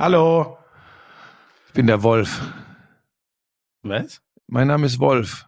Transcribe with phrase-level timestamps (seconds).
[0.00, 0.56] Hallo.
[1.68, 2.40] Ich bin der Wolf.
[3.82, 4.22] Was?
[4.46, 5.44] Mein Name ist Wolf.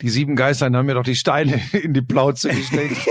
[0.00, 2.96] Die sieben Geißlein haben mir doch die Steine in die Plauze gesteckt.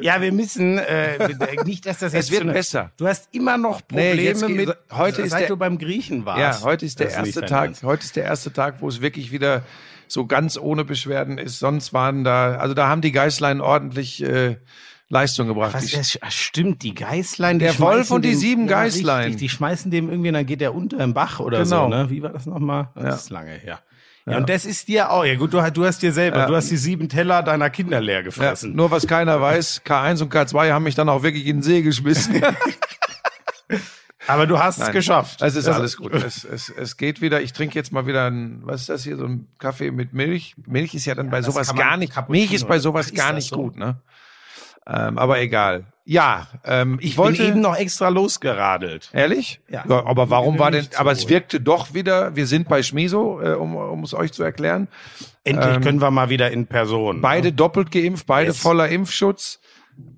[0.00, 1.28] Ja, wir müssen äh,
[1.64, 2.90] nicht, dass das jetzt es wird so eine- besser.
[2.96, 6.26] Du hast immer noch Probleme Nee, jetzt mit heute ist seit der- du beim Griechen
[6.26, 6.40] warst.
[6.60, 7.64] Ja, heute ist der Das erste dein Tag.
[7.66, 7.82] Ernst.
[7.84, 9.62] Heute ist der erste Tag, wo es wirklich wieder
[10.08, 11.60] so ganz ohne Beschwerden ist.
[11.60, 14.56] Sonst waren da, also da haben die Geißlein ordentlich äh,
[15.08, 15.72] Leistung gebracht.
[15.74, 17.58] Was, Die- das stimmt, die Geißlein.
[17.58, 19.24] Die Der Wolf und die dem- sieben ja, Geißlein.
[19.26, 21.84] Richtig, die schmeißen dem irgendwie, dann geht der unter im Bach oder Genau.
[21.84, 21.88] so.
[21.88, 22.10] Ne?
[22.10, 22.88] Wie war das nochmal?
[22.94, 23.14] Das Ja.
[23.14, 23.78] ist lange her.
[24.28, 25.24] Ja, und das ist dir auch.
[25.24, 26.46] Ja gut, du, du hast dir selber, Ja.
[26.46, 28.74] du hast die sieben Teller deiner Kinder leer ja, gefressen.
[28.74, 31.82] nur was keiner weiß, K1 und K2 haben mich dann auch wirklich in den See
[31.82, 32.42] geschmissen.
[34.28, 34.92] Aber du hast es Nein.
[34.92, 35.40] geschafft.
[35.42, 36.12] Es ist Also- alles gut.
[36.12, 37.40] Es, es, es geht wieder.
[37.42, 40.56] Ich trinke jetzt mal wieder ein, was ist das hier, so ein Kaffee mit Milch.
[40.66, 42.12] Milch ist ja dann bei das sowas gar nicht.
[42.28, 43.56] Milch ist bei sowas ist gar nicht so?
[43.56, 44.00] gut, ne?
[44.88, 45.84] Ähm, aber egal.
[46.04, 49.10] Ja, ähm, ich, Ich bin wollte eben noch extra losgeradelt.
[49.12, 49.60] Ehrlich?
[49.68, 49.84] Ja.
[49.88, 53.74] aber warum war denn, aber es wirkte doch wieder, wir sind bei Schmiso, äh, um,
[53.74, 54.86] um es euch zu erklären.
[55.42, 57.20] Endlich Ähm, können wir mal wieder in Person.
[57.20, 58.58] Beide doppelt geimpft, beide Yes.
[58.60, 59.58] voller Impfschutz.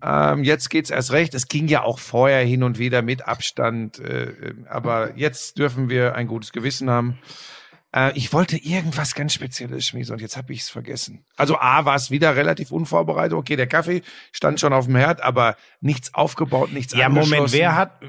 [0.02, 1.32] Ähm, jetzt geht's erst recht.
[1.34, 4.32] Es ging ja auch vorher hin und wieder mit Abstand, äh,
[4.68, 7.16] aber jetzt dürfen wir ein gutes Gewissen haben.
[7.94, 11.24] Äh, ich wollte irgendwas ganz Spezielles schmieden und jetzt habe ich es vergessen.
[11.36, 13.36] Also A war es wieder relativ unvorbereitet.
[13.36, 17.76] Okay, der Kaffee stand schon auf dem Herd, aber nichts aufgebaut, nichts Ja, Moment, wer
[17.76, 18.00] hat,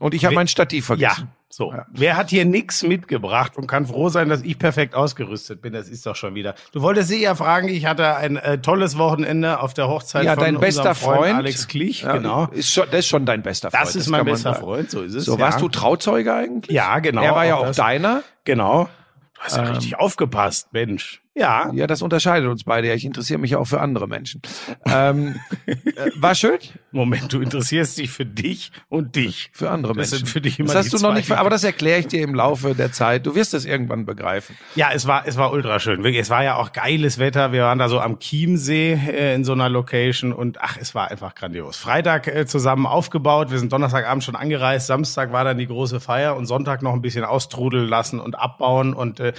[0.00, 1.32] Und ich habe mein Stativ ja, vergessen.
[1.54, 1.72] So.
[1.72, 1.86] Ja.
[1.90, 5.72] Wer hat hier nix mitgebracht und kann froh sein, dass ich perfekt ausgerüstet bin?
[5.72, 6.54] Das ist doch schon wieder.
[6.72, 10.34] Du wolltest sie ja fragen, ich hatte ein äh, tolles Wochenende auf der Hochzeit Ja,
[10.34, 12.46] von dein bester unserem Freund, Alex Klich, Ja, genau.
[12.52, 13.82] Ist schon, das ist schon dein bester Freund.
[13.82, 14.64] Das ist mein kann man bester sagen.
[14.64, 15.24] Freund, so ist es.
[15.24, 16.74] So, warst du Trauzeuge eigentlich?
[16.74, 17.22] Ja, genau.
[17.22, 17.76] Er war ja auch das.
[17.76, 18.22] deiner.
[18.44, 18.88] Genau.
[19.34, 21.23] Du hast ja richtig aufgepasst, Mensch.
[21.34, 21.72] Ja.
[21.72, 22.88] Ja, das unterscheidet uns beide.
[22.88, 24.40] Ja, ich interessiere mich ja auch für andere Menschen.
[24.86, 25.74] ähm, äh,
[26.14, 26.58] war schön
[26.92, 29.50] Moment, du interessierst dich für dich und dich.
[29.52, 30.18] für andere Das Menschen.
[30.26, 32.34] sind für dich immer das hast du noch nicht, aber das erkläre ich dir im
[32.36, 33.26] Laufe der Zeit.
[33.26, 34.56] Du wirst es irgendwann begreifen.
[34.76, 36.04] Ja, es war, es war ultra schön.
[36.04, 37.50] Wirklich, es war ja auch geiles Wetter.
[37.50, 41.10] Wir waren da so am Chiemsee äh, in so einer Location und ach, es war
[41.10, 41.76] einfach grandios.
[41.76, 43.50] Freitag äh, zusammen aufgebaut.
[43.50, 44.86] Wir sind Donnerstagabend schon angereist.
[44.86, 48.94] Samstag war dann die große Feier und Sonntag noch ein bisschen austrudeln lassen und abbauen
[48.94, 49.32] und äh,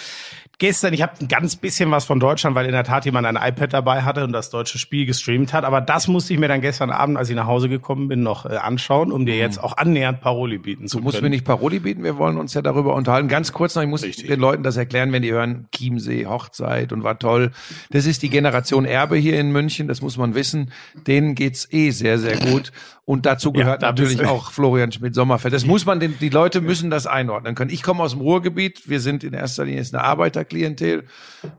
[0.58, 3.36] Gestern, ich habe ein ganz bisschen was von Deutschland, weil in der Tat jemand ein
[3.36, 5.64] iPad dabei hatte und das deutsche Spiel gestreamt hat.
[5.64, 8.46] Aber das musste ich mir dann gestern Abend, als ich nach Hause gekommen bin, noch
[8.46, 11.26] äh, anschauen, um dir jetzt auch annähernd Paroli bieten zu Du musst können.
[11.26, 13.28] mir nicht Paroli bieten, wir wollen uns ja darüber unterhalten.
[13.28, 14.28] Ganz kurz noch, ich muss Richtig.
[14.28, 17.52] den Leuten das erklären, wenn die hören, Chiemsee, Hochzeit und war toll.
[17.92, 20.72] Das ist die Generation Erbe hier in München, das muss man wissen.
[21.08, 22.72] Denen geht's eh sehr, sehr gut.
[23.06, 25.54] Und dazu Ja, gehört bist natürlich auch Florian Schmidt-Sommerfeld.
[25.54, 27.70] Das muss man, den, die Leute müssen das einordnen können.
[27.70, 31.04] Ich komme aus dem Ruhrgebiet, wir sind in erster Linie jetzt eine Arbeiterklientel.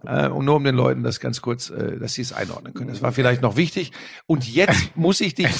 [0.04, 2.88] Äh, und nur um den Leuten das ganz kurz, äh, dass sie es einordnen können.
[2.88, 3.92] Das war vielleicht noch wichtig.
[4.26, 5.52] Und jetzt muss ich dich,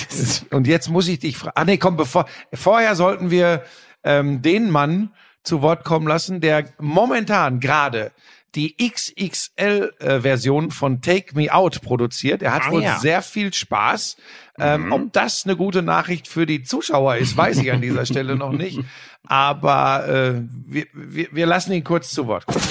[0.51, 1.53] und jetzt muss ich dich fragen.
[1.57, 3.63] Ah nee, komm, bevor, vorher sollten wir
[4.05, 5.11] ähm, den Mann
[5.43, 8.13] zu Wort kommen lassen, der momentan gerade
[8.55, 12.43] die XXL-Version von Take Me Out produziert.
[12.43, 12.99] Er hat Ah, wohl ja.
[12.99, 14.17] sehr viel Spaß.
[14.59, 18.37] Ähm, ob das eine gute Nachricht für die Zuschauer ist, weiß ich an dieser Stelle
[18.37, 18.81] noch nicht.
[19.25, 22.65] Aber äh, wir, wir, wir lassen ihn kurz zu Wort kommen.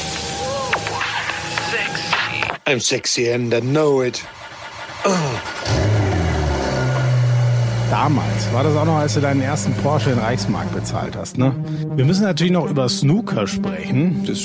[2.68, 4.24] I'm sexy and I know it.
[7.92, 11.54] Damals war das auch noch, als du deinen ersten Porsche in Reichsmark bezahlt hast, ne?
[11.96, 14.24] Wir müssen natürlich noch über Snooker sprechen.
[14.26, 14.40] Das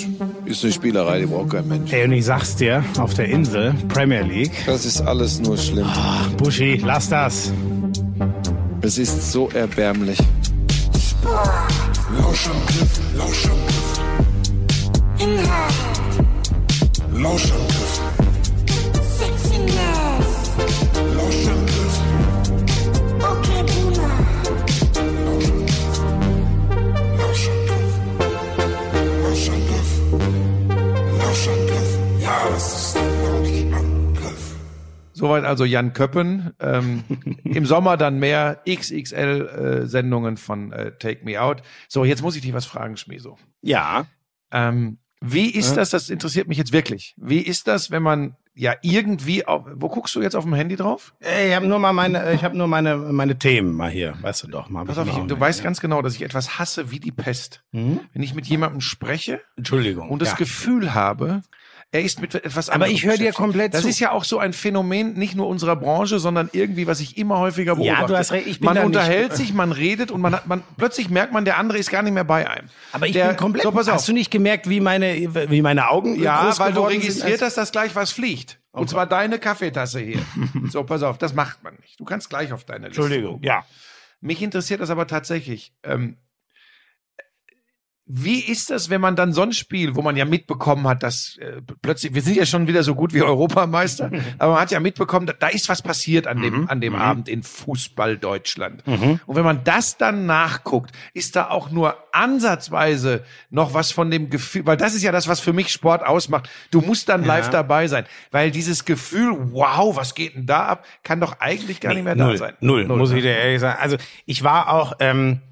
[0.44, 1.90] ist eine Spielerei, die braucht kein Mensch.
[1.94, 4.52] Ey, und ich sag's dir, auf der Insel, Premier League.
[4.66, 5.86] Das ist alles nur schlimm.
[5.88, 7.50] Ach, Buschi, lass das.
[8.82, 10.18] Es ist so erbärmlich.
[12.18, 14.00] Lauschangriff, Lauschangriff.
[15.18, 15.74] Inhalt,
[17.14, 17.79] Lauschangriff,
[35.20, 36.52] Soweit also Jan Köppen.
[36.60, 37.04] Ähm,
[37.44, 41.62] Im Sommer dann mehr XXL-Sendungen von äh, Take Me Out.
[41.88, 43.36] So, jetzt muss ich dich was fragen, Schmieso.
[43.60, 44.06] Ja.
[44.50, 47.14] Ähm, wie ist das, das interessiert mich jetzt wirklich.
[47.18, 50.76] Wie ist das, wenn man ja irgendwie, auf, wo guckst du jetzt auf dem Handy
[50.76, 51.14] drauf?
[51.20, 54.44] Ey, ich habe nur mal meine, ich habe nur meine, meine Themen mal hier, weißt
[54.44, 54.86] du doch mal.
[54.86, 57.62] Pass auf, ich, du weißt ganz genau, dass ich etwas hasse wie die Pest.
[57.70, 60.08] Wenn ich mit jemandem spreche Entschuldigung.
[60.08, 60.36] und das ja.
[60.36, 61.42] Gefühl habe,
[61.92, 63.88] er ist mit etwas Aber anderem ich höre dir komplett Das zu.
[63.88, 67.38] ist ja auch so ein Phänomen, nicht nur unserer Branche, sondern irgendwie, was ich immer
[67.38, 68.06] häufiger Ja, beobachte.
[68.06, 70.46] du hast recht, ich bin man da nicht- unterhält sich, man redet und man hat,
[70.46, 72.68] man, plötzlich merkt man, der andere ist gar nicht mehr bei einem.
[72.92, 73.64] Aber ich der, bin komplett.
[73.64, 73.94] So, pass auf.
[73.94, 75.16] Hast du nicht gemerkt, wie meine,
[75.50, 78.60] wie meine Augen Ja, groß weil du registriert hast, dass gleich was fliegt.
[78.72, 80.20] Und zwar deine Kaffeetasse hier.
[80.70, 81.98] so, pass auf, das macht man nicht.
[81.98, 83.02] Du kannst gleich auf deine Liste.
[83.02, 83.40] Entschuldigung.
[83.42, 83.64] Ja.
[84.20, 85.72] Mich interessiert das aber tatsächlich.
[85.82, 86.18] Ähm,
[88.12, 91.36] Wie ist das, wenn man dann so ein Spiel, wo man ja mitbekommen hat, dass
[91.38, 94.80] äh, plötzlich, wir sind ja schon wieder so gut wie Europameister, aber man hat ja
[94.80, 98.82] mitbekommen, da, da ist was passiert an dem, an dem Abend in Fußball Deutschland.
[98.86, 104.28] Und wenn man das dann nachguckt, ist da auch nur ansatzweise noch was von dem
[104.28, 106.50] Gefühl, weil das ist ja das, was für mich Sport ausmacht.
[106.72, 110.84] Du musst dann live dabei sein, weil dieses Gefühl, wow, was geht denn da ab,
[111.04, 112.54] kann doch eigentlich gar nicht mehr null, da sein.
[112.60, 113.18] Null, muss ne?
[113.18, 113.78] ich dir ehrlich sagen.
[113.80, 113.96] Also
[114.26, 115.42] ich war auch, ähm,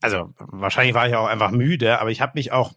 [0.00, 2.72] also wahrscheinlich war ich auch einfach müde, aber ich habe mich auch,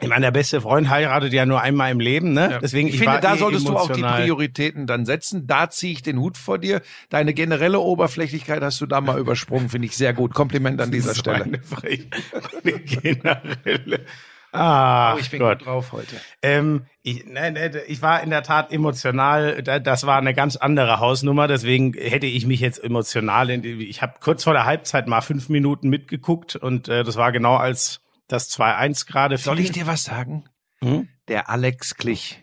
[0.00, 2.48] ich meine, der beste Freund heiratet ja nur einmal im Leben, ne?
[2.50, 2.58] Ja.
[2.58, 4.20] Deswegen ich, ich finde, war da eh solltest du auch die emotional.
[4.22, 5.46] Prioritäten dann setzen.
[5.46, 6.82] Da ziehe ich den Hut vor dir.
[7.10, 10.34] Deine generelle Oberflächlichkeit hast du da mal übersprungen, finde ich sehr gut.
[10.34, 11.44] Kompliment an dieser Stelle.
[11.44, 12.08] eine Frech-
[12.64, 14.04] eine generelle.
[14.54, 15.58] Ah, Oh, ich bin Gott.
[15.58, 16.20] gut drauf heute.
[16.42, 19.62] Ähm, ich, nein, nein, ich war in der Tat emotional.
[19.62, 21.48] Da- Das war eine ganz andere Hausnummer.
[21.48, 23.50] Deswegen hätte ich mich jetzt emotional.
[23.50, 27.32] In, ich habe kurz vor der Halbzeit mal fünf Minuten mitgeguckt und äh, das war
[27.32, 29.36] genau als das 2-1 gerade.
[29.38, 30.44] Soll ich dir was sagen?
[30.82, 31.08] Hm?
[31.28, 32.40] Der Alex Klich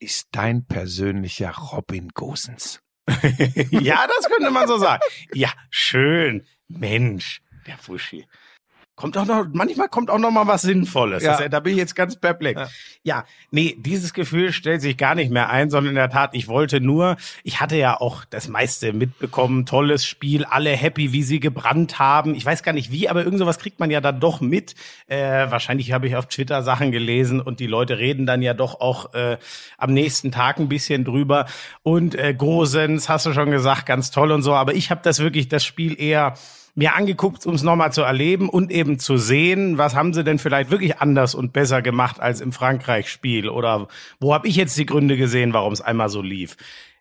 [0.00, 2.80] ist dein persönlicher Robin Gosens.
[3.70, 5.02] ja, das könnte man so sagen.
[5.34, 6.46] Ja, schön.
[6.68, 8.26] Mensch, der Fuschi.
[8.96, 11.24] Kommt auch noch, manchmal kommt auch noch mal was Sinnvolles.
[11.24, 11.36] Ja.
[11.36, 12.60] Das, da bin ich jetzt ganz perplex.
[12.60, 12.68] Ja.
[13.02, 13.24] Ja.
[13.50, 16.80] nee, dieses Gefühl stellt sich gar nicht mehr ein, sondern in der Tat, ich wollte
[16.80, 21.98] nur, ich hatte ja auch das meiste mitbekommen, tolles Spiel, alle happy, wie sie gebrannt
[21.98, 22.36] haben.
[22.36, 24.76] Ich weiß gar nicht wie, aber irgend sowas kriegt man ja dann doch mit.
[25.08, 28.80] Äh, wahrscheinlich habe ich auf Twitter Sachen gelesen und die Leute reden dann ja doch
[28.80, 29.38] auch äh,
[29.76, 31.46] am nächsten Tag ein bisschen drüber.
[31.82, 34.54] Und äh, Gosens, hast du schon gesagt, ganz toll und so.
[34.54, 36.34] Aber ich habe das wirklich, das Spiel eher
[36.74, 40.38] mir angeguckt, um es nochmal zu erleben und eben zu sehen, was haben sie denn
[40.38, 43.88] vielleicht wirklich anders und besser gemacht als im Frankreich-Spiel oder
[44.20, 46.56] wo habe ich jetzt die Gründe gesehen, warum es einmal so lief.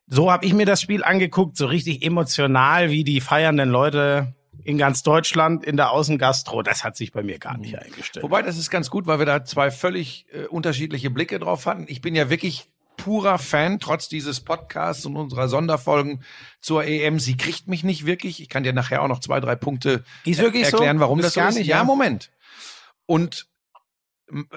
[0.08, 4.78] So habe ich mir das Spiel angeguckt, so richtig emotional wie die feiernden Leute in
[4.78, 6.62] ganz Deutschland in der Außengastro.
[6.62, 8.24] Das hat sich bei mir gar nicht eingestellt.
[8.24, 11.86] Wobei, das ist ganz gut, weil wir da zwei völlig äh, unterschiedliche Blicke drauf hatten.
[11.88, 12.70] Ich bin ja wirklich
[13.04, 16.24] purer Fan, trotz dieses Podcasts und unserer Sonderfolgen
[16.62, 17.20] zur EM.
[17.20, 18.42] Sie kriegt mich nicht wirklich.
[18.42, 20.78] Ich kann dir nachher auch noch zwei, drei Punkte wirklich so?
[20.78, 21.56] erklären, warum Ist das so gar ist.
[21.56, 21.84] nicht, ja, ja?
[21.84, 22.32] Moment.
[23.06, 23.48] Und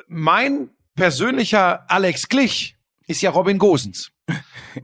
[0.07, 2.77] mein persönlicher Alex Glich
[3.09, 4.13] ist ja Robin Gosens.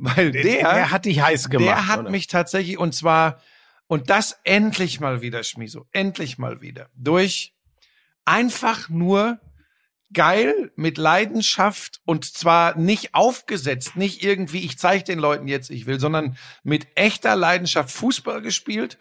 [0.00, 1.68] Weil der, der hat dich heiß gemacht.
[1.68, 2.10] der hat oder?
[2.10, 3.40] mich tatsächlich, und zwar,
[3.86, 7.54] und das endlich mal wieder, Schmiso, endlich mal wieder, durch
[8.24, 9.38] einfach nur
[10.12, 15.86] geil mit Leidenschaft und zwar nicht aufgesetzt, nicht irgendwie, ich zeige den Leuten jetzt, ich
[15.86, 18.98] will, sondern mit echter Leidenschaft Fußball gespielt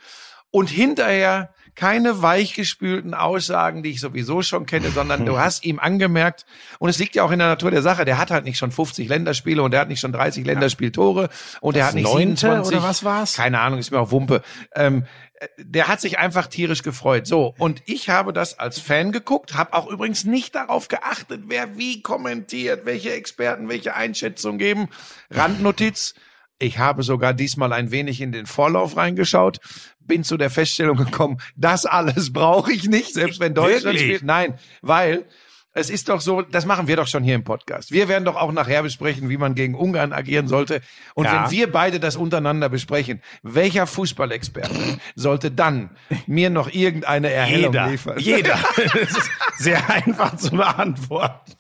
[0.52, 6.46] und hinterher keine weichgespülten Aussagen, die ich sowieso schon kenne, sondern du hast ihm angemerkt,
[6.80, 8.72] und es liegt ja auch in der Natur der Sache, der hat halt nicht schon
[8.72, 11.30] 50 Länderspiele und der hat nicht schon 30 Länderspieltore
[11.62, 12.78] und der hat nicht Neunte 27.
[12.78, 13.36] oder was war's?
[13.36, 14.42] Keine Ahnung, ist mir auch Wumpe.
[14.76, 17.26] Ähm, äh, der hat sich einfach tierisch gefreut.
[17.26, 21.78] So, und ich habe das als Fan geguckt, habe auch übrigens nicht darauf geachtet, wer
[21.78, 24.90] wie kommentiert, welche Experten welche Einschätzung geben.
[25.30, 26.14] Randnotiz,
[26.60, 29.60] ich habe sogar diesmal ein wenig in den Vorlauf reingeschaut,
[30.00, 34.04] bin zu der Feststellung gekommen, das alles brauche ich nicht, selbst wenn Deutschland Wirklich?
[34.04, 34.24] spielt.
[34.24, 35.26] Nein, weil
[35.74, 37.92] es ist doch so, das machen wir doch schon hier im Podcast.
[37.92, 40.82] Wir werden doch auch nachher besprechen, wie man gegen Ungarn agieren sollte.
[41.16, 41.44] Und Ja.
[41.46, 45.92] wenn wir beide das untereinander besprechen, welcher Fußballexperte sollte dann
[46.28, 48.20] mir noch irgendeine Erhellung jeder, liefern?
[48.20, 48.60] jeder.
[48.94, 51.52] Das ist sehr einfach zu beantworten.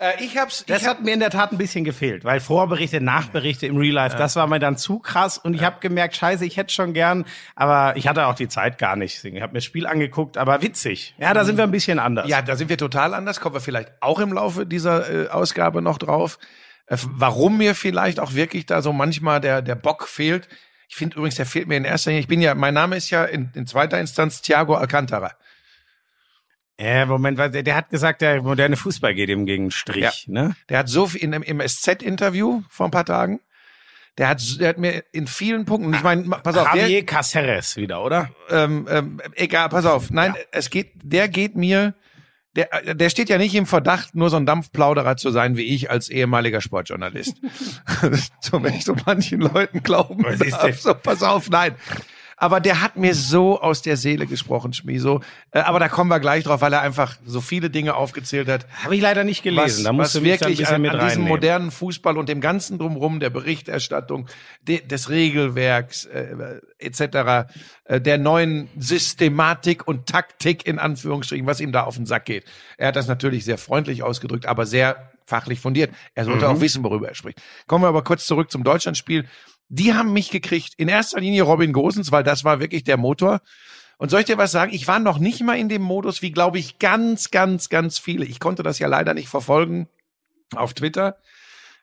[0.00, 2.40] Äh, ich hab's, Das ich hab, hat mir in der Tat ein bisschen gefehlt, weil
[2.40, 6.16] Vorberichte, Nachberichte im Real Life, das war mir dann zu krass und ich habe gemerkt,
[6.16, 9.22] scheiße, ich hätte schon gern, aber ich hatte auch die Zeit gar nicht.
[9.22, 11.14] Ich habe mir das Spiel angeguckt, aber witzig.
[11.18, 12.28] Ja, da sind wir ein bisschen anders.
[12.28, 15.82] ja, da sind wir total anders, kommen wir vielleicht auch im Laufe dieser äh, Ausgabe
[15.82, 16.38] noch drauf.
[16.86, 20.48] Äh, warum mir vielleicht auch wirklich da so manchmal der, der Bock fehlt.
[20.88, 22.22] Ich finde übrigens, der fehlt mir in erster Linie.
[22.22, 25.32] Ich bin ja, mein Name ist ja in, in zweiter Instanz Thiago Alcantara.
[26.80, 30.28] Äh, Moment, weil der, der hat gesagt, der moderne Fußball geht ihm gegen den Strich,
[30.28, 30.56] ne?
[30.70, 33.40] Der hat so viel in, im, SZ-Interview vor ein paar Tagen.
[34.16, 37.76] Der hat, der hat mir in vielen Punkten, ich meine, pass auf, der, Javier Caceres
[37.76, 38.30] wieder, oder?
[38.48, 40.10] ähm, ähm, egal, pass auf.
[40.10, 41.94] Nein, es geht, der geht mir,
[42.56, 45.90] der, der steht ja nicht im Verdacht, nur so ein Dampfplauderer zu sein wie ich
[45.90, 47.36] als ehemaliger Sportjournalist.
[48.40, 50.80] so, wenn ich so manchen Leuten glauben darf.
[50.80, 51.74] So, pass auf, nein.
[52.42, 55.20] Aber der hat mir so aus der Seele gesprochen, Schmiso.
[55.50, 58.66] Äh, aber da kommen wir gleich drauf, weil er einfach so viele Dinge aufgezählt hat
[58.82, 59.62] Habe ich leider nicht gelesen.
[59.62, 63.20] was, da musst was wirklich an, mit an diesem modernen Fußball und dem ganzen drumherum,
[63.20, 64.26] der Berichterstattung,
[64.62, 67.50] de, des Regelwerks äh, etc.,
[67.84, 72.44] äh, der neuen Systematik und Taktik in Anführungsstrichen, was ihm da auf den Sack geht.
[72.78, 75.92] Er hat das natürlich sehr freundlich ausgedrückt, aber sehr fachlich fundiert.
[76.14, 76.56] Er sollte Mhm.
[76.56, 77.40] auch wissen, worüber er spricht.
[77.66, 79.26] Kommen wir aber kurz zurück zum Deutschlandspiel.
[79.70, 80.74] Die haben mich gekriegt.
[80.76, 83.40] In erster Linie Robin Gosens, weil das war wirklich der Motor.
[83.98, 84.72] Und soll ich dir was sagen?
[84.74, 88.24] Ich war noch nicht mal in dem Modus, wie glaube ich ganz, ganz, ganz viele.
[88.24, 89.88] Ich konnte das ja leider nicht verfolgen
[90.56, 91.18] auf Twitter.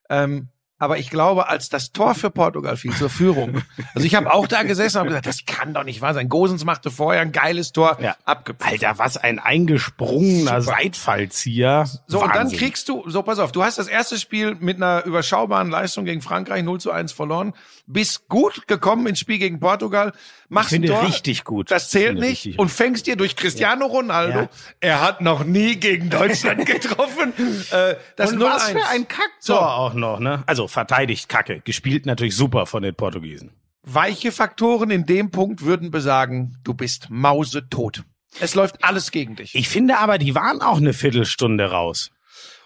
[0.09, 3.63] Ähm, aber ich glaube, als das Tor für Portugal fiel zur Führung,
[3.95, 6.29] also ich habe auch da gesessen und hab gesagt, das kann doch nicht wahr sein.
[6.29, 8.15] Gosens machte vorher ein geiles Tor, Ja.
[8.25, 8.73] abgepfiffen.
[8.73, 11.85] Alter, was ein eingesprungener Seitfallzieher.
[12.07, 12.59] So, und dann Wahnsinn.
[12.59, 16.21] kriegst du, so pass auf, du hast das erste Spiel mit einer überschaubaren Leistung gegen
[16.21, 17.53] Frankreich 0 zu 1 verloren,
[17.85, 20.13] bist gut gekommen ins Spiel gegen Portugal,
[20.49, 21.71] machst finde ein Tor, richtig gut.
[21.71, 24.49] das zählt Finde nicht richtig und fängst dir durch Cristiano Ronaldo, Ja.
[24.79, 27.33] er hat noch nie gegen Deutschland getroffen,
[27.71, 29.55] äh, das Und 0 was für ein Kacktor So.
[29.57, 30.43] auch noch, ne?
[30.45, 31.61] Also verteidigt Kacke.
[31.63, 33.51] Gespielt natürlich super von den Portugiesen.
[33.83, 38.03] Weiche Faktoren in dem Punkt würden besagen, du bist mausetot.
[38.39, 39.55] Es läuft alles gegen dich.
[39.55, 42.11] Ich finde aber, die waren auch eine Viertelstunde raus.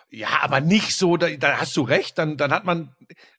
[0.09, 2.89] ja, aber nicht so, da, da hast du recht, dann, dann hat man,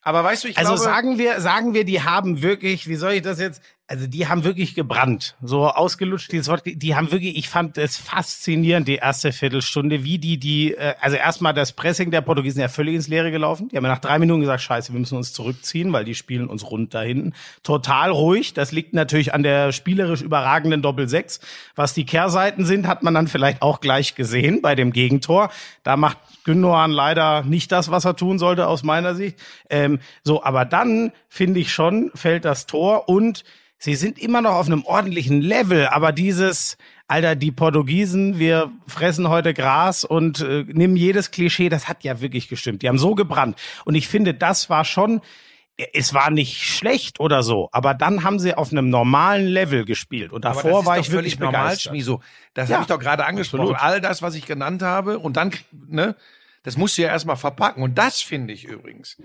[0.01, 3.13] aber weißt du, ich Also glaube, sagen wir, sagen wir, die haben wirklich, wie soll
[3.15, 3.61] ich das jetzt?
[3.93, 5.37] Also die haben wirklich gebrannt.
[5.43, 6.63] So ausgelutscht dieses Wort.
[6.65, 11.19] Die, haben wirklich, ich fand es faszinierend, die erste Viertelstunde, wie die, die, äh, also
[11.19, 13.69] erstmal das Pressing der Portugiesen ja völlig ins Leere gelaufen.
[13.69, 16.47] Die haben ja nach drei Minuten gesagt, scheiße, wir müssen uns zurückziehen, weil die spielen
[16.47, 17.35] uns rund da hinten.
[17.65, 18.55] Total ruhig.
[18.55, 21.41] Das liegt natürlich an der spielerisch überragenden Doppel-Sechs.
[21.77, 25.51] Was die Kehrseiten sind, hat man dann vielleicht auch gleich gesehen bei dem Gegentor.
[25.83, 29.39] Da macht Gündogan leider nicht das, was er tun sollte, aus meiner Sicht.
[29.69, 33.45] Ähm, so, aber dann finde ich schon, fällt das Tor und
[33.83, 36.77] sie sind immer noch auf einem ordentlichen Level, aber dieses,
[37.09, 42.21] Alter, die Portugiesen, wir fressen heute Gras und äh, nehmen jedes Klischee, das hat ja
[42.21, 42.83] wirklich gestimmt.
[42.83, 43.59] Die haben so gebrannt.
[43.85, 45.21] Und ich finde, das war schon,
[45.93, 50.33] es war nicht schlecht oder so, aber dann haben sie auf einem normalen Level gespielt.
[50.33, 51.91] Und davor war ich wirklich völlig normal, begeistert.
[51.91, 52.23] Schmiso.
[52.55, 53.75] Das Ja, habe ich doch gerade angesprochen.
[53.75, 53.83] absolut.
[53.83, 56.15] All das, was ich genannt habe, und dann, ne,
[56.63, 57.83] das musst du ja erstmal verpacken.
[57.83, 59.17] Und das finde ich übrigens.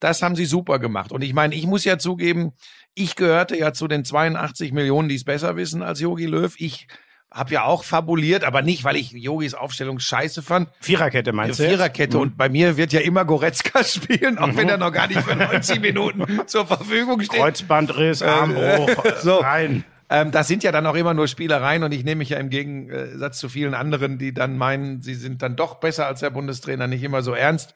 [0.00, 1.10] Das haben sie super gemacht.
[1.10, 2.52] Und ich meine, ich muss ja zugeben,
[2.98, 6.54] ich gehörte ja zu den 82 Millionen, die es besser wissen als Yogi Löw.
[6.58, 6.88] Ich
[7.30, 10.70] habe ja auch fabuliert, aber nicht, weil ich Yogis Aufstellung scheiße fand.
[10.80, 11.68] Viererkette meinst du?
[11.68, 12.16] Viererkette.
[12.16, 12.22] Mhm.
[12.22, 15.36] Und bei mir wird ja immer Goretzka spielen, auch wenn er noch gar nicht für
[15.36, 17.40] 90 Minuten zur Verfügung steht.
[17.40, 18.86] Kreuzbandriss, äh,
[19.22, 19.36] so.
[19.36, 19.84] rein.
[20.10, 22.48] Ähm, das sind ja dann auch immer nur Spielereien und ich nehme mich ja im
[22.48, 26.86] Gegensatz zu vielen anderen, die dann meinen, sie sind dann doch besser als der Bundestrainer,
[26.86, 27.74] nicht immer so ernst.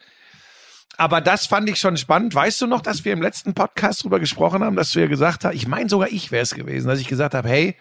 [0.96, 2.34] Aber das fand ich schon spannend.
[2.34, 5.44] Weißt du noch, dass wir im letzten Podcast drüber gesprochen haben, dass du ja gesagt
[5.44, 7.76] hast, ich meine sogar ich wäre es gewesen, dass ich gesagt habe, hey,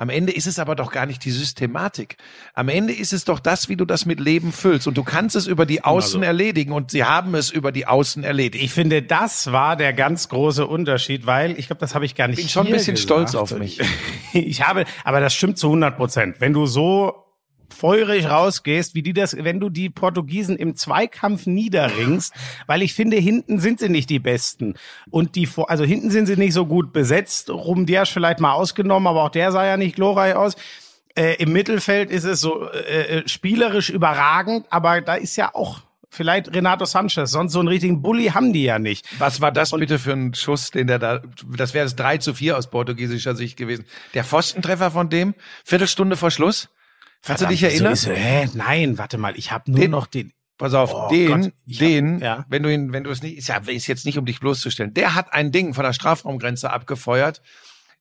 [0.00, 2.16] am Ende ist es aber doch gar nicht die Systematik.
[2.54, 4.86] Am Ende ist es doch das, wie du das mit Leben füllst.
[4.88, 6.26] Und du kannst es über die Außen so.
[6.26, 6.72] erledigen.
[6.72, 8.64] Und sie haben es über die Außen erledigt.
[8.64, 12.28] Ich finde, das war der ganz große Unterschied, weil ich glaube, das habe ich gar
[12.28, 12.38] nicht.
[12.38, 13.30] bin schon ein bisschen gesagt.
[13.30, 13.78] stolz auf mich.
[14.32, 16.36] Ich habe, aber das stimmt zu 100 Prozent.
[16.38, 17.29] Wenn du so
[17.74, 22.32] feurig rausgehst, wie die das, wenn du die Portugiesen im Zweikampf niederringst,
[22.66, 24.74] weil ich finde, hinten sind sie nicht die Besten.
[25.10, 27.50] Und die, vor- also hinten sind sie nicht so gut besetzt.
[27.50, 30.54] Rumdiasch vielleicht mal ausgenommen, aber auch der sah ja nicht glorreich aus.
[31.16, 35.80] Äh, Im Mittelfeld ist es so äh, äh, spielerisch überragend, aber da ist ja auch
[36.08, 37.30] vielleicht Renato Sanchez.
[37.32, 39.06] Sonst so einen richtigen Bully haben die ja nicht.
[39.18, 41.20] Was war das bitte für ein Schuss, den der da,
[41.56, 43.84] das wäre das 3 zu 4 aus portugiesischer Sicht gewesen.
[44.14, 45.34] Der Pfostentreffer von dem,
[45.64, 46.68] Viertelstunde vor Schluss.
[47.24, 47.94] Kannst du dich erinnern?
[47.96, 48.48] So hä?
[48.54, 50.32] Nein, warte mal, ich habe nur Den- noch den.
[50.58, 52.44] Pass auf, Oh den, Gott, ich hab- den, ja.
[52.50, 54.92] wenn du ihn, wenn du es nicht, ist ja, ist jetzt nicht, um dich bloßzustellen.
[54.92, 57.40] Der hat ein Ding von der Strafraumgrenze abgefeuert.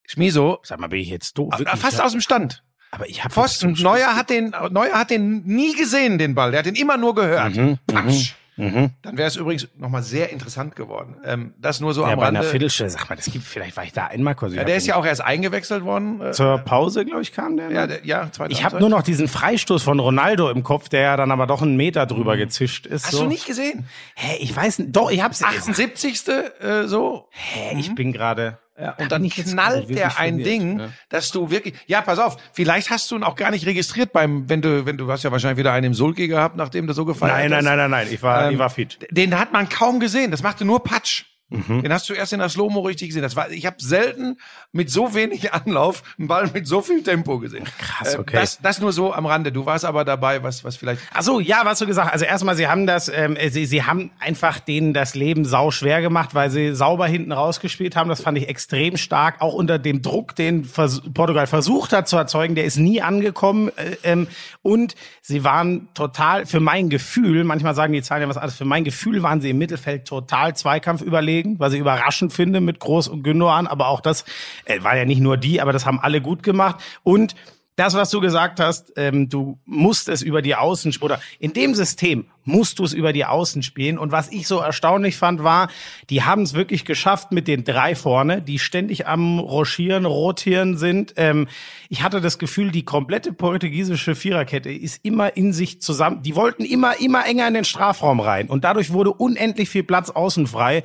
[0.06, 1.54] Schmiso, Sag mal, bin ich jetzt doof?
[1.56, 1.80] äh, Wirklich?
[1.80, 2.64] fast aus dem Stand.
[2.92, 3.74] Aber ich habe Pfosten.
[3.80, 6.52] Neuer hat den, Neuer hat den nie gesehen, den Ball.
[6.52, 7.56] Der hat den immer nur gehört.
[7.56, 8.34] Mhm, Patsch.
[8.60, 11.16] Dann wäre es übrigens nochmal sehr interessant geworden.
[11.24, 12.44] Ähm, das nur so ja, am einer Rande.
[12.44, 12.92] Viertelstunde.
[12.92, 14.54] Sag mal, das gibt vielleicht war ich da einmal kurz.
[14.54, 16.22] Ja, der ist ja auch erst eingewechselt worden.
[16.22, 17.72] Äh, zur Pause, glaube ich, kam der.
[17.72, 21.02] ja, der, ja, zweite ich habe nur noch diesen Freistoß von Ronaldo im Kopf, der
[21.02, 23.04] ja dann aber doch einen Meter drüber gezischt ist.
[23.04, 23.08] Mhm.
[23.08, 23.24] Hast so.
[23.24, 23.86] du nicht gesehen?
[24.16, 24.96] Hä, ich weiß nicht.
[24.96, 25.44] Doch, ich hab's.
[25.44, 26.28] 78.
[26.28, 27.28] Äh, so.
[27.32, 28.60] Hä, ich bin gerade.
[28.80, 30.90] Ja, und dann knallt wirklich der ein Ding, ja.
[31.10, 34.48] dass du wirklich, ja, pass auf, vielleicht hast du ihn auch gar nicht registriert beim,
[34.48, 37.04] wenn du, wenn du hast ja wahrscheinlich wieder einen im Sulki gehabt, nachdem du so
[37.04, 37.64] Nein, hast.
[37.64, 38.08] nein, nein, nein, nein.
[38.12, 39.00] Ich war, Ähm, ich war fit.
[39.12, 41.26] Den hat man kaum gesehen, das machte nur Patsch.
[41.50, 41.82] Mhm.
[41.82, 43.24] Den hast du erst in der Slow-Mo richtig gesehen.
[43.24, 44.38] Das war, ich habe selten
[44.72, 47.66] mit so wenig Anlauf einen Ball mit so viel Tempo gesehen.
[47.80, 48.36] Krass, okay.
[48.36, 49.52] das, das nur so am Rande.
[49.52, 51.02] Du warst aber dabei, was, was vielleicht.
[51.14, 52.14] Ach so, ja, was du gesagt.
[52.14, 56.02] Also erstmal, sie haben das, ähm, sie, sie haben einfach denen das Leben sau schwer
[56.02, 58.10] gemacht, weil sie sauber hinten rausgespielt haben.
[58.10, 62.18] Das fand ich extrem stark, auch unter dem Druck, den Vers Portugal versucht hat zu
[62.18, 62.56] erzeugen.
[62.56, 63.70] Der ist nie angekommen.
[63.76, 64.28] Äh, ähm,
[64.62, 68.66] und sie waren total, für mein Gefühl, manchmal sagen die Zahlen ja was anderes, für
[68.66, 73.08] mein Gefühl waren sie im Mittelfeld total Zweikampf überlegen, was ich überraschend finde mit Groß
[73.08, 73.68] und Gündogan.
[73.68, 74.26] Aber auch das
[74.66, 76.82] äh, war ja nicht nur die, aber das haben alle gut gemacht.
[77.04, 77.36] Und
[77.80, 81.74] das, was du gesagt hast, ähm, du musst es über die Außen oder in dem
[81.74, 83.98] System musst du es über die Außen spielen.
[83.98, 85.70] Und was ich so erstaunlich fand, war,
[86.10, 91.14] die haben es wirklich geschafft mit den drei vorne, die ständig am Rochieren, Rotieren sind.
[91.16, 91.48] Ähm,
[91.88, 96.22] ich hatte das Gefühl, die komplette portugiesische Viererkette ist immer in sich zusammen.
[96.22, 98.50] Die wollten immer, immer enger in den Strafraum rein.
[98.50, 100.84] Und dadurch wurde unendlich viel Platz außen frei.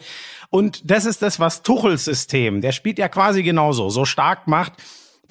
[0.50, 4.74] Und das ist das, was Tuchels System, der spielt ja quasi genauso, so stark macht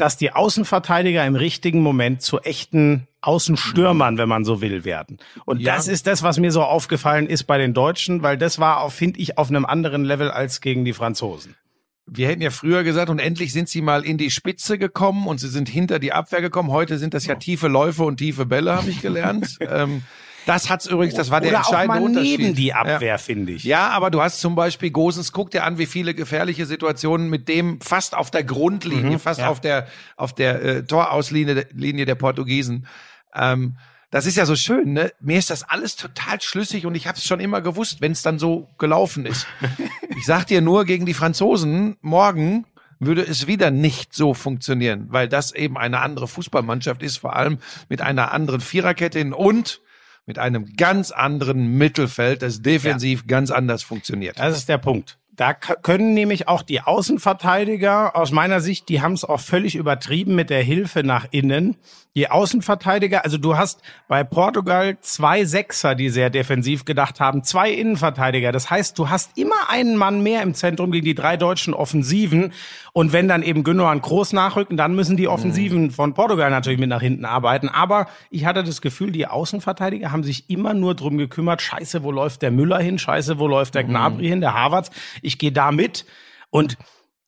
[0.04, 5.18] dass die Außenverteidiger im richtigen Moment zu echten Außenstürmern, wenn man so will, werden.
[5.46, 5.76] Und Ja.
[5.78, 9.22] das ist das, was mir so aufgefallen ist bei den Deutschen, weil das war, finde
[9.22, 11.56] ich, auf einem anderen Level als gegen die Franzosen.
[12.06, 15.38] Wir hätten ja früher gesagt, und endlich sind sie mal in die Spitze gekommen und
[15.40, 16.70] sie sind hinter die Abwehr gekommen.
[16.70, 19.58] Heute sind das ja tiefe Läufe und tiefe Bälle, habe ich gelernt.
[19.62, 20.04] ähm,
[20.46, 22.40] das hat's übrigens, das war der Oder auch entscheidende mal Unterschied.
[22.40, 22.76] neben die Ja.
[22.76, 23.64] Abwehr, finde ich.
[23.64, 27.48] Ja, aber du hast zum Beispiel Gosens, guck dir an, wie viele gefährliche Situationen mit
[27.48, 29.50] dem fast auf der Grundlinie, fast ja.
[29.50, 32.88] auf der auf der äh, Torauslinie Linie der Portugiesen.
[33.36, 33.78] Ähm,
[34.12, 35.12] das ist ja so schön, ne?
[35.22, 38.22] Mir ist das alles total schlüssig und ich habe es schon immer gewusst, wenn es
[38.22, 39.48] dann so gelaufen ist.
[40.18, 42.66] ich sag dir nur gegen die Franzosen morgen
[43.00, 47.58] würde es wieder nicht so funktionieren, weil das eben eine andere Fußballmannschaft ist, vor allem
[47.90, 49.82] mit einer anderen Viererkette und
[50.26, 54.40] mit einem ganz anderen Mittelfeld, das defensiv ganz anders funktioniert.
[54.40, 55.18] Das ist der Punkt.
[55.36, 60.36] Da können nämlich auch die Außenverteidiger, aus meiner Sicht, die haben es auch völlig übertrieben
[60.36, 61.76] mit der Hilfe nach innen.
[62.16, 67.72] Die Außenverteidiger, also du hast bei Portugal zwei Sechser, die sehr defensiv gedacht haben, zwei
[67.72, 68.52] Innenverteidiger.
[68.52, 72.54] Das heißt, du hast immer einen Mann mehr im Zentrum gegen die drei deutschen Offensiven.
[72.92, 76.90] Und wenn dann eben Gündogan Groß nachrücken, dann müssen die Offensiven von Portugal natürlich mit
[76.90, 77.68] nach hinten arbeiten.
[77.68, 82.12] Aber ich hatte das Gefühl, die Außenverteidiger haben sich immer nur drum gekümmert, scheiße, wo
[82.12, 84.92] läuft der Müller hin, scheiße, wo läuft der Gnabry hin, der Havertz.
[85.24, 86.06] Ich gehe da mit.
[86.52, 86.78] Und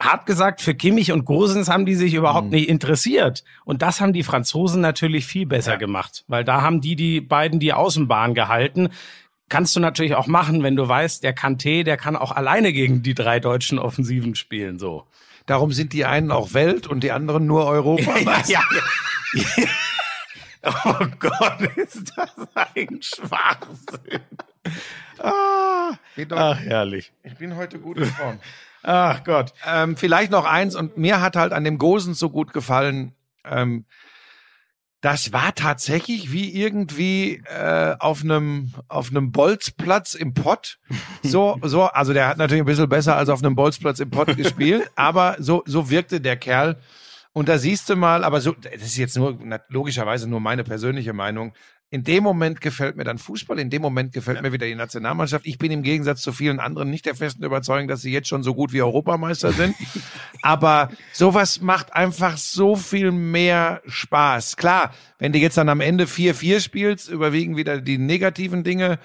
[0.02, 3.44] hart gesagt, für Kimmich und Gosens haben die sich überhaupt nicht interessiert.
[3.64, 7.60] Und das haben die Franzosen natürlich viel besser gemacht, weil da haben die die beiden
[7.60, 8.90] die Außenbahn gehalten.
[9.48, 13.04] Kannst du natürlich auch machen, wenn du weißt, der Kanté, der kann auch alleine gegen
[13.04, 15.06] die drei deutschen Offensiven spielen, so.
[15.46, 18.18] Darum sind die einen auch Welt und die anderen nur Europa.
[18.48, 18.64] ja,
[19.34, 19.44] ja.
[20.68, 24.22] Oh Gott, ist das ein Schwachsinn.
[25.20, 25.91] Ah,
[26.32, 27.13] ach, herrlich.
[27.22, 28.39] Ich bin heute gut in Form.
[28.88, 29.54] Ach Gott.
[29.65, 33.15] ähm, vielleicht noch eins und mir hat halt an dem Gosens so gut gefallen.
[33.43, 33.86] Ähm,
[35.02, 40.78] das war tatsächlich wie irgendwie äh, auf einem auf einem Bolzplatz im Pott.
[41.24, 44.38] So so, also der hat natürlich ein bisschen besser als auf einem Bolzplatz im Pott
[44.38, 46.78] gespielt, aber so so wirkte der Kerl.
[47.34, 51.13] Und da siehst du mal, aber so, das ist jetzt nur logischerweise nur meine persönliche
[51.13, 51.54] Meinung.
[51.91, 55.45] In dem Moment gefällt mir dann Fußball, in dem Moment gefällt mir wieder die Nationalmannschaft.
[55.45, 58.41] Ich bin im Gegensatz zu vielen anderen nicht der festen Überzeugung, dass sie jetzt schon
[58.41, 59.76] so gut wie Europameister sind.
[60.41, 64.58] Aber sowas macht einfach so viel mehr Spaß.
[64.58, 68.98] Klar, wenn du jetzt dann am Ende 4-4 spielst, überwiegen wieder die negativen Dinge.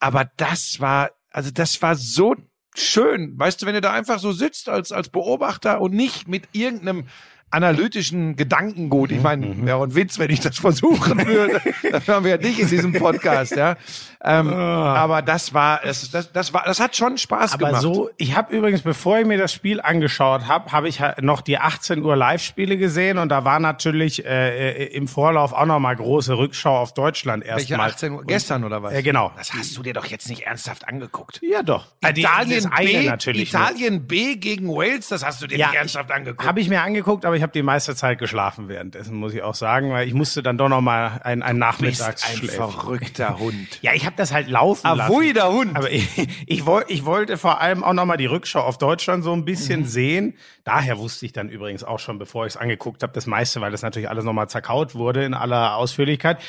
[0.00, 2.34] Aber das war, also das war so
[2.74, 3.38] schön.
[3.38, 7.06] Weißt du, wenn du da einfach so sitzt als, als Beobachter und nicht mit irgendeinem
[7.50, 9.10] analytischen Gedankengut.
[9.10, 11.60] Ich meine, wäre ein Witz, wenn ich das versuchen würde.
[11.90, 13.76] Dafür haben wir ja dich in diesem Podcast, ja.
[14.22, 17.82] Ähm, aber das war, es, das, das war, das hat schon Spaß Aber gemacht.
[17.82, 21.40] so, ich habe übrigens, bevor ich mir das Spiel angeschaut habe, habe ich halt noch
[21.40, 25.80] die 18 Uhr Live-Spiele gesehen und da war natürlich äh, äh, im Vorlauf auch noch
[25.80, 27.90] mal große Rückschau auf Deutschland Welche erstmal.
[27.90, 28.24] 18 Uhr?
[28.24, 28.92] Gestern oder was?
[28.92, 29.32] Äh, genau.
[29.36, 31.40] Das hast du dir doch jetzt nicht ernsthaft angeguckt.
[31.42, 31.86] Ja, doch.
[32.02, 35.74] Äh, Italien das eine B, natürlich Italien B gegen Wales, das hast du dir nicht
[35.74, 36.46] ernsthaft angeguckt.
[36.46, 39.54] Habe ich mir angeguckt, aber ich habe die meiste Zeit geschlafen währenddessen, muss ich auch
[39.54, 42.62] sagen, weil ich musste dann doch noch mal ein, ein bist Nachmittagsschläfchen.
[42.62, 43.78] ein verrückter Hund.
[43.80, 45.00] Ja, ich habe das halt laufen lassen.
[45.00, 45.74] Avui, der Hund.
[45.74, 49.24] Aber ich, ich, woll, ich wollte vor allem auch noch mal die Rückschau auf Deutschland
[49.24, 50.34] so ein bisschen sehen.
[50.64, 53.72] Daher wusste ich dann übrigens auch schon, bevor ich es angeguckt habe, das meiste, weil
[53.72, 56.42] das natürlich alles noch mal zerkaut wurde in aller Ausführlichkeit.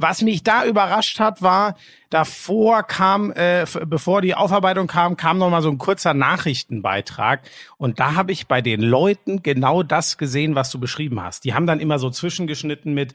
[0.00, 1.76] Was mich da überrascht hat, war,
[2.08, 7.42] davor kam, äh, bevor die Aufarbeitung kam, kam noch mal so ein kurzer Nachrichtenbeitrag.
[7.76, 11.44] Und da habe ich bei den Leuten genau das gesehen, was du beschrieben hast.
[11.44, 13.14] Die haben dann immer so zwischengeschnitten mit,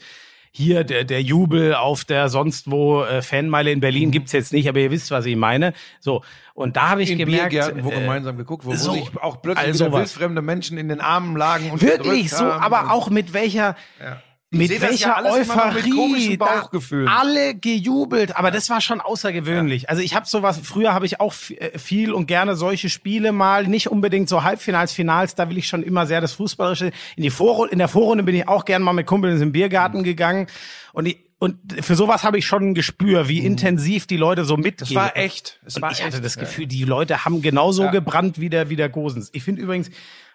[0.55, 4.69] hier der, der Jubel auf der sonst wo äh, Fanmeile in Berlin gibt's jetzt nicht,
[4.69, 5.73] aber ihr wisst, was ich meine.
[5.99, 8.93] So und da habe ich in gemerkt, Biergärten, wo äh, gemeinsam geguckt, wo, so, wo
[8.93, 12.91] sich auch plötzlich also wildfremde Menschen in den Armen lagen und wirklich so, haben aber
[12.91, 17.07] auch mit welcher Ich mit das welcher ja mit Euphorie Bauchgefühlen.
[17.07, 19.89] alle gejubelt, aber das war schon außergewöhnlich.
[19.89, 23.67] Also ich habe sowas früher habe ich auch äh, viel und gerne solche Spiele mal,
[23.67, 27.29] nicht unbedingt so Halbfinals, Finals, da will ich schon immer sehr das fußballerische in die
[27.29, 30.03] Vorrunde in der Vorrunde bin ich auch gern mal mit Kumpels im Biergarten Mhm.
[30.03, 30.47] gegangen
[30.93, 34.55] und ich, und für sowas habe ich schon ein Gespür, wie intensiv die Leute so
[34.55, 34.91] mitgehen.
[34.91, 34.93] Mhm.
[34.93, 35.59] Das war echt.
[35.65, 36.23] Es war ich hatte echt.
[36.25, 36.41] das Ja.
[36.43, 37.91] Gefühl, die Leute haben genauso Ja.
[37.91, 39.29] gebrannt wie der, wie der Gosens.
[39.33, 39.89] Ich finde übrigens,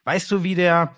[0.05, 0.95] weißt du, wie der,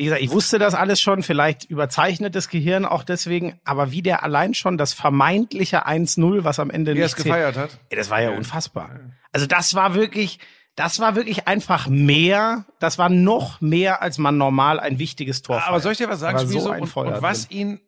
[0.00, 4.00] wie gesagt, ich wusste das alles schon, vielleicht überzeichnet das Gehirn auch deswegen, aber wie
[4.00, 7.78] der allein schon das vermeintliche 1-0, was am Ende Wie nicht gefeiert hat.
[7.90, 8.98] Das war ja unfassbar.
[9.30, 10.38] Also das war wirklich,
[10.74, 15.62] das war wirklich einfach mehr, das war noch mehr, als man normal ein wichtiges Tor
[15.64, 17.58] Aber soll ich dir was sagen, war so ein und, und was drin.
[17.58, 17.80] ihn,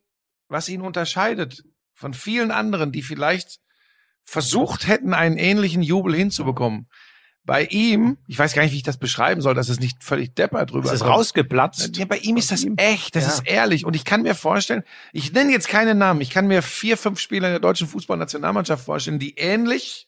[0.49, 3.59] was ihn unterscheidet von vielen anderen, die vielleicht
[4.23, 6.91] versucht hätten, einen ähnlichen Jubel hinzubekommen.
[7.45, 10.35] Bei ihm, ich weiß gar nicht, wie ich das beschreiben soll, dass es nicht völlig
[10.37, 11.97] deppert drüber Es ist rausgeplatzt.
[11.97, 13.31] Ja, bei ihm ist das echt, das Ja.
[13.33, 13.85] ist ehrlich.
[13.85, 17.19] Und ich kann mir vorstellen, ich nenne jetzt keine Namen, ich kann mir vier, fünf
[17.19, 20.07] Spieler in der deutschen Fußballnationalmannschaft vorstellen, die ähnlich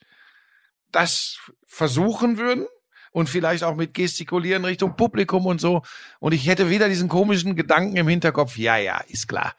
[0.92, 2.66] das versuchen würden
[3.11, 5.83] und vielleicht auch mit gestikulieren Richtung Publikum und so.
[6.20, 9.55] Und ich hätte wieder diesen komischen Gedanken im Hinterkopf, ja, ja, ist klar.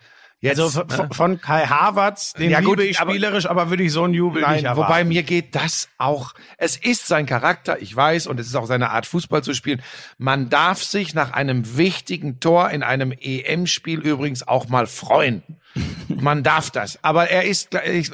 [0.46, 1.10] Jetzt, Also ne?
[1.12, 4.14] von, Kai Havertz, den Ja, gut, liebe ich aber- spielerisch, aber würde ich so einen
[4.14, 4.90] Jubel nicht Nein, erwarten.
[4.90, 6.34] wobei mir geht das auch.
[6.58, 9.82] Es ist sein Charakter, ich weiß, und es ist auch seine Art, Fußball zu spielen.
[10.18, 15.44] Man darf sich nach einem wichtigen Tor in einem EM-Spiel übrigens auch mal freuen.
[16.08, 17.00] Man darf das.
[17.04, 18.12] Aber er ist, ich-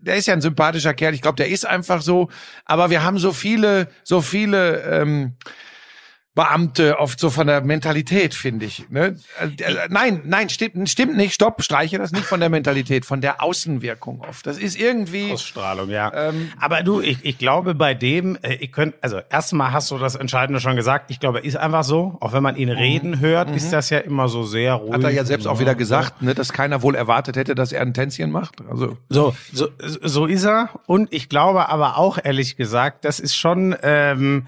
[0.00, 1.14] der ist ja ein sympathischer Kerl.
[1.14, 2.28] Ich glaube, der ist einfach so.
[2.64, 4.82] Aber wir haben so viele, so viele.
[4.82, 5.34] Ähm,
[6.36, 8.88] Beamte oft so von der Mentalität, finde ich.
[8.88, 9.16] Ne?
[9.40, 11.34] Äh, äh, nein, nein, stimmt, stimmt nicht.
[11.34, 14.46] Stopp, streiche das nicht von der Mentalität, von der Außenwirkung oft.
[14.46, 15.32] Das ist irgendwie.
[15.32, 16.12] Ausstrahlung, ja.
[16.28, 19.98] Ähm, aber du, ich, ich glaube bei dem, äh, ich könnt, also erstmal hast du
[19.98, 21.10] das Entscheidende schon gesagt.
[21.10, 22.16] Ich glaube, er ist einfach so.
[22.20, 24.90] Auch wenn man ihn reden hört, ist das ja immer so sehr ruhig.
[24.90, 24.94] Mhm.
[24.94, 27.82] Hat er ja selbst auch wieder gesagt, ne, dass keiner wohl erwartet hätte, dass er
[27.82, 28.54] ein Tänzchen macht.
[28.70, 30.68] Also So, so, so ist er.
[30.86, 34.46] Und ich glaube aber auch, ehrlich gesagt, das ist schon, ähm,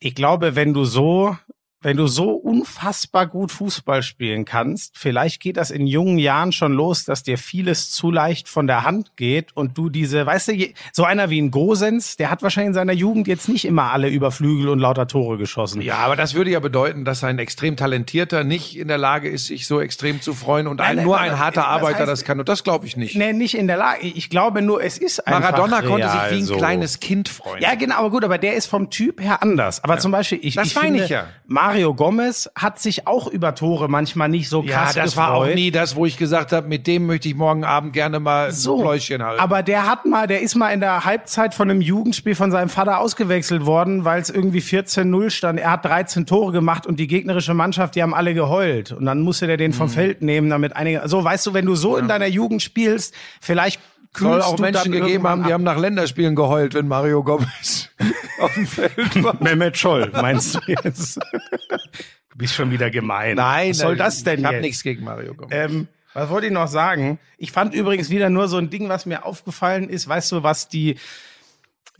[0.00, 1.36] ich glaube, wenn du so,
[1.82, 6.72] wenn du so unfassbar gut Fußball spielen kannst, vielleicht geht das in jungen Jahren schon
[6.74, 10.66] los, dass dir vieles zu leicht von der Hand geht und du diese, weißt du,
[10.92, 14.08] so einer wie ein Gosens, der hat wahrscheinlich in seiner Jugend jetzt nicht immer alle
[14.08, 15.80] über Flügel und lauter Tore geschossen.
[15.80, 19.46] ja, aber das würde ja bedeuten, dass ein extrem talentierter nicht in der Lage ist,
[19.46, 22.24] sich so extrem zu freuen und ein, nein, nur ein harter das Arbeiter heißt- das
[22.24, 22.38] kann.
[22.40, 23.16] Und das glaube ich nicht.
[23.16, 24.00] Nee, nicht in der Lage.
[24.06, 26.56] Ich glaube nur, es ist einfach Maradona konnte sich real wie ein so.
[26.56, 27.62] kleines Kind freuen.
[27.62, 29.82] Ja, genau, aber gut, aber der ist vom Typ her anders.
[29.82, 31.26] Aber zum Beispiel, ich, Das ich meine finde, ich ja.
[31.70, 35.40] Mario Gomez hat sich auch über Tore manchmal nicht so Ja, krass das war auch
[35.40, 35.54] gefreut.
[35.54, 38.76] nie das, wo ich gesagt habe, mit dem möchte ich morgen Abend gerne mal so.
[38.76, 39.40] ein Pläuschen halten.
[39.40, 42.68] Aber der hat mal, der ist mal in der Halbzeit von einem Jugendspiel von seinem
[42.68, 45.60] Vater ausgewechselt worden, weil es irgendwie 14-0 stand.
[45.60, 48.92] Er hat 13 Tore gemacht und die gegnerische Mannschaft, die haben alle geheult.
[48.92, 49.74] Und dann musste der den Mhm.
[49.74, 53.14] vom Feld nehmen, damit einige, so, weißt du, wenn du so in deiner Jugend spielst,
[53.40, 53.80] vielleicht
[54.14, 55.54] soll auch Menschen gegeben haben, die ab.
[55.54, 57.88] haben nach Länderspielen geheult, wenn Mario Gomez
[58.40, 59.36] auf dem Feld war.
[59.40, 61.16] Mehmet Scholl, meinst du jetzt?
[61.16, 63.36] Du bist schon wieder gemein.
[63.36, 65.52] Nein, Was soll das denn Ich habe nichts gegen Mario Gomez.
[65.52, 67.18] Ähm, was wollte ich noch sagen?
[67.38, 70.08] Ich fand übrigens wieder nur so ein Ding, was mir aufgefallen ist.
[70.08, 70.96] Weißt du, was die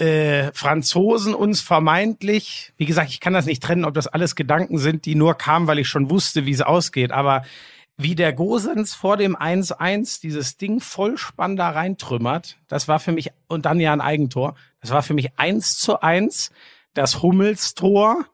[0.00, 4.78] äh, Franzosen uns vermeintlich, wie gesagt, ich kann das nicht trennen, ob das alles Gedanken
[4.78, 7.42] sind, die nur kamen, weil ich schon wusste, wie es ausgeht, aber
[8.02, 13.30] wie der Gosens vor dem 1-1 dieses Ding vollspann da reintrümmert, das war für mich,
[13.48, 16.50] und dann ja ein Eigentor, das war für mich eins zu eins
[16.94, 18.24] das Hummels-Tor,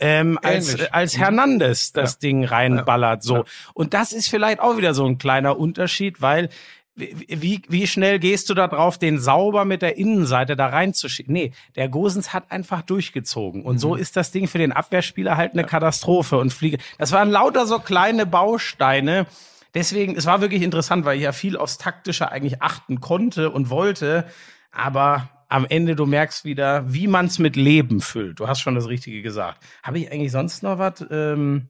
[0.00, 0.94] ähm, als, Ähnlich.
[0.94, 3.38] als Hernandez das Ding reinballert, so.
[3.38, 3.44] Ja.
[3.74, 6.50] Und das ist vielleicht auch wieder so ein kleiner Unterschied, weil
[6.98, 11.32] wie, wie, schnell gehst du da drauf, den sauber mit der Innenseite da reinzuschicken?
[11.32, 13.62] Nee, der Gosens hat einfach durchgezogen.
[13.62, 13.80] Und Mhm.
[13.80, 16.78] so ist das Ding für den Abwehrspieler halt eine Katastrophe und Fliege.
[16.98, 19.26] Das waren lauter so kleine Bausteine.
[19.74, 23.70] Deswegen, es war wirklich interessant, weil ich ja viel aufs Taktische eigentlich achten konnte und
[23.70, 24.24] wollte.
[24.72, 28.40] Aber am Ende, du merkst wieder, wie man es mit Leben füllt.
[28.40, 29.62] Du hast schon das Richtige gesagt.
[29.82, 31.04] Habe ich eigentlich sonst noch was?
[31.10, 31.68] Ähm,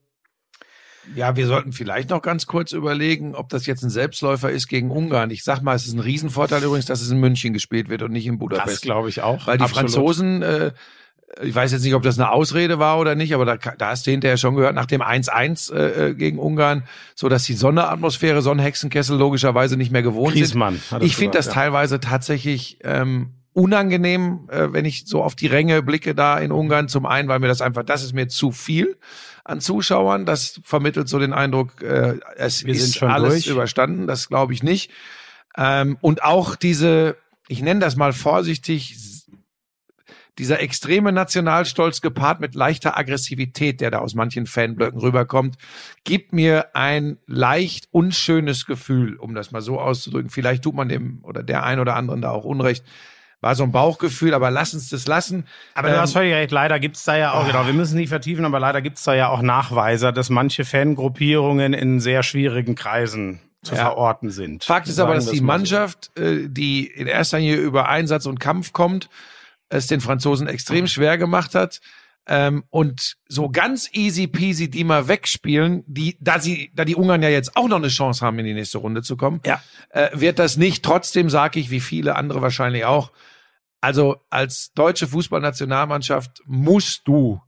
[1.14, 4.90] Ja, wir sollten vielleicht noch ganz kurz überlegen, ob das jetzt ein Selbstläufer ist gegen
[4.90, 5.30] Ungarn.
[5.30, 8.12] Ich sag mal, es ist ein Riesenvorteil übrigens, dass es in München gespielt wird und
[8.12, 8.82] nicht in das Budapest.
[8.82, 9.46] glaube ich auch.
[9.46, 9.90] Weil die Absolut.
[9.90, 10.72] Franzosen, äh,
[11.42, 14.06] ich weiß jetzt nicht, ob das eine Ausrede war oder nicht, aber da, da hast
[14.06, 19.16] du hinterher schon gehört, nach dem 1-1 äh, gegen Ungarn, so dass die Sonneratmosphäre, Sonnenhexenkessel
[19.16, 21.02] logischerweise nicht mehr gewohnt Griezmann sind.
[21.02, 21.52] Ich finde das ja.
[21.52, 26.88] teilweise tatsächlich ähm, unangenehm, äh, wenn ich so auf die Ränge blicke da in Ungarn.
[26.88, 28.96] Zum einen, weil mir das einfach, das ist mir zu viel
[29.48, 30.26] an Zuschauern.
[30.26, 33.46] Das vermittelt so den Eindruck, äh, es Wir ist sind schon alles durch.
[33.48, 34.06] überstanden.
[34.06, 34.90] Das glaube ich nicht.
[35.56, 37.16] Ähm, und auch diese,
[37.48, 38.96] ich nenne das mal vorsichtig,
[40.38, 45.56] dieser extreme Nationalstolz gepaart mit leichter Aggressivität, der da aus manchen Fanblöcken rüberkommt,
[46.04, 50.30] gibt mir ein leicht unschönes Gefühl, um das mal so auszudrücken.
[50.30, 52.84] Vielleicht tut man dem oder der ein oder anderen da auch Unrecht.
[53.40, 55.46] War so ein Bauchgefühl, aber lass uns das lassen.
[55.74, 58.09] Aber du Ähm, hast völlig recht, leider gibt's da ja auch, genau, wir müssen nicht
[58.09, 63.40] vertiefen, aber leider gibt's da ja auch Nachweiser, dass manche Fangruppierungen in sehr schwierigen Kreisen
[63.62, 63.83] zu Ja.
[63.83, 64.64] verorten sind.
[64.64, 65.44] Fakt ist aber, dass die so.
[65.44, 69.09] Mannschaft, äh, die in erster Linie über Einsatz und Kampf kommt,
[69.68, 71.81] es den Franzosen extrem schwer gemacht hat.
[72.28, 77.22] Ähm, und so ganz easy peasy die mal wegspielen, die, da sie, da die Ungarn
[77.22, 79.62] ja jetzt auch noch eine Chance haben, in die nächste Runde zu kommen, Ja.
[79.90, 80.84] äh, wird das nicht.
[80.84, 83.10] Trotzdem sage ich, wie viele andere wahrscheinlich auch,
[83.80, 87.40] also als deutsche Fußballnationalmannschaft musst du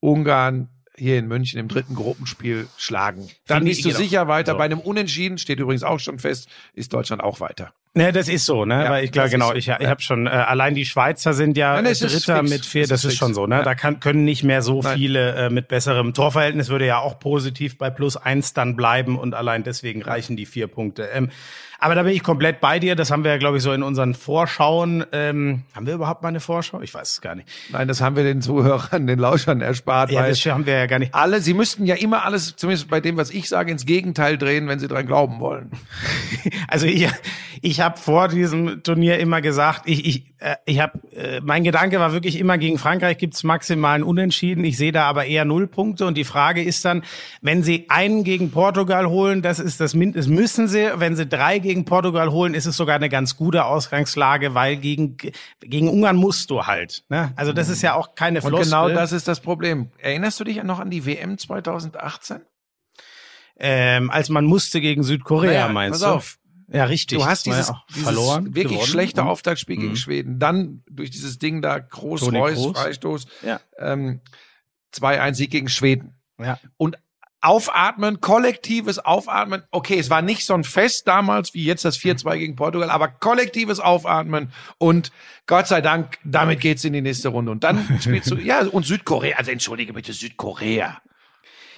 [0.00, 3.28] Ungarn hier in München im dritten Gruppenspiel schlagen.
[3.46, 3.98] Dann bist du genau.
[3.98, 4.52] sicher weiter.
[4.52, 4.58] So.
[4.58, 7.72] Bei einem Unentschieden steht übrigens auch schon fest, ist Deutschland auch weiter.
[7.96, 8.82] Ne, das ist so, ne?
[8.84, 9.54] Ja, Weil ich glaube, genau, so.
[9.54, 13.04] ich, ich habe schon, äh, allein die Schweizer sind ja Nein, Dritter mit vier, das
[13.04, 13.58] ist ist, schon so, ne?
[13.58, 13.62] Ja.
[13.62, 14.98] Da kann, können nicht mehr so Nein.
[14.98, 19.34] viele äh, mit besserem Torverhältnis, würde ja auch positiv bei plus eins dann bleiben und
[19.34, 21.04] allein deswegen reichen die vier Punkte.
[21.14, 21.30] Ähm,
[21.78, 23.82] aber da bin ich komplett bei dir, das haben wir ja, glaube ich, so in
[23.82, 26.80] unseren Vorschauen, ähm, haben wir überhaupt mal eine Vorschau?
[26.80, 27.46] Ich weiß es gar nicht.
[27.70, 30.98] Nein, das haben wir den Zuhörern, den Lauschern erspart, Ja, das haben wir ja gar
[30.98, 31.14] nicht.
[31.14, 34.66] alle, sie müssten ja immer alles, zumindest bei dem, was ich sage, ins Gegenteil drehen,
[34.66, 35.70] wenn sie dran glauben wollen.
[36.68, 37.08] Also ich,
[37.62, 42.00] ich habe vor diesem Turnier immer gesagt, ich, ich, äh, ich habe, äh, mein Gedanke
[42.00, 44.64] war wirklich immer gegen Frankreich gibt's maximal einen Unentschieden.
[44.64, 47.04] Ich sehe da aber eher null Punkte und die Frage ist dann,
[47.42, 50.90] wenn sie einen gegen Portugal holen, das ist das Mindest, müssen sie.
[50.96, 55.16] Wenn sie drei gegen Portugal holen, ist es sogar eine ganz gute Ausgangslage, weil gegen
[55.60, 57.04] gegen Ungarn musst du halt.
[57.10, 57.32] Ne?
[57.36, 58.64] Also das ist ja auch keine Und Floskel.
[58.64, 59.90] genau das ist das Problem.
[59.98, 62.40] Erinnerst du dich noch an die WM 2018?
[63.56, 66.16] ähm, als man musste gegen Südkorea, Naja, meinst pass du?
[66.16, 66.38] auf.
[66.74, 67.18] Ja, richtig.
[67.18, 68.86] Du hast dieses, ja auch dieses verloren, wirklich gewonnen.
[68.86, 69.28] schlechte Mhm.
[69.28, 70.38] Auftaktspiel gegen Schweden.
[70.40, 72.78] Dann durch dieses Ding da, Groß, Toni Reus, Kroos.
[72.78, 73.60] Freistoß, Ja.
[73.78, 74.20] ähm,
[74.92, 76.14] 2-1 Sieg gegen Schweden.
[76.38, 76.58] Ja.
[76.76, 76.98] Und
[77.40, 79.62] aufatmen, kollektives Aufatmen.
[79.70, 83.06] Okay, es war nicht so ein Fest damals wie jetzt das 4-2 gegen Portugal, aber
[83.08, 85.12] kollektives Aufatmen und
[85.46, 87.52] Gott sei Dank, damit geht's in die nächste Runde.
[87.52, 91.02] Und dann spielst du, ja, und Südkorea, also entschuldige bitte, Südkorea.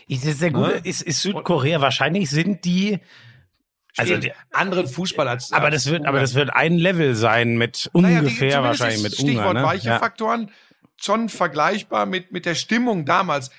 [0.09, 0.69] Ist sehr gut?
[0.69, 0.81] Ne?
[0.85, 3.01] Ist, ist Südkorea wahrscheinlich sind die
[3.99, 6.23] also die, anderen Fußball als aber als das wird aber Ungarn.
[6.23, 9.63] das wird ein Level sein mit Naja, die- ungefähr zumindest wahrscheinlich mit Stichwort Ungarn, ne?
[9.63, 9.99] weiche ja.
[9.99, 10.51] Faktoren
[10.97, 13.51] schon vergleichbar mit mit der Stimmung damals.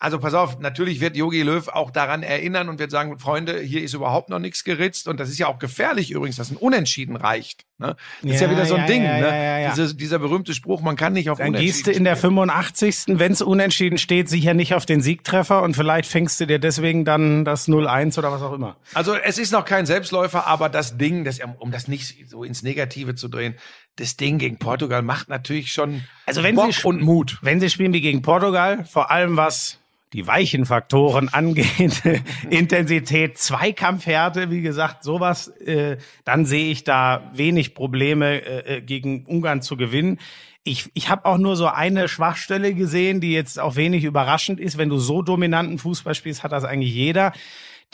[0.00, 3.82] Also pass auf, natürlich wird Yogi Löw auch daran erinnern und wird sagen, Freunde, hier
[3.82, 7.16] ist überhaupt noch nichts geritzt und das ist ja auch gefährlich übrigens, dass ein Unentschieden
[7.16, 7.64] reicht.
[7.80, 7.94] Ne?
[8.22, 9.04] Das ist ja Ja, wieder so ein ja, Ding.
[9.04, 9.26] ja, ne?
[9.28, 9.70] ja, ja, ja.
[9.70, 12.32] Diese, dieser berühmte Spruch, man kann nicht auf Dann Unentschieden gehst du in der spielen.
[12.32, 13.04] 85.
[13.06, 17.04] wenn es unentschieden steht, sicher nicht auf den Siegtreffer und vielleicht fängst du dir deswegen
[17.04, 18.76] dann das 0-1 oder was auch immer.
[18.94, 22.62] Also es ist noch kein Selbstläufer, aber das Ding, das, um das nicht so ins
[22.64, 23.54] Negative zu drehen,
[23.96, 27.38] das Ding gegen Portugal macht natürlich schon Also wenn Bock sie und Mut.
[27.42, 29.78] Wenn sie spielen wie gegen Portugal, vor allem was
[30.12, 32.02] die weichen Faktoren angeht,
[32.50, 39.24] Intensität, Zweikampfhärte, wie gesagt, sowas, äh, dann sehe ich da wenig Probleme äh, äh, gegen
[39.26, 40.18] Ungarn zu gewinnen.
[40.64, 44.76] Ich, ich habe auch nur so eine Schwachstelle gesehen, die jetzt auch wenig überraschend ist.
[44.76, 47.32] Wenn du so dominanten Fußball spielst, hat das eigentlich jeder.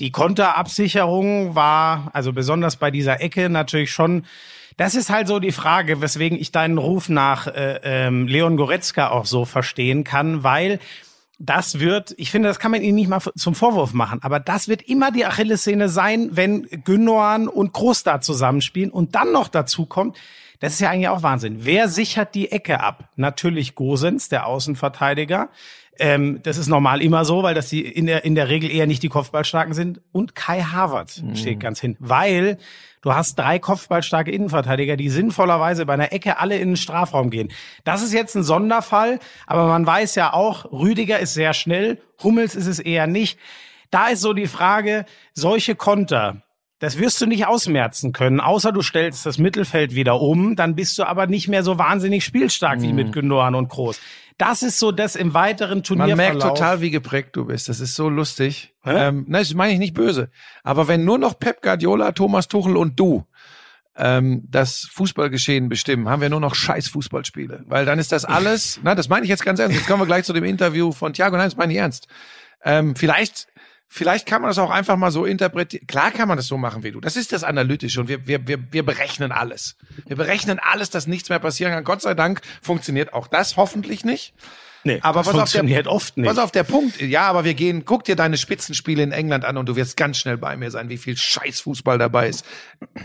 [0.01, 4.25] Die Konterabsicherung war, also besonders bei dieser Ecke, natürlich schon
[4.77, 9.11] das ist halt so die Frage, weswegen ich deinen Ruf nach äh, ähm, Leon Goretzka
[9.11, 10.81] auch so verstehen kann, weil
[11.45, 14.69] das wird, ich finde, das kann man ihm nicht mal zum Vorwurf machen, aber das
[14.69, 19.87] wird immer die Achillessehne sein, wenn Gündogan und Groß da zusammenspielen und dann noch dazu
[19.87, 20.17] kommt,
[20.61, 21.59] das ist ja eigentlich auch Wahnsinn.
[21.61, 23.11] Wer sichert die Ecke ab?
[23.17, 25.51] Natürlich Gosens, der Außenverteidiger.
[25.99, 28.87] Ähm, das ist normal immer so, weil das die in der, in der Regel eher
[28.87, 30.01] nicht die Kopfballstarken sind.
[30.13, 32.59] Und Kai Havertz steht ganz hin, weil
[33.05, 37.53] du hast drei kopfballstarke Innenverteidiger, die sinnvollerweise bei einer Ecke alle in den Strafraum gehen.
[37.85, 42.57] Das ist jetzt ein Sonderfall, aber man weiß ja auch, Rüdiger ist sehr schnell, Hummels
[42.57, 43.39] ist es eher nicht.
[43.91, 46.43] Da ist so die Frage, solche Konter,
[46.79, 50.99] das wirst du nicht ausmerzen können, außer du stellst das Mittelfeld wieder um, dann bist
[50.99, 54.01] du aber nicht mehr so wahnsinnig spielstark wie mit Gündogan und Groß.
[54.37, 56.17] Das ist so das im weiteren Man Turnierverlauf.
[56.17, 57.69] merkt total, wie geprägt du bist.
[57.69, 58.75] Das ist so lustig.
[58.85, 60.31] Ähm, nein, das meine ich nicht böse.
[60.65, 63.27] Aber wenn nur noch Pep Guardiola, Thomas Tuchel und du
[63.97, 67.65] ähm, das Fußballgeschehen bestimmen, haben wir nur noch scheiß Fußballspiele.
[67.67, 69.77] Weil dann ist das alles, na, das meine ich jetzt ganz ernst.
[69.77, 71.37] Jetzt kommen wir gleich zu dem Interview von Thiago.
[71.37, 72.09] Nein, das meine ich ernst.
[72.65, 73.47] Ähm, vielleicht,
[73.95, 75.87] vielleicht kann man das auch einfach mal so interpretieren.
[75.87, 77.01] Klar kann man das so machen wie du.
[77.01, 79.77] Das ist das Analytische und wir, wir, wir, wir berechnen alles.
[80.07, 81.85] Wir berechnen alles, dass nichts mehr passieren kann.
[81.85, 84.35] Gott sei Dank funktioniert auch das hoffentlich nicht.
[84.85, 86.29] Nee, Aber das was auf der, funktioniert oft nicht.
[86.29, 87.01] Was auf der Punkt.
[87.01, 90.19] Ja, aber wir gehen, guck dir deine Spitzenspiele in England an und du wirst ganz
[90.19, 92.45] schnell bei mir sein, wie viel Scheißfußball dabei ist.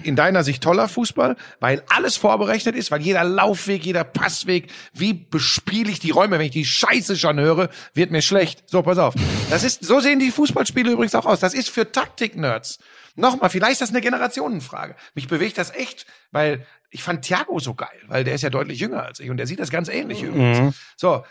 [0.03, 5.13] In deiner Sicht toller Fußball, weil alles vorberechnet ist, weil jeder Laufweg, jeder Passweg, wie
[5.13, 8.63] bespiele ich die Räume, wenn ich die Scheiße schon höre, wird mir schlecht.
[8.69, 9.13] So, pass auf.
[9.49, 11.39] Das ist, so sehen die Fußballspiele übrigens auch aus.
[11.39, 12.79] Das ist für Taktik-Nerds.
[13.15, 14.95] Nochmal, vielleicht ist das eine Generationenfrage.
[15.13, 18.79] Mich bewegt das echt, weil ich fand Thiago so geil, weil der ist ja deutlich
[18.79, 20.75] jünger als ich und der sieht das ganz ähnlich übrigens.
[20.97, 21.23] So.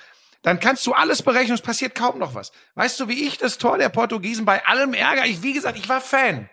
[0.42, 2.52] Dann kannst du alles berechnen, es passiert kaum noch was.
[2.74, 5.88] Weißt du, wie ich das Tor der Portugiesen bei allem Ärger, ich, wie gesagt, ich
[5.88, 6.48] war Fan.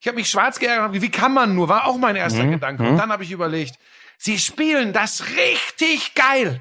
[0.00, 2.82] Ich habe mich schwarz geärgert, wie kann man nur, war auch mein erster Gedanke.
[2.82, 3.76] Und dann habe ich überlegt,
[4.18, 6.60] sie spielen das richtig geil.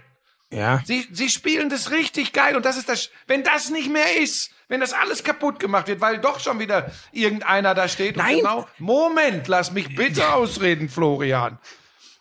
[0.49, 0.82] Ja.
[0.86, 4.52] Sie, sie spielen das richtig geil und das ist das, wenn das nicht mehr ist,
[4.67, 8.36] wenn das alles kaputt gemacht wird, weil doch schon wieder irgendeiner da steht Nein.
[8.36, 11.60] und genau, Moment, lass mich bitte ausreden, Florian.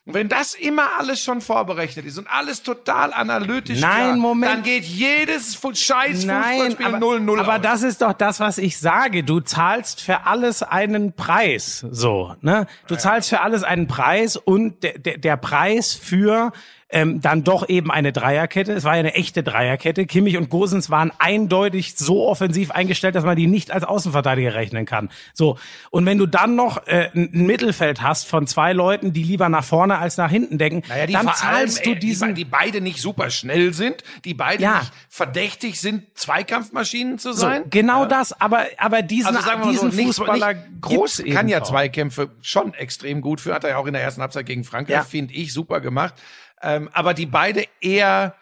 [0.04, 4.52] Und wenn das immer alles schon vorberechnet ist und alles total analytisch Nein, klar, Moment.
[4.52, 7.62] dann geht jedes scheiß Nein, Fußballspiel aber, 0-0 aber aus.
[7.62, 9.22] das ist doch das, was ich sage.
[9.22, 12.66] Du zahlst für alles einen Preis, so, ne?
[12.88, 16.50] Du zahlst für alles einen Preis und der, der, der Preis für
[16.92, 18.72] ähm, dann doch eben eine Dreierkette.
[18.72, 20.06] Es war ja eine echte Dreierkette.
[20.06, 24.86] Kimmich und Gosens waren eindeutig so offensiv eingestellt, dass man die nicht als Außenverteidiger rechnen
[24.86, 25.10] kann.
[25.34, 25.58] So.
[25.90, 29.64] Und wenn du dann noch äh, ein Mittelfeld hast von zwei Leuten, die lieber nach
[29.64, 32.50] vorne als nach hinten denken, Naja, dann vor allem, zahlst du äh, diesen die, die
[32.50, 34.80] beide nicht super schnell sind, die beide Ja.
[34.80, 37.64] nicht verdächtig sind, Zweikampfmaschinen zu so, sein.
[37.70, 41.48] genau das, aber aber diesen, Also sagen wir so, diesen nicht, Fußballer nicht groß kann
[41.48, 41.62] ja.
[41.62, 44.94] Zweikämpfe schon extrem gut für, hat er ja auch in der ersten Halbzeit gegen Frankreich,
[44.96, 45.02] Ja.
[45.04, 46.14] finde ich, super gemacht.
[46.62, 48.34] Ähm, aber die beide eher,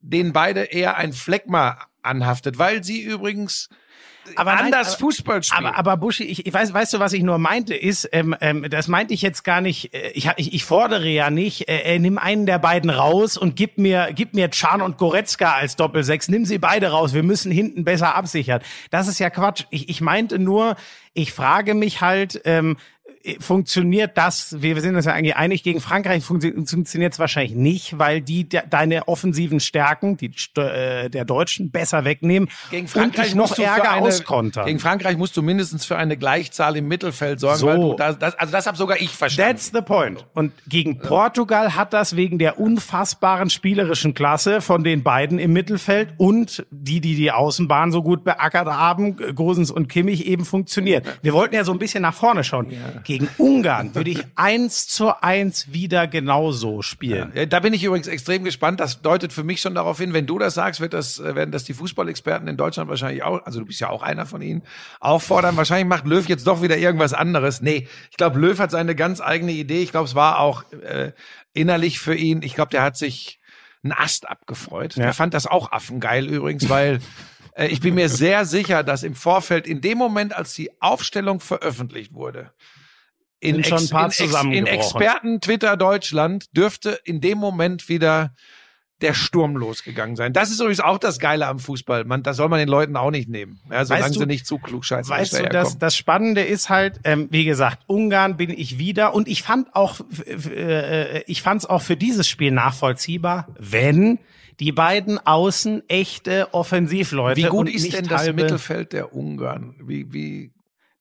[0.00, 3.70] denen beide eher ein Fleckma anhaftet, weil sie übrigens
[4.36, 5.66] Aber nein, anders aber- Fußball spielen.
[5.66, 8.66] Aber, aber Buschi, ich, ich weiß, weißt du, was ich nur meinte, ist, ähm, ähm,
[8.68, 11.98] das meinte ich jetzt gar nicht, äh, ich, ich, ich fordere ja nicht, äh, äh,
[11.98, 16.28] nimm einen der beiden raus und gib mir, gib mir Can und Goretzka als Doppelsechs,
[16.28, 18.60] nimm sie beide raus, wir müssen hinten besser absichern.
[18.90, 19.64] Das ist ja Quatsch.
[19.70, 20.76] Ich, ich meinte nur,
[21.14, 22.76] ich frage mich halt, ähm,
[23.40, 27.98] funktioniert das, wir sind uns ja eigentlich einig, gegen Frankreich funktio- funktioniert es wahrscheinlich nicht,
[27.98, 33.26] weil die de deine offensiven Stärken, die äh, der Deutschen, besser wegnehmen gegen und Frankreich
[33.28, 34.66] dich noch musst du für Ärger eine, auskontern.
[34.66, 37.94] Gegen Frankreich musst du mindestens für eine Gleichzahl im Mittelfeld sorgen, So.
[37.94, 39.52] das, das, also das habe sogar ich verstanden.
[39.56, 40.26] That's the point.
[40.34, 46.14] Und gegen Portugal hat das wegen der unfassbaren spielerischen Klasse von den beiden im Mittelfeld
[46.18, 51.06] und die, die die Außenbahn so gut beackert haben, Gosens und Kimmich, eben funktioniert.
[51.22, 52.66] Wir wollten ja so ein bisschen nach vorne schauen.
[53.18, 57.32] Gegen Ungarn würde ich eins zu eins wieder genauso spielen.
[57.34, 58.80] Ja, Da bin ich übrigens extrem gespannt.
[58.80, 61.52] Das deutet für mich schon darauf hin, wenn du das sagst, wird das, äh, werden
[61.52, 64.62] das die Fußballexperten in Deutschland wahrscheinlich auch, also du bist ja auch einer von ihnen,
[65.00, 65.56] auffordern.
[65.56, 67.60] Wahrscheinlich macht Löw jetzt doch wieder irgendwas anderes.
[67.60, 69.82] Nee, ich glaube, Löw hat seine ganz eigene Idee.
[69.82, 71.12] Ich glaube, es war auch äh,
[71.52, 72.42] innerlich für ihn.
[72.42, 73.38] Ich glaube, der hat sich
[73.82, 74.96] einen Ast abgefreut.
[74.96, 75.04] Ja.
[75.04, 77.00] Der fand das auch affengeil übrigens, weil
[77.56, 81.40] äh, ich bin mir sehr sicher, dass im Vorfeld, in dem Moment, als die Aufstellung
[81.40, 82.52] veröffentlicht wurde,
[83.44, 84.66] in, schon ein paar in, in.
[84.66, 88.34] Experten-Twitter Deutschland dürfte in dem Moment wieder
[89.00, 90.32] der Sturm losgegangen sein.
[90.32, 92.04] Das ist übrigens auch das Geile am Fußball.
[92.04, 93.60] Man, das soll man den Leuten auch nicht nehmen.
[93.70, 95.10] Ja, solange Weißt du- sie nicht zu klug scheißen.
[95.10, 99.28] Weißt du, das, das Spannende ist halt, ähm, wie gesagt, Ungarn bin ich wieder und
[99.28, 104.20] ich fand auch, äh, ich fand es auch für dieses Spiel nachvollziehbar, wenn
[104.60, 109.74] die beiden Außen echte Offensivleute Wie gut ist denn das Mittelfeld der Ungarn?
[109.82, 110.52] Wie, wie,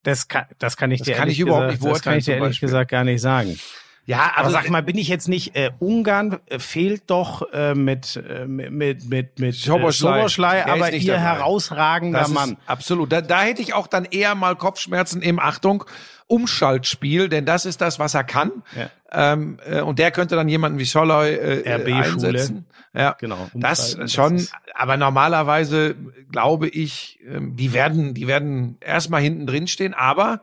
[0.03, 2.17] Das kann, das kann ich Das dir kann ehrlich ich überhaupt gesagt, nicht Das kann
[2.17, 3.57] ich dir ehrlich gesagt gar nicht sagen.
[4.05, 7.73] Ja, Aber also sag mal, bin ich jetzt nicht äh, Ungarn äh, fehlt doch äh,
[7.75, 10.59] mit äh, mit mit mit Soboschlei.
[10.59, 11.19] äh, aber ihr dabei.
[11.21, 12.57] herausragender Das Mann.
[12.65, 13.11] absolut.
[13.11, 15.85] Da, da hätte ich auch dann eher mal Kopfschmerzen im Achtung
[16.27, 18.51] Umschaltspiel, denn das ist das, was er kann.
[18.75, 18.89] Ja.
[19.33, 22.03] Ähm, äh, und der könnte dann jemanden wie Scholloy äh, RB äh, Schule.
[22.27, 22.65] einsetzen.
[22.95, 24.35] Ja, Genau, Das das schon.
[24.35, 25.95] ist- aber normalerweise
[26.31, 29.93] glaube ich, ähm, die werden, die werden erstmal hinten drin stehen.
[29.93, 30.41] Aber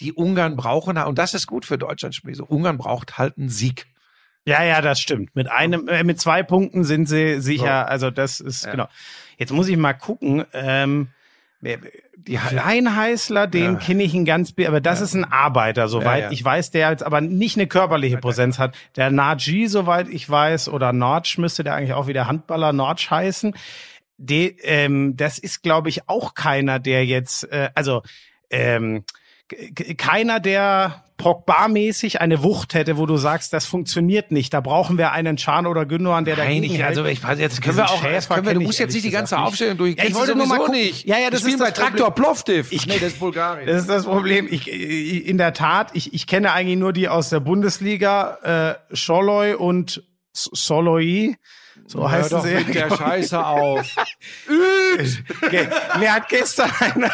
[0.00, 2.20] die Ungarn brauchen und das ist gut für Deutschland.
[2.32, 3.86] So Ungarn braucht halt einen Sieg.
[4.46, 5.34] Ja, ja, das stimmt.
[5.34, 7.84] Mit einem, äh, mit zwei Punkten sind sie sicher.
[7.86, 7.90] So.
[7.90, 8.72] Also das ist Ja.
[8.72, 8.88] genau.
[9.38, 10.44] Jetzt muss ich mal gucken.
[10.52, 11.08] Ähm,
[12.16, 13.78] die Kleinheißler, den Ja.
[13.78, 16.30] kenne ich ein ganz, aber das ist ein Arbeiter, soweit Ja, ja.
[16.30, 18.76] ich weiß, der jetzt aber nicht eine körperliche Präsenz hat.
[18.96, 23.54] Der Naji, soweit ich weiß, oder Notch müsste der eigentlich auch wieder Handballer Notch heißen.
[24.18, 28.02] De, ähm, das ist, glaube ich, auch keiner, der jetzt, äh, also
[28.50, 29.04] ähm,
[29.98, 34.52] keiner, der Pogba-mäßig eine Wucht hätte, wo du sagst, das funktioniert nicht.
[34.52, 36.86] Da brauchen wir einen Chan oder Gündogan, der dagegen ich, hält.
[36.86, 39.10] also ich weiß jetzt können wir auch, Schäfer können wir, du musst jetzt nicht die
[39.10, 39.96] ganze Aufstellung durch.
[39.96, 40.72] Ja, ich wollte nur mal gucken.
[40.74, 41.06] Nicht.
[41.06, 41.74] Ja, ja, das ist bei das.
[41.78, 42.72] Traktor Plovdiv.
[42.72, 43.66] Ich- nee, das ist Bulgarien.
[43.66, 44.48] Das ist das Problem.
[44.50, 49.54] Ich, in der Tat, ich, ich kenne eigentlich nur die aus der Bundesliga, äh, Scholloy
[49.54, 50.02] und
[50.32, 51.36] Soloi.
[51.86, 52.54] So heißt Hör doch sie.
[52.54, 53.94] mit der Scheiße auf.
[55.50, 55.68] Ge-
[55.98, 57.10] Mir hat gestern einer,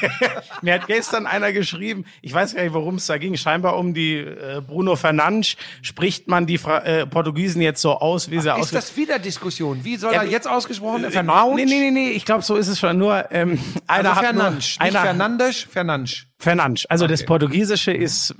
[0.62, 3.92] mir hat gestern einer geschrieben, ich weiß gar nicht, worum es da ging, scheinbar um
[3.94, 5.56] die äh, Bruno Fernandes.
[5.82, 9.18] Spricht man die Fra äh, Portugiesen jetzt so aus, wie sie aus Ist das wieder
[9.18, 9.84] Diskussion?
[9.84, 11.08] Wie soll Ja, er jetzt ausgesprochen werden?
[11.08, 11.64] Nee, Fernandes?
[11.66, 12.96] nee, nee, nee, ich glaube, so ist es schon.
[12.98, 14.76] Nur ähm, einer Also hat nur, Fernandes.
[14.78, 16.26] Einer Fernandes, Fernandes.
[16.38, 16.86] Fernandes.
[16.86, 18.34] Also das Portugiesische ist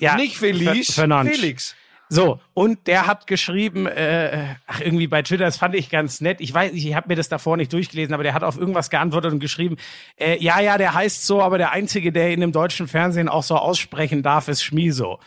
[0.00, 1.36] ja Nicht Feliz, Fer- Fernandes.
[1.38, 1.74] Felix.
[2.12, 6.40] So, Und der hat geschrieben, äh, ach irgendwie bei Twitter, das fand ich ganz nett.
[6.40, 9.32] Ich weiß, ich habe mir das davor nicht durchgelesen, aber der hat auf irgendwas geantwortet
[9.32, 9.76] und geschrieben,
[10.16, 13.44] äh, ja, ja, der heißt so, aber der einzige, der ihn im deutschen Fernsehen auch
[13.44, 15.20] so aussprechen darf, ist Schmiso.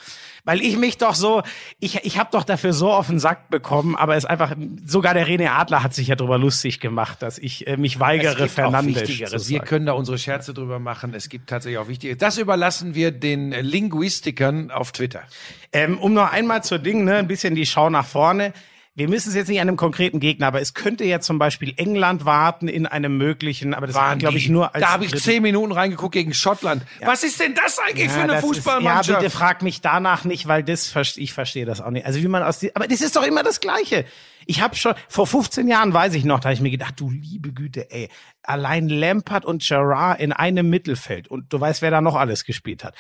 [0.46, 1.42] Weil ich mich doch so,
[1.80, 5.26] ich, ich habe doch dafür so auf den Sack bekommen, aber es einfach, sogar der
[5.26, 9.50] René Adler hat sich ja darüber lustig gemacht, dass ich äh, mich weigere, Fernandes zu.
[9.50, 11.14] Wir können da unsere Scherze drüber machen.
[11.14, 12.18] Es gibt tatsächlich auch Wichtigeres.
[12.18, 15.24] Das überlassen wir den Linguistikern auf Twitter.
[15.72, 18.54] Ähm, um noch einmal zur Ding, ne, ein bisschen die Schau nach vorne.
[18.96, 21.74] Wir müssen es jetzt nicht an einem konkreten Gegner, aber es könnte ja zum Beispiel
[21.78, 25.16] England warten in einem möglichen, aber das war, glaube ich, nur als Da habe ich
[25.16, 26.84] zehn Minuten reingeguckt gegen Schottland.
[27.02, 29.10] Was ist denn das eigentlich für eine Fußballmannschaft?
[29.10, 32.06] Ist, ja, bitte frag mich danach nicht, weil das ich verstehe das auch nicht.
[32.06, 34.06] Also wie man aus die, aber das ist doch immer das Gleiche.
[34.46, 37.10] Ich habe schon vor 15 Jahren weiß ich noch, da habe ich mir gedacht, du
[37.10, 38.10] liebe Güte, ey,
[38.44, 42.84] allein Lampard und Gerard in einem Mittelfeld und du weißt, wer da noch alles gespielt
[42.84, 42.94] hat.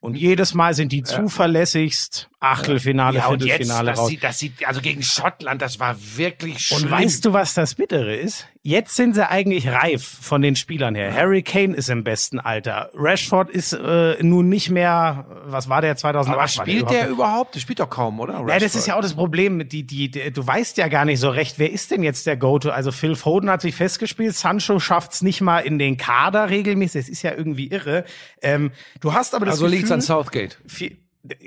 [0.00, 4.08] Und jedes Mal sind die zuverlässigst Achtelfinale, ja, und jetzt, Viertelfinale das raus.
[4.08, 6.84] sieht, das sieht, also gegen Schottland, das war wirklich schlimm.
[6.84, 8.46] Und weißt du, was das Bittere ist?
[8.62, 11.14] Jetzt sind sie eigentlich reif von den Spielern her.
[11.14, 12.90] Harry Kane ist im besten Alter.
[12.94, 16.34] Rashford ist äh, nun nicht mehr, was war der 2008?
[16.38, 17.54] aber spielt der überhaupt- überhaupt?
[17.54, 18.44] Der spielt doch kaum, oder?
[18.48, 19.66] Ja, das ist ja auch das Problem.
[19.68, 22.36] Die, die, die, du weißt ja gar nicht so recht, wer ist denn jetzt der
[22.36, 22.70] Go-To?
[22.70, 27.02] Also Phil Foden hat sich festgespielt, Sancho schafft's nicht mal in den Kader regelmäßig.
[27.02, 28.04] Das ist ja irgendwie irre.
[28.42, 30.58] Ähm, du hast aber das Also liegt's Gefühl, an Southgate.
[30.66, 30.96] viel,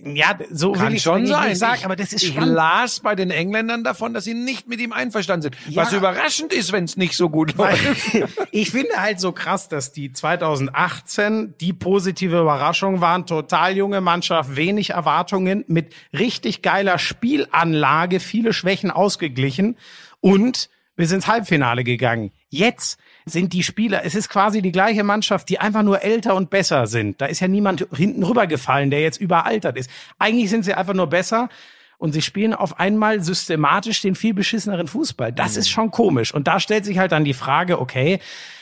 [0.03, 1.49] ja, so will Kann ich schon sein.
[1.49, 2.53] nicht sagen, ich, aber das ist ich spannend.
[2.53, 5.57] las bei den Engländern davon, dass sie nicht mit ihm einverstanden sind.
[5.67, 5.81] Ja.
[5.81, 7.83] Was überraschend ist, wenn es nicht so gut läuft.
[8.51, 13.25] ich finde halt so krass, dass die 2018 die positive Überraschung waren.
[13.25, 19.77] Total junge Mannschaft, wenig Erwartungen, mit richtig geiler Spielanlage, viele Schwächen ausgeglichen
[20.21, 22.31] und wir sind ins Halbfinale gegangen.
[22.49, 26.49] Jetzt sind die Spieler, es ist quasi die gleiche Mannschaft, die einfach nur älter und
[26.49, 27.21] besser sind.
[27.21, 29.89] Da ist ja niemand hinten rübergefallen, der jetzt überaltert ist.
[30.19, 31.49] Eigentlich sind sie einfach nur besser
[31.97, 35.31] und sie spielen auf einmal systematisch den viel beschisseneren Fußball.
[35.31, 36.33] Das ist schon komisch.
[36.33, 38.19] Und da stellt sich halt dann die Frage, okay,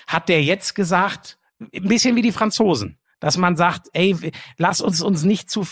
[0.07, 4.15] hat der jetzt gesagt, ein bisschen wie die Franzosen, dass man sagt, ey,
[4.57, 5.63] lass uns uns nicht zu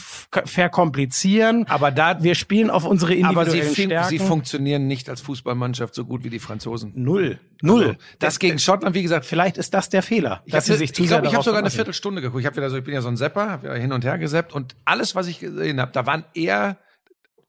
[0.45, 4.09] verkomplizieren, Aber da, wir spielen auf unsere aber sie, individuellen Stärken.
[4.09, 6.93] sie funktionieren nicht als Fußballmannschaft so gut wie die Franzosen.
[6.95, 7.39] Null.
[7.61, 7.83] Null.
[7.87, 10.93] Also, das gegen Schottland, wie gesagt, Vielleicht ist das der Fehler, Ich dass sie sich
[10.93, 11.69] zu ich glaube, ich habe sogar eine.
[11.69, 12.39] Viertelstunde geguckt.
[12.41, 14.17] Ich habe wieder so, ich bin ja so ein Sepper, habe ja hin und her
[14.17, 16.77] geseppt und alles, was ich gesehen habe, da waren eher,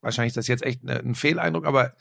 [0.01, 1.92] wahrscheinlich ist das jetzt echt ne- ein Fehleindruck, aber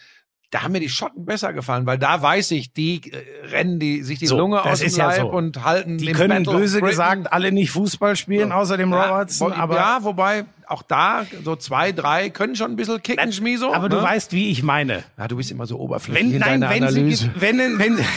[0.52, 4.02] da haben mir die Schotten besser gefallen, weil da weiß ich, die äh, rennen die
[4.04, 5.28] sich die So, Lunge aus dem ist ja Leib so.
[5.32, 9.52] und halten Die den können Battle böse gesagt alle nicht Fußball spielen, außer dem Robertson,
[9.52, 13.74] ja, aber ja, wobei auch da so zwei, drei können schon ein bisschen kicken, Schmieso.
[13.74, 14.04] aber du ne?
[14.04, 15.04] weißt, wie ich meine.
[15.18, 17.32] ja, du bist immer so oberflächlich Wenn, in nein, deiner wenn Analyse.
[17.36, 18.00] sie, wenn, wenn,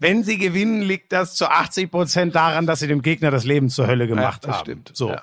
[0.00, 3.68] wenn sie gewinnen, liegt das zu 80 Prozent daran, dass sie dem Gegner das Leben
[3.68, 4.60] zur Hölle gemacht das haben.
[4.64, 4.90] stimmt.
[4.94, 5.10] So.
[5.10, 5.22] Ja.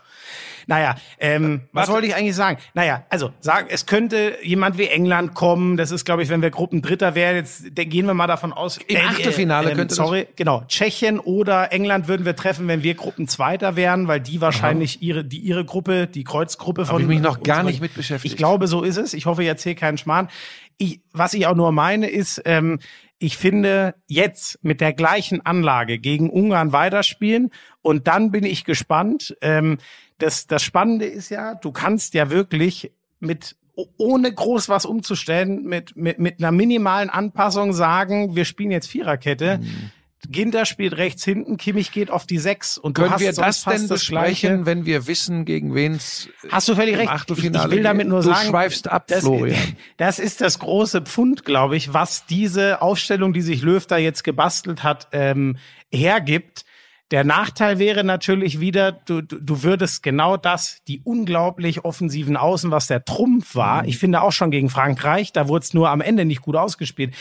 [0.71, 1.91] Naja, ähm, was Warte.
[1.91, 2.57] wollte ich eigentlich sagen?
[2.73, 5.75] Naja, also sagen, es könnte jemand wie England kommen.
[5.75, 8.77] Das ist, glaube ich, wenn wir Gruppendritter wären, jetzt da gehen wir mal davon aus.
[8.87, 10.63] Im Achtelfinale könnte das- Sorry, genau.
[10.69, 15.39] Tschechien oder England würden wir treffen, wenn wir Gruppenzweiter wären, weil die wahrscheinlich ihre, die
[15.39, 18.33] ihre Gruppe, die Kreuzgruppe von ich mich noch gar nicht mit beschäftigt.
[18.33, 19.13] Ich glaube, so ist es.
[19.13, 20.29] Ich hoffe, ich erzähle keinen Schmarrn.
[20.77, 22.79] Ich, was ich auch nur meine, ist, ähm,
[23.19, 27.51] ich finde, jetzt mit der gleichen Anlage gegen Ungarn weiterspielen
[27.81, 29.35] und dann bin ich gespannt.
[29.41, 29.77] Ähm,
[30.21, 33.55] das, das Spannende ist ja, du kannst ja wirklich mit
[33.97, 39.59] ohne groß was umzustellen, mit, mit, mit einer minimalen Anpassung sagen, wir spielen jetzt Viererkette.
[39.59, 39.91] Mhm.
[40.29, 44.67] Ginter spielt rechts hinten, Kimmich geht auf die Sechs und Können wir das denn besprechen,
[44.67, 47.11] wenn wir wissen, gegen wen's Hast du völlig recht.
[47.31, 48.21] Ich, ich will damit nur?
[48.21, 49.57] Du sagen, schweifst ab, das, Florian.
[49.97, 54.23] Das ist das große Pfund, glaube ich, was diese Aufstellung, die sich Löw da jetzt
[54.23, 55.57] gebastelt hat, ähm,
[55.91, 56.65] hergibt.
[57.11, 62.87] Der Nachteil wäre natürlich wieder, du, du, würdest genau das, die unglaublich offensiven Außen, was
[62.87, 66.23] der Trumpf war, ich finde auch schon gegen Frankreich, da wurde es nur am Ende
[66.23, 67.13] nicht gut ausgespielt,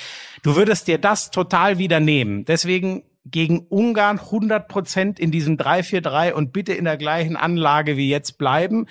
[0.44, 2.44] du würdest dir das total wieder nehmen.
[2.44, 8.08] Deswegen gegen Ungarn 100 Prozent in diesem 3-4-3 und bitte in der gleichen Anlage wie
[8.08, 8.86] jetzt bleiben.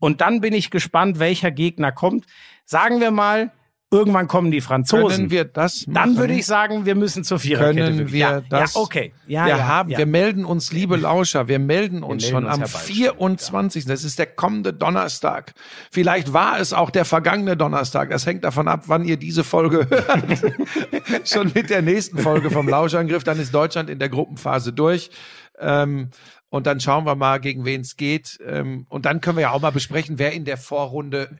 [0.00, 2.26] Und dann bin ich gespannt, welcher Gegner kommt.
[2.64, 3.52] Sagen wir mal,
[3.90, 5.16] irgendwann kommen die Franzosen.
[5.16, 5.94] Können wir das machen?
[5.94, 7.84] dann würde ich sagen, wir müssen zur Viererkette.
[7.84, 8.12] können wirklich.
[8.12, 8.74] wir ja, das?
[8.74, 9.12] Ja, okay.
[9.26, 9.98] Ja, wir ja, haben, ja.
[9.98, 12.78] wir melden uns, liebe Lauscher, wir melden uns melden schon uns am herbei.
[12.78, 13.84] 24.
[13.86, 15.54] Das ist der kommende Donnerstag.
[15.90, 18.10] Vielleicht war es auch der vergangene Donnerstag.
[18.10, 21.28] Das hängt davon ab, wann ihr diese Folge hört.
[21.28, 23.24] schon mit der nächsten Folge vom Lauschangriff.
[23.24, 25.10] Dann ist Deutschland in der Gruppenphase durch.
[25.58, 26.10] Ähm,
[26.48, 28.38] und dann schauen wir mal, gegen wen es geht.
[28.44, 31.38] Ähm, und dann können wir ja auch mal besprechen, wer in der Vorrunde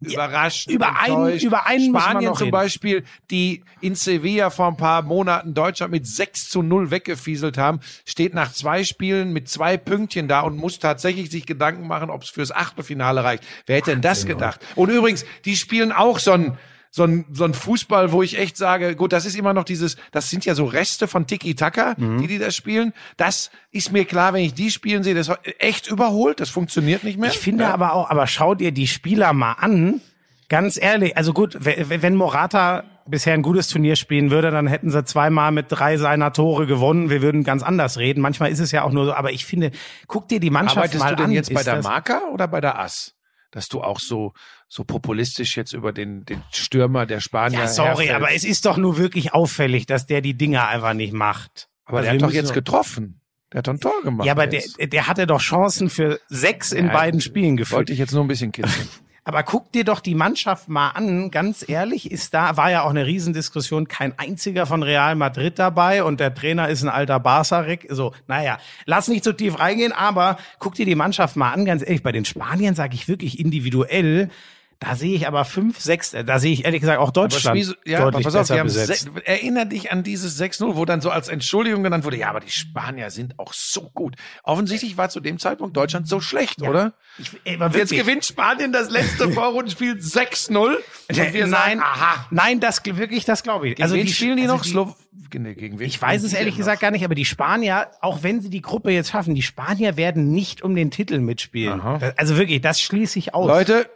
[0.00, 0.70] überrascht.
[0.70, 1.44] über einen- enttäuscht.
[1.44, 2.50] über einen Spanien zum reden.
[2.52, 7.80] Beispiel, die in Sevilla vor ein paar Monaten Deutschland mit 6 zu 0 weggefieselt haben,
[8.04, 12.22] steht nach zwei Spielen mit zwei Pünktchen da und muss tatsächlich sich Gedanken machen, ob
[12.22, 13.44] es fürs Achtelfinale reicht.
[13.66, 14.60] Wer hätte denn das gedacht?
[14.74, 16.58] Und übrigens, die spielen auch so ein
[16.96, 19.96] so ein, so ein Fußball, wo ich echt sage, gut, das ist immer noch dieses,
[20.12, 22.22] das sind ja so Reste von Tiki-Taka, Mhm.
[22.22, 22.94] die die da spielen.
[23.18, 27.04] Das ist mir klar, wenn ich die spielen sehe, das ist echt überholt, das funktioniert
[27.04, 27.28] nicht mehr.
[27.30, 30.00] Ich finde aber auch, aber schau dir die Spieler mal an.
[30.48, 34.90] Ganz ehrlich, also gut, we- wenn Morata bisher ein gutes Turnier spielen würde, dann hätten
[34.90, 37.10] sie zweimal mit drei seiner Tore gewonnen.
[37.10, 38.22] Wir würden ganz anders reden.
[38.22, 39.70] Manchmal ist es ja auch nur so, aber ich finde,
[40.06, 41.32] guck dir die Mannschaft Arbeitest mal du denn an.
[41.32, 43.12] jetzt bei der Marker oder bei der Ass?
[43.52, 44.32] Dass du auch so,
[44.68, 48.14] so populistisch jetzt über den, den Stürmer der Spanier Ja, sorry, herfällst.
[48.14, 51.68] aber es ist doch nur wirklich auffällig, dass der die Dinger einfach nicht macht.
[51.84, 53.20] Aber Also der hat doch jetzt getroffen.
[53.52, 54.26] Der hat doch ein Tor gemacht.
[54.26, 54.76] Ja, aber der, jetzt.
[54.92, 57.76] der hatte doch Chancen für sechs in Ja, beiden Spielen gefühlt.
[57.78, 58.88] Wollte ich jetzt nur ein bisschen kitzeln.
[59.28, 61.32] Aber guck dir doch die Mannschaft mal an.
[61.32, 66.04] Ganz ehrlich, ist da, war ja auch eine Riesendiskussion, kein einziger von Real Madrid dabei
[66.04, 67.88] und der Trainer ist ein alter Barca-Rick.
[67.90, 71.64] So, naja, lass nicht zu tief reingehen, aber guck dir die Mannschaft mal an.
[71.64, 74.30] Ganz ehrlich, bei den Spaniern sage ich wirklich individuell,
[74.78, 78.00] da sehe ich aber fünf, sechs, da sehe ich ehrlich gesagt auch Deutschland Schmieso- ja,
[78.00, 79.02] deutlich pass auf, besser besetzt.
[79.14, 82.40] se- erinner dich an dieses 6-0, wo dann so als Entschuldigung genannt wurde, ja, aber
[82.40, 84.16] die Spanier sind auch so gut.
[84.42, 86.92] Offensichtlich war zu dem Zeitpunkt Deutschland so schlecht, oder?
[87.18, 90.56] Ich, ey, aber Jetzt gewinnt Spanien das letzte Vorrundenspiel 6-0.
[90.58, 92.26] Und wir nein, sagen, aha.
[92.30, 93.82] nein, das wirklich, das glaube ich.
[93.82, 94.64] Also wen spielen die also noch?
[94.64, 94.96] Slo
[95.38, 98.22] nee, gegen wen Ich weiß es die ehrlich gesagt gar nicht, aber die Spanier, auch
[98.22, 101.80] wenn sie die Gruppe jetzt schaffen, die Spanier werden nicht um den Titel mitspielen.
[101.80, 101.98] Aha.
[102.16, 103.48] Also wirklich, das schließe ich aus.
[103.48, 103.54] noch?
[103.54, 103.88] Leute,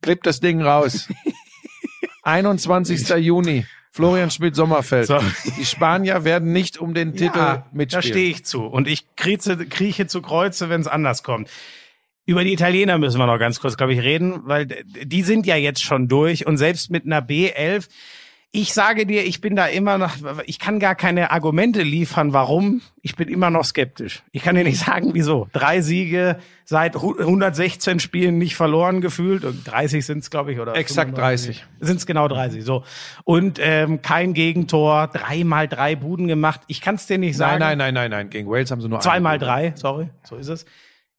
[0.00, 1.08] klippt das Ding raus.
[2.22, 3.08] 21.
[3.18, 3.64] Juni.
[3.92, 5.08] Florian Schmidt-Sommerfeld.
[5.08, 5.18] So.
[5.58, 8.02] Die Spanier werden nicht um den Titel ja, mitspielen.
[8.02, 8.64] da stehe ich zu.
[8.64, 11.50] Und ich krieche, krieche zu Kreuze, wenn es anders kommt.
[12.24, 15.56] Über die Italiener müssen wir noch ganz kurz, glaube ich, reden, weil die sind ja
[15.56, 17.88] jetzt schon durch und selbst mit einer B11,
[18.52, 20.12] ich sage dir, ich bin da immer noch,
[20.44, 22.80] ich kann gar keine Argumente liefern, warum.
[23.00, 24.24] Ich bin immer noch skeptisch.
[24.32, 25.48] Ich kann dir nicht sagen, wieso.
[25.52, 29.44] Drei Siege seit hu- 116 Spielen nicht verloren gefühlt.
[29.44, 30.74] Und 30 sind es, glaube ich, oder?
[30.74, 31.64] Exakt 30.
[31.78, 32.82] Sind es genau 30, so.
[33.22, 36.60] Und ähm, kein Gegentor, dreimal drei Buden gemacht.
[36.66, 37.60] Ich kann es dir nicht sagen.
[37.60, 38.30] Nein, nein, nein, nein, nein.
[38.30, 40.64] Gegen Wales haben sie nur Zweimal drei, sorry, so ist es.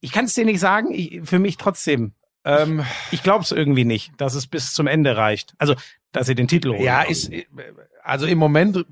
[0.00, 2.12] Ich kann es dir nicht sagen, ich, für mich trotzdem.
[2.44, 5.54] Ähm, Ich glaube es irgendwie nicht, dass es bis zum Ende reicht.
[5.58, 5.76] Also,
[6.12, 6.82] dass sie den Titel holen.
[6.82, 7.30] ja, ist,
[8.02, 8.84] also im Moment,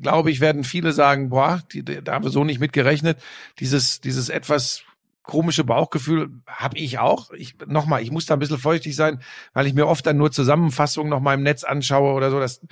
[0.00, 3.18] glaube ich, werden viele sagen, boah, die, da haben wir so nicht mit gerechnet.
[3.58, 4.84] Dieses, dieses etwas
[5.22, 7.30] komische Bauchgefühl habe ich auch.
[7.32, 9.20] Ich, nochmal, ich muss da ein bisschen feuchtig sein,
[9.52, 12.40] weil ich mir oft dann nur Zusammenfassungen noch mal im Netz anschaue oder so.
[12.40, 12.62] Das,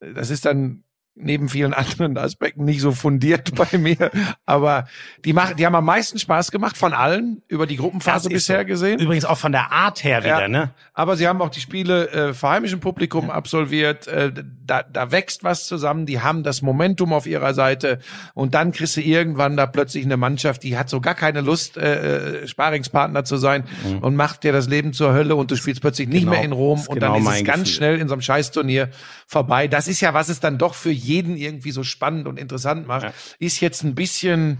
[0.00, 0.82] das ist dann
[1.14, 4.10] neben vielen anderen Aspekten nicht so fundiert bei mir.
[4.46, 4.86] Aber
[5.24, 8.66] die machen, die haben am meisten Spaß gemacht von allen über die Gruppenphase bisher so.
[8.66, 9.00] gesehen.
[9.00, 10.48] Übrigens auch von der Art her wieder, Ja.
[10.48, 10.70] ne?
[10.94, 14.06] Aber sie haben auch die Spiele äh, vor heimischem Publikum absolviert.
[14.06, 14.32] Äh,
[14.64, 16.06] da, da wächst was zusammen.
[16.06, 17.98] Die haben das Momentum auf ihrer Seite.
[18.34, 21.76] Und dann kriegst du irgendwann da plötzlich eine Mannschaft, die hat so gar keine Lust,
[21.76, 23.64] äh, äh, Sparingspartner zu sein
[24.00, 26.32] und macht dir das Leben zur Hölle und du spielst plötzlich nicht Genau.
[26.32, 27.74] mehr in Rom und genau dann ist es ganz Gefühl.
[27.74, 28.88] schnell in so einem Scheißturnier
[29.26, 29.68] vorbei.
[29.68, 33.12] Das ist ja, was es dann doch für jeden irgendwie so spannend und interessant macht.
[33.38, 34.58] Ist jetzt ein bisschen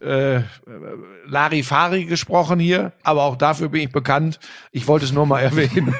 [0.00, 0.42] äh,
[1.26, 4.38] Larifari gesprochen hier, aber auch dafür bin ich bekannt.
[4.70, 5.94] Ich wollte es nur mal erwähnen.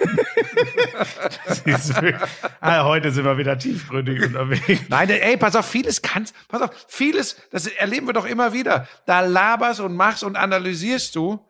[2.61, 4.83] ah, heute sind wir wieder tiefgründig unterwegs.
[4.89, 8.87] Nein, ey, pass auf, vieles kannst, pass auf, vieles, das erleben wir doch immer wieder.
[9.07, 11.45] Da laberst und machst und analysierst du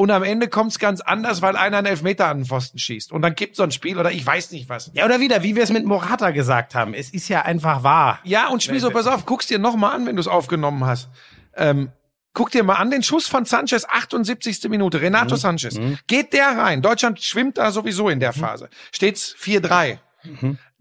[0.00, 3.20] und am Ende kommt's ganz anders, weil einer einen Elfmeter an den Pfosten schießt und
[3.20, 4.90] dann gibt so ein Spiel oder ich weiß nicht was.
[4.94, 6.94] Ja, oder wieder, wie wir es mit Morata gesagt haben.
[6.94, 8.18] Es ist ja einfach wahr.
[8.24, 11.10] Ja, und Schmiso, pass auf, guck's dir noch mal an, wenn du es aufgenommen hast.
[11.54, 11.90] Ähm,
[12.32, 14.70] guck dir mal an den Schuss von Sanchez, 78.
[14.70, 15.78] Minute, Renato Sanchez.
[16.06, 16.80] Geht der rein?
[16.80, 18.70] Deutschland schwimmt da sowieso in der Phase.
[18.92, 19.98] Steht's 4-3.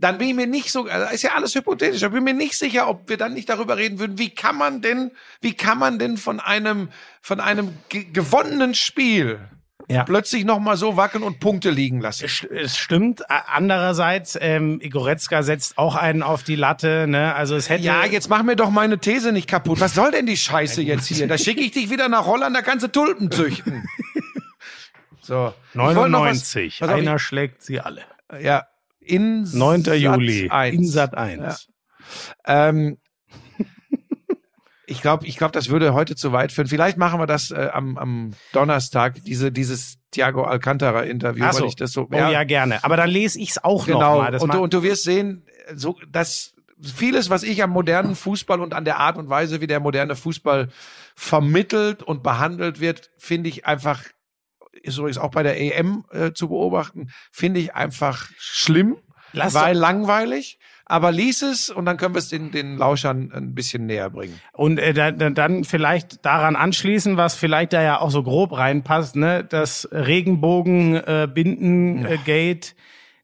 [0.01, 2.57] Dann bin ich mir nicht so, also ist ja alles hypothetisch, aber bin mir nicht
[2.57, 5.99] sicher, ob wir dann nicht darüber reden würden, wie kann man denn, wie kann man
[5.99, 6.87] denn von einem,
[7.21, 9.39] von einem ge gewonnenen Spiel
[9.89, 10.05] Ja.
[10.05, 12.25] plötzlich noch mal so wackeln und Punkte liegen lassen?
[12.55, 13.23] Es stimmt.
[13.29, 17.35] Andererseits, ähm, Goretzka setzt auch einen auf die Latte, ne?
[17.35, 17.83] Also es hätte.
[17.83, 19.81] Ja, jetzt mach mir doch meine These nicht kaputt.
[19.81, 21.27] Was soll denn die Scheiße jetzt hier?
[21.27, 23.83] Da schicke ich dich wieder nach Holland, da kannst du Tulpen züchten.
[25.21, 25.53] So.
[25.73, 26.79] Ich wollte noch was- 99.
[26.79, 28.01] Pass auf, Einer schlägt sie alle.
[28.37, 28.65] ich- Ja.
[29.09, 29.83] In 9.
[29.83, 30.49] Sat Juli.
[30.49, 30.75] 1.
[30.75, 31.67] In Sat 1.
[32.45, 32.97] Ähm,
[34.85, 36.67] ich glaube, ich glaub, das würde heute zu weit führen.
[36.67, 41.61] Vielleicht machen wir das äh, am, am Donnerstag, diese, dieses Thiago Alcantara-Interview, so.
[41.61, 42.07] weil ich das so.
[42.11, 42.83] Oh ja, gerne.
[42.83, 44.17] Aber dann lese ich's auch noch Genau.
[44.19, 44.31] mal.
[44.31, 45.45] Das und, und du wirst sehen,
[45.75, 49.67] so, dass vieles, was ich am modernen Fußball und an der Art und Weise, wie
[49.67, 50.69] der moderne Fußball
[51.15, 54.03] vermittelt und behandelt wird, finde ich einfach
[54.83, 58.97] ist übrigens auch bei der EM äh, zu beobachten, finde ich einfach schlimm,
[59.33, 60.57] Lass weil langweilig.
[60.85, 64.41] Aber lies es und dann können wir es den, den Lauschern ein bisschen näher bringen.
[64.53, 68.57] Und äh, da, da, dann vielleicht daran anschließen, was vielleicht da ja auch so grob
[68.57, 69.43] reinpasst, ne?
[69.43, 72.75] Das Regenbogen-Binden-Gate, äh,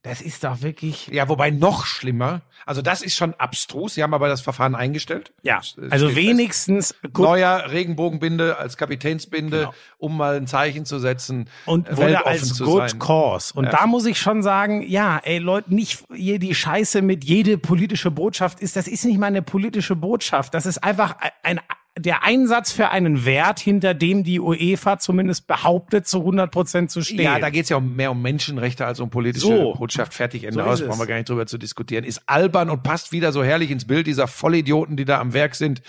[0.05, 1.07] das ist doch wirklich.
[1.07, 2.41] Ja, wobei noch schlimmer.
[2.65, 3.95] Also das ist schon abstrus.
[3.95, 5.33] Sie haben aber das Verfahren eingestellt.
[5.41, 9.73] Ja, also wenigstens Neuer Regenbogenbinde als Kapitänsbinde, Genau.
[9.97, 11.49] um mal ein Zeichen zu setzen.
[11.65, 12.99] und äh, wurde als Good sein.
[12.99, 13.53] Cause.
[13.55, 13.71] Und Ja.
[13.71, 18.11] da muss ich schon sagen, ja, ey Leute, nicht hier die Scheiße mit jede politische
[18.11, 20.53] Botschaft ist, das ist nicht mal eine politische Botschaft.
[20.53, 21.59] Das ist einfach ein,
[21.97, 27.01] der Einsatz für einen Wert, hinter dem die UEFA zumindest behauptet, zu 100 Prozent zu
[27.01, 27.21] stehen.
[27.21, 29.73] Ja, da geht's ja um, mehr um Menschenrechte als um politische So.
[29.75, 30.13] Botschaft.
[30.13, 30.81] Fertig, Ende So aus.
[30.81, 31.07] Brauchen wir es.
[31.07, 32.03] gar nicht drüber zu diskutieren.
[32.03, 35.55] Ist albern und passt wieder so herrlich ins Bild dieser Vollidioten, die da am Werk
[35.55, 35.81] sind.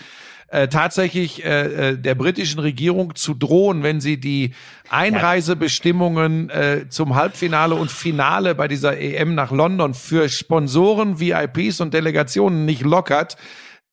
[0.49, 4.53] Äh, tatsächlich äh, äh, der britischen Regierung zu drohen, wenn sie die
[4.89, 11.93] Einreisebestimmungen äh, zum Halbfinale und Finale bei dieser EM nach London für Sponsoren, VIPs und
[11.93, 13.35] Delegationen nicht lockert,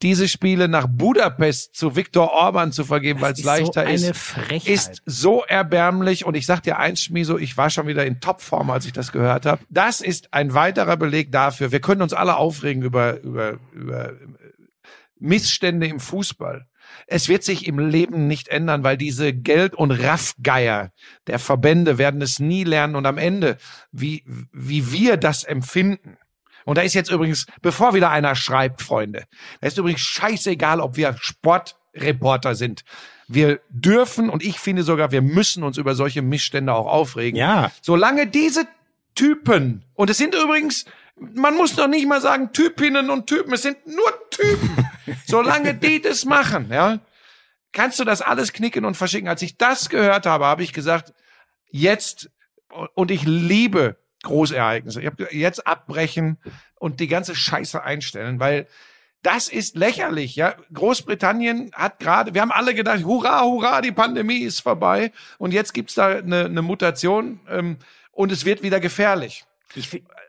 [0.02, 4.16] diese Spiele nach Budapest zu Viktor Orban zu vergeben, weil es so leichter eine ist,
[4.16, 4.66] Frechheit.
[4.66, 6.26] ist so erbärmlich.
[6.26, 9.12] Und ich sag dir eins, Schmiso, ich war schon wieder in Topform, als ich das
[9.12, 9.62] gehört habe.
[9.70, 11.72] Das ist ein weiterer Beleg dafür.
[11.72, 14.12] Wir können uns alle aufregen über, über, über
[15.18, 16.66] Missstände im Fußball.
[17.06, 20.92] Es wird sich im Leben nicht ändern, weil diese Geld- und Raffgeier
[21.26, 23.56] der Verbände werden es nie lernen und am Ende,
[23.90, 26.16] wie, wie wir das empfinden.
[26.64, 29.24] Und da ist jetzt übrigens, bevor wieder einer schreibt, Freunde,
[29.60, 32.84] da ist übrigens scheißegal, ob wir Sportreporter sind.
[33.28, 37.38] Wir dürfen und ich finde sogar, wir müssen uns über solche Missstände auch aufregen.
[37.38, 37.70] Ja.
[37.80, 38.66] Solange diese
[39.14, 40.84] Typen, und es sind übrigens,
[41.16, 44.88] man muss doch nicht mal sagen Typinnen und Typen, es sind nur Typen.
[45.26, 47.00] Solange die das machen, ja,
[47.72, 49.28] kannst du das alles knicken und verschicken.
[49.28, 51.12] Als ich das gehört habe, habe ich gesagt,
[51.70, 52.30] jetzt,
[52.94, 56.38] und ich liebe Großereignisse, ich habe jetzt abbrechen
[56.74, 58.66] und die ganze Scheiße einstellen, weil
[59.22, 60.54] das ist lächerlich, ja.
[60.72, 65.72] Großbritannien hat gerade, wir haben alle gedacht, hurra, hurra, die Pandemie ist vorbei und jetzt
[65.72, 67.78] gibt's da eine, eine Mutation ähm,
[68.12, 69.44] und es wird wieder gefährlich.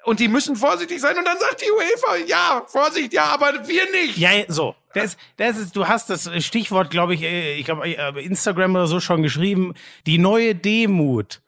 [0.06, 3.92] Und die müssen vorsichtig sein und dann sagt die UEFA, ja, Vorsicht, ja, aber wir
[3.92, 4.18] nicht.
[4.18, 4.76] Ja, so.
[4.94, 8.88] Das, das ist, du hast das Stichwort, glaube ich, äh, ich glaube, äh, Instagram oder
[8.88, 9.74] so schon geschrieben,
[10.06, 11.42] die neue Demut.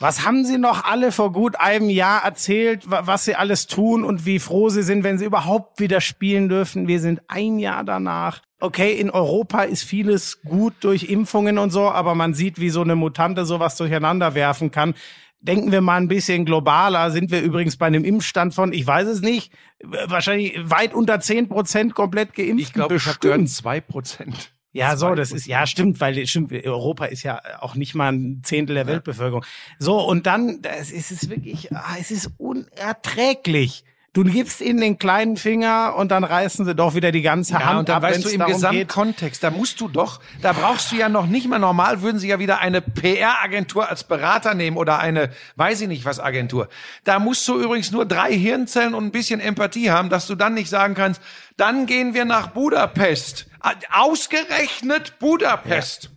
[0.00, 4.02] Was haben sie noch alle vor gut einem Jahr erzählt, wa- was sie alles tun
[4.02, 6.88] und wie froh sie sind, wenn sie überhaupt wieder spielen dürfen?
[6.88, 8.40] Wir sind ein Jahr danach.
[8.60, 12.80] Okay, in Europa ist vieles gut durch Impfungen und so, aber man sieht, wie so
[12.82, 14.94] eine Mutante sowas durcheinander werfen kann.
[15.42, 19.06] Denken wir mal ein bisschen globaler, sind wir übrigens bei einem Impfstand von, ich weiß
[19.08, 22.60] es nicht, wahrscheinlich weit unter 10 Prozent komplett geimpft.
[22.60, 24.52] Ich glaube, ich habe gehört, zwei Prozent.
[24.72, 28.42] Ja, so, das ist, ja, stimmt, weil, stimmt, Europa ist ja auch nicht mal ein
[28.44, 29.44] Zehntel der Weltbevölkerung.
[29.78, 33.84] So, und dann, das ist es wirklich, ah, es ist unerträglich.
[34.12, 37.64] Du gibst ihnen den kleinen Finger und dann reißen sie doch wieder die ganze Ja,
[37.64, 38.44] Hand und dann ab, weißt du im.
[38.44, 42.26] Gesamtkontext, da musst du doch, da brauchst du ja noch nicht mal normal, würden sie
[42.26, 46.68] ja wieder eine PR-Agentur als Berater nehmen oder eine, weiß ich nicht was Agentur.
[47.04, 50.54] Da musst du übrigens nur drei Hirnzellen und ein bisschen Empathie haben, dass du dann
[50.54, 51.22] nicht sagen kannst,
[51.56, 53.46] dann gehen wir nach Budapest.
[53.92, 56.10] Ausgerechnet Budapest.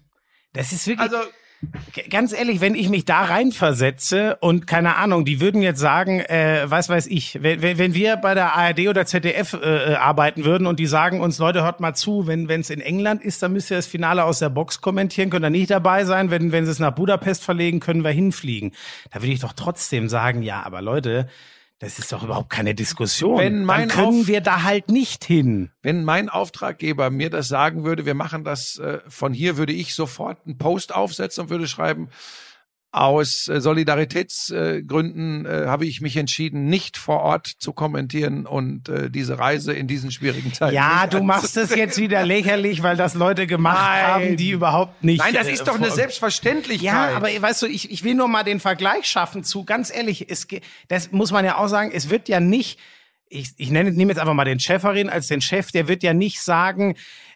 [0.54, 1.18] Das ist wirklich, Also,
[2.10, 6.64] Ganz ehrlich, wenn ich mich da reinversetze und keine Ahnung, die würden jetzt sagen, äh,
[6.66, 10.68] was weiß ich, wenn, wenn wir bei der ARD oder ZDF äh, äh, arbeiten würden
[10.68, 13.72] und die sagen uns, Leute, hört mal zu, wenn es in England ist, dann müsst
[13.72, 16.32] ihr das Finale aus der Box kommentieren, könnt ihr nicht dabei sein.
[16.32, 18.72] Wenn, wenn sie es nach Budapest verlegen, können wir hinfliegen.
[19.12, 21.28] Da würde ich doch trotzdem sagen, ja, aber Leute,
[21.84, 23.38] das ist doch überhaupt keine Diskussion.
[23.40, 25.70] Wenn mein dann können Auf- wir da halt nicht hin.
[25.82, 29.94] Wenn mein Auftraggeber mir das sagen würde, wir machen das äh, von hier, würde ich
[29.94, 32.08] sofort einen Post aufsetzen und würde schreiben,
[32.94, 39.10] aus äh, Solidaritätsgründen äh, habe ich mich entschieden, nicht vor Ort zu kommentieren und äh,
[39.10, 40.76] diese Reise in diesen schwierigen Zeiten.
[40.76, 44.08] Ja, du machst es jetzt wieder lächerlich, weil das Leute gemacht Nein.
[44.08, 45.18] haben, die überhaupt nicht.
[45.20, 46.86] Nein, das äh, ist doch eine Selbstverständlichkeit.
[46.86, 50.30] Ja, aber weißt du, ich, ich will nur mal den Vergleich schaffen zu, ganz ehrlich,
[50.30, 50.48] es,
[50.88, 52.80] das muss man ja auch sagen, es wird ja nicht,
[53.28, 56.14] ich, ich nenne, nehme jetzt einfach mal den Cheferin als den Chef, der wird ja
[56.14, 56.96] nicht sagen,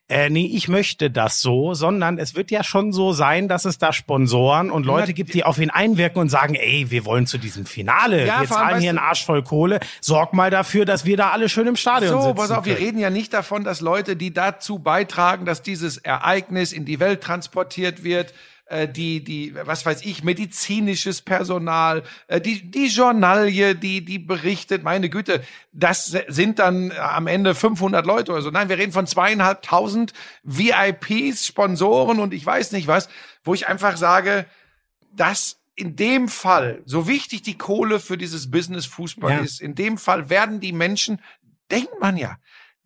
[0.10, 3.78] äh, nee, ich möchte das so, sondern es wird ja schon so sein, dass es
[3.78, 7.38] da Sponsoren und Leute gibt, die auf ihn einwirken und sagen, ey, wir wollen zu
[7.38, 11.04] diesem Finale, Ja, wir allem, zahlen hier einen Arsch voll Kohle, sorg mal dafür, dass
[11.04, 12.86] wir da alle schön im Stadion So, sitzen pass auf, wir können.
[12.86, 17.22] reden ja nicht davon, dass Leute, die dazu beitragen, dass dieses Ereignis in die Welt
[17.22, 18.34] transportiert wird,
[18.70, 24.84] äh, die, die, was weiß ich, medizinisches Personal, äh, die, die Journalie, die, die berichtet,
[24.84, 25.42] meine Güte,
[25.74, 28.52] das sind dann am Ende 500 Leute oder so.
[28.52, 30.14] Nein, wir reden von zweieinhalbtausend
[30.44, 33.10] VIPs, Sponsoren und ich weiß nicht was,
[33.44, 34.46] wo ich einfach sage,
[35.16, 39.40] das in dem Fall, so wichtig die Kohle für dieses Business Fußball Ja.
[39.40, 41.22] ist, in dem Fall werden die Menschen,
[41.70, 42.38] denkt man ja,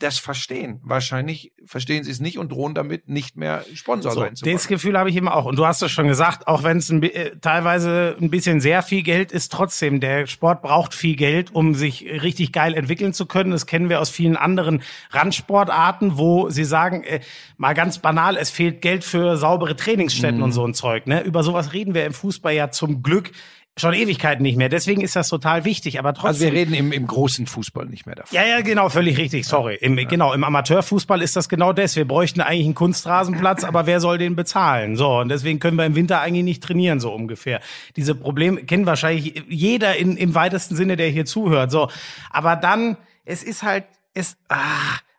[0.03, 0.79] das verstehen.
[0.83, 4.55] Wahrscheinlich verstehen sie es nicht und drohen damit, nicht mehr Sponsor So, sein zu wollen.
[4.55, 5.45] das Gefühl habe ich immer auch.
[5.45, 9.03] Und du hast es schon gesagt, auch wenn es äh, teilweise ein bisschen sehr viel
[9.03, 13.51] Geld ist, trotzdem, der Sport braucht viel Geld, um sich richtig geil entwickeln zu können.
[13.51, 14.81] Das kennen wir aus vielen anderen
[15.11, 17.21] Randsportarten, wo sie sagen, äh,
[17.57, 20.43] mal ganz banal, es fehlt Geld für saubere Trainingsstätten Mhm.
[20.43, 21.07] und so ein Zeug.
[21.07, 21.21] Ne?
[21.21, 23.31] Über sowas reden wir im Fußball ja zum Glück
[23.77, 24.69] schon Ewigkeiten nicht mehr.
[24.69, 25.97] Deswegen ist das total wichtig.
[25.99, 26.27] Aber trotzdem.
[26.27, 28.35] Also wir reden im, im großen Fußball nicht mehr davon.
[28.35, 29.77] Ja, ja, genau, völlig richtig, sorry.
[29.79, 31.95] Im, Genau, im Amateurfußball ist das genau das.
[31.95, 34.95] Wir bräuchten eigentlich einen Kunstrasenplatz, aber wer soll den bezahlen?
[34.97, 37.61] So, und deswegen können wir im Winter eigentlich nicht trainieren, so ungefähr.
[37.95, 41.71] Diese Probleme kennen wahrscheinlich jeder in, im weitesten Sinne, der hier zuhört.
[41.71, 41.89] So,
[42.29, 44.57] aber dann, es ist halt, es, ah,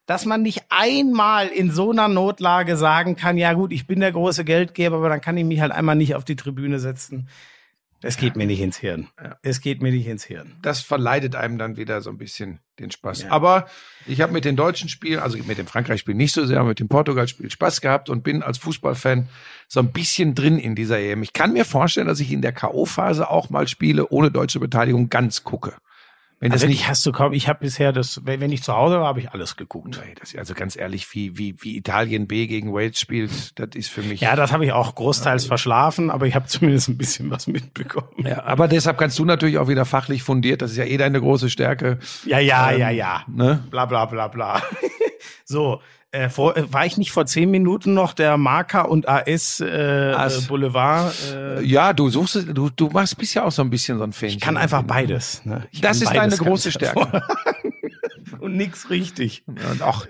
[0.06, 4.12] dass man nicht einmal in so einer Notlage sagen kann, ja gut, ich bin der
[4.12, 7.28] große Geldgeber, aber dann kann ich mich halt einmal nicht auf die Tribüne setzen.
[8.02, 9.08] Es geht mir nicht ins Hirn.
[9.42, 10.56] Es geht mir nicht ins Hirn.
[10.62, 13.26] das verleidet einem dann wieder so ein bisschen den Spaß.
[13.30, 13.66] Aber
[14.06, 16.80] ich habe mit den deutschen Spielen, also mit dem Frankreich-Spiel nicht so sehr, aber mit
[16.80, 19.28] dem Portugal-Spiel Spaß gehabt und bin als Fußballfan
[19.68, 21.22] so ein bisschen drin in dieser EM.
[21.22, 25.08] Ich kann mir vorstellen, dass ich in der K.O.-Phase auch mal Spiele ohne deutsche Beteiligung
[25.08, 25.74] ganz gucke.
[26.42, 28.98] Wenn das Also nicht hast du kaum, ich habe bisher das, wenn ich zu Hause
[28.98, 30.00] war, habe ich alles geguckt.
[30.04, 33.90] Nee, das, also ganz ehrlich, wie, wie, wie Italien B gegen Wales spielt, das ist
[33.90, 34.22] für mich.
[34.22, 38.26] Ja, das habe ich auch großteils verschlafen, aber ich habe zumindest ein bisschen was mitbekommen.
[38.26, 41.20] Ja, aber deshalb kannst du natürlich auch wieder fachlich fundiert, das ist ja eh deine
[41.20, 42.00] große Stärke.
[42.26, 43.22] Ja, ja, ja, ja.
[43.28, 43.62] Ne?
[43.70, 44.60] Bla bla bla bla.
[45.44, 45.80] so,
[46.12, 50.12] äh, vor, äh, war ich nicht vor zehn Minuten noch der Marker und AS, äh,
[50.14, 50.44] As.
[50.44, 51.14] äh, Boulevard?
[51.34, 54.04] Äh, Ja, du suchst, es- du, du machst, bist ja auch so ein bisschen so
[54.04, 54.28] ein Fan.
[54.28, 55.44] ich kann einfach beides.
[55.44, 55.66] Ne?
[55.70, 57.22] Ich Das ist deine beides große ganz Stärke.
[58.40, 59.44] und nix richtig.
[59.82, 60.06] Ach,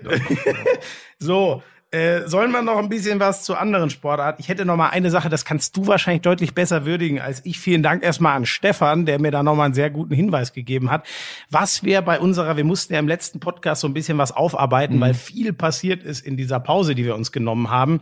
[1.19, 1.63] So,
[1.93, 4.41] äh, sollen wir noch ein bisschen was zu anderen Sportarten?
[4.41, 7.59] Ich hätte noch mal eine Sache, das kannst du wahrscheinlich deutlich besser würdigen als ich.
[7.59, 10.89] Vielen Dank erstmal an Stefan, der mir da noch mal einen sehr guten Hinweis gegeben
[10.89, 11.05] hat.
[11.51, 14.99] Was wir bei unserer, wir mussten ja im letzten Podcast so ein bisschen was aufarbeiten,
[14.99, 18.01] weil viel passiert ist in dieser Pause, die wir uns genommen haben.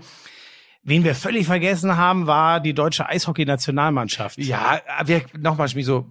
[0.84, 4.40] Wen wir völlig vergessen haben, war die deutsche Eishockey-Nationalmannschaft.
[4.40, 6.08] ja, wir, nochmal, Schmiso.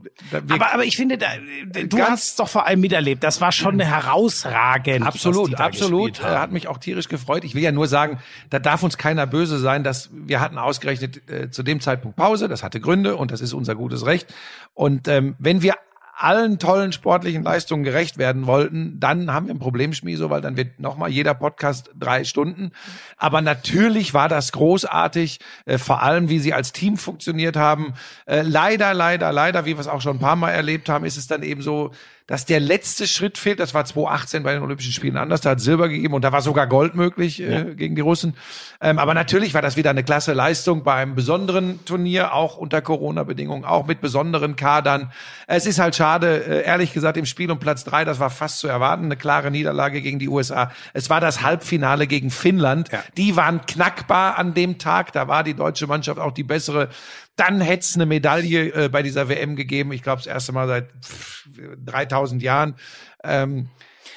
[0.49, 1.27] Aber, aber ich finde, da,
[1.67, 3.25] du hast es doch vor allem miterlebt.
[3.25, 5.05] Das war schon herausragend.
[5.05, 6.23] Absolut, absolut.
[6.23, 7.43] Hat mich auch tierisch gefreut.
[7.43, 11.29] Ich will ja nur sagen, da darf uns keiner böse sein, dass wir hatten ausgerechnet
[11.29, 12.47] äh, zu dem Zeitpunkt Pause.
[12.47, 14.33] Das hatte Gründe und das ist unser gutes Recht.
[14.75, 15.75] Und ähm, wenn wir
[16.23, 20.57] allen tollen sportlichen Leistungen gerecht werden wollten, dann haben wir ein Problem, Schmieso, weil dann
[20.57, 22.73] wird nochmal jeder Podcast drei Stunden.
[23.17, 27.95] Aber natürlich war das großartig, äh, vor allem wie sie als Team funktioniert haben.
[28.27, 31.17] Äh, leider, leider, leider, wie wir es auch schon ein paar Mal erlebt haben, ist
[31.17, 31.93] es dann eben so,
[32.31, 33.59] dass der letzte Schritt fehlt.
[33.59, 35.41] Das war 2018 bei den Olympischen Spielen anders.
[35.41, 38.37] Da hat Silber gegeben und da war sogar Gold möglich äh, gegen die Russen.
[38.81, 42.83] Ähm, aber natürlich war das wieder eine klasse Leistung bei einem besonderen Turnier, auch unter
[42.83, 45.11] Corona-Bedingungen, auch mit besonderen Kadern.
[45.49, 48.61] Es ist halt schade, äh, ehrlich gesagt, im Spiel um Platz drei, das war fast
[48.61, 50.71] zu erwarten, eine klare Niederlage gegen die USA.
[50.93, 52.91] Es war das Halbfinale gegen Finnland.
[53.17, 55.13] Die waren knackbar an dem Tag.
[55.13, 56.91] Da war die deutsche Mannschaft auch die bessere.
[57.37, 59.93] Dann hätte es eine Medaille äh, bei dieser WM gegeben.
[59.93, 61.49] Ich glaube, das erste Mal seit pff,
[61.85, 62.75] 3000 Jahren.
[63.25, 63.69] Ähm,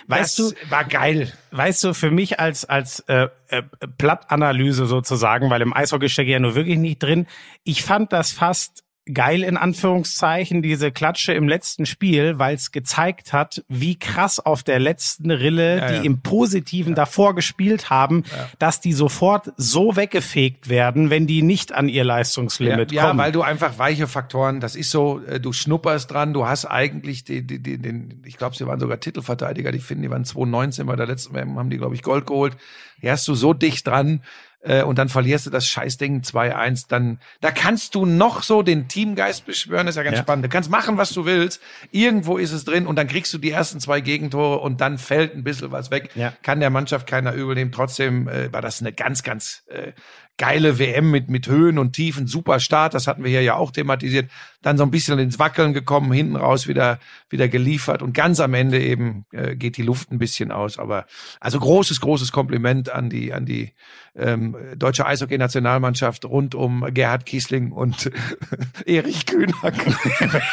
[0.07, 1.31] Weißt das du- war geil.
[1.51, 3.63] Weißt du, für mich als, als äh, äh,
[3.97, 7.27] Plattanalyse sozusagen, weil im Eishockey stecke ich ja nur wirklich nicht drin,
[7.63, 13.33] ich fand das fast geil in Anführungszeichen, diese Klatsche im letzten Spiel, weil es gezeigt
[13.33, 16.01] hat, wie krass auf der letzten Rille, Ja, die ja.
[16.03, 18.23] im Positiven davor gespielt haben,
[18.59, 23.19] dass die sofort so weggefegt werden, wenn die nicht an ihr Leistungslimit ja, ja, kommen.
[23.19, 27.23] weil du einfach weiche Faktoren, das ist so, äh, du schnupperst dran, du hast eigentlich
[27.23, 30.85] die, die, die, den, ich glaube, sie waren sogar Titelverteidiger, die finden, die waren 2019
[30.85, 32.55] bei der letzten WM, haben die, glaube ich, Gold geholt.
[33.01, 34.21] Die hast du so dicht dran
[34.63, 38.87] äh, und dann verlierst du das Scheißding 2-1, dann, da kannst du noch so den
[38.87, 40.23] Teamgeist beschwören, das ist ja ganz Ja.
[40.23, 40.45] spannend.
[40.45, 41.61] Du kannst machen, was du willst,
[41.91, 45.35] irgendwo ist es drin und dann kriegst du die ersten zwei Gegentore und dann fällt
[45.35, 46.09] ein bisschen was weg.
[46.15, 46.33] Ja.
[46.43, 47.71] Kann der Mannschaft keiner übel nehmen.
[47.71, 49.91] Trotzdem äh, war das eine ganz, ganz äh,
[50.37, 53.71] geile WM mit, mit Höhen und Tiefen, super Start, das hatten wir hier ja auch
[53.71, 54.29] thematisiert.
[54.61, 58.53] Dann so ein bisschen ins Wackeln gekommen, hinten raus wieder, wieder geliefert und ganz am
[58.53, 60.79] Ende eben äh, geht die Luft ein bisschen aus.
[60.79, 61.05] Aber
[61.39, 63.73] also großes, großes Kompliment an die, an die
[64.15, 68.11] ähm, deutsche Eishockey-Nationalmannschaft rund um Gerhard Kiesling und
[68.85, 69.73] Erich Kühnack.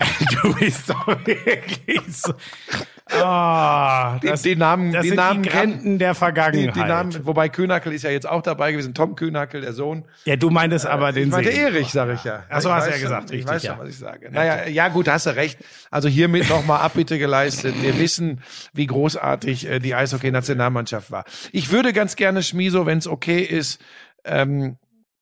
[0.42, 2.32] du bist doch wirklich so.
[3.12, 5.48] Die, das, die Namen, das die sind Namen die.
[5.48, 6.76] Granden der Die, Vergangenheit.
[6.76, 10.04] die Namen, wobei Kühnackel ist ja jetzt auch dabei gewesen, Tom Kühnackel, der Sohn.
[10.24, 11.50] ja, du meintest aber den Ich meinte.
[11.50, 12.44] Erich, sage ich ja.
[12.48, 13.72] Ach so, Ich hast du ja gesagt, schon, Ich richtig, weiß ja.
[13.74, 14.30] schon, was ich sage.
[14.30, 15.58] Naja, ja gut, hast du recht.
[15.90, 17.74] Also hiermit nochmal Abbitte geleistet.
[17.82, 18.42] Wir wissen,
[18.72, 21.24] wie großartig äh, die Eishockey-Nationalmannschaft war.
[21.50, 23.80] Ich würde ganz gerne, Schmiso, wenn es okay ist,
[24.24, 24.76] ähm,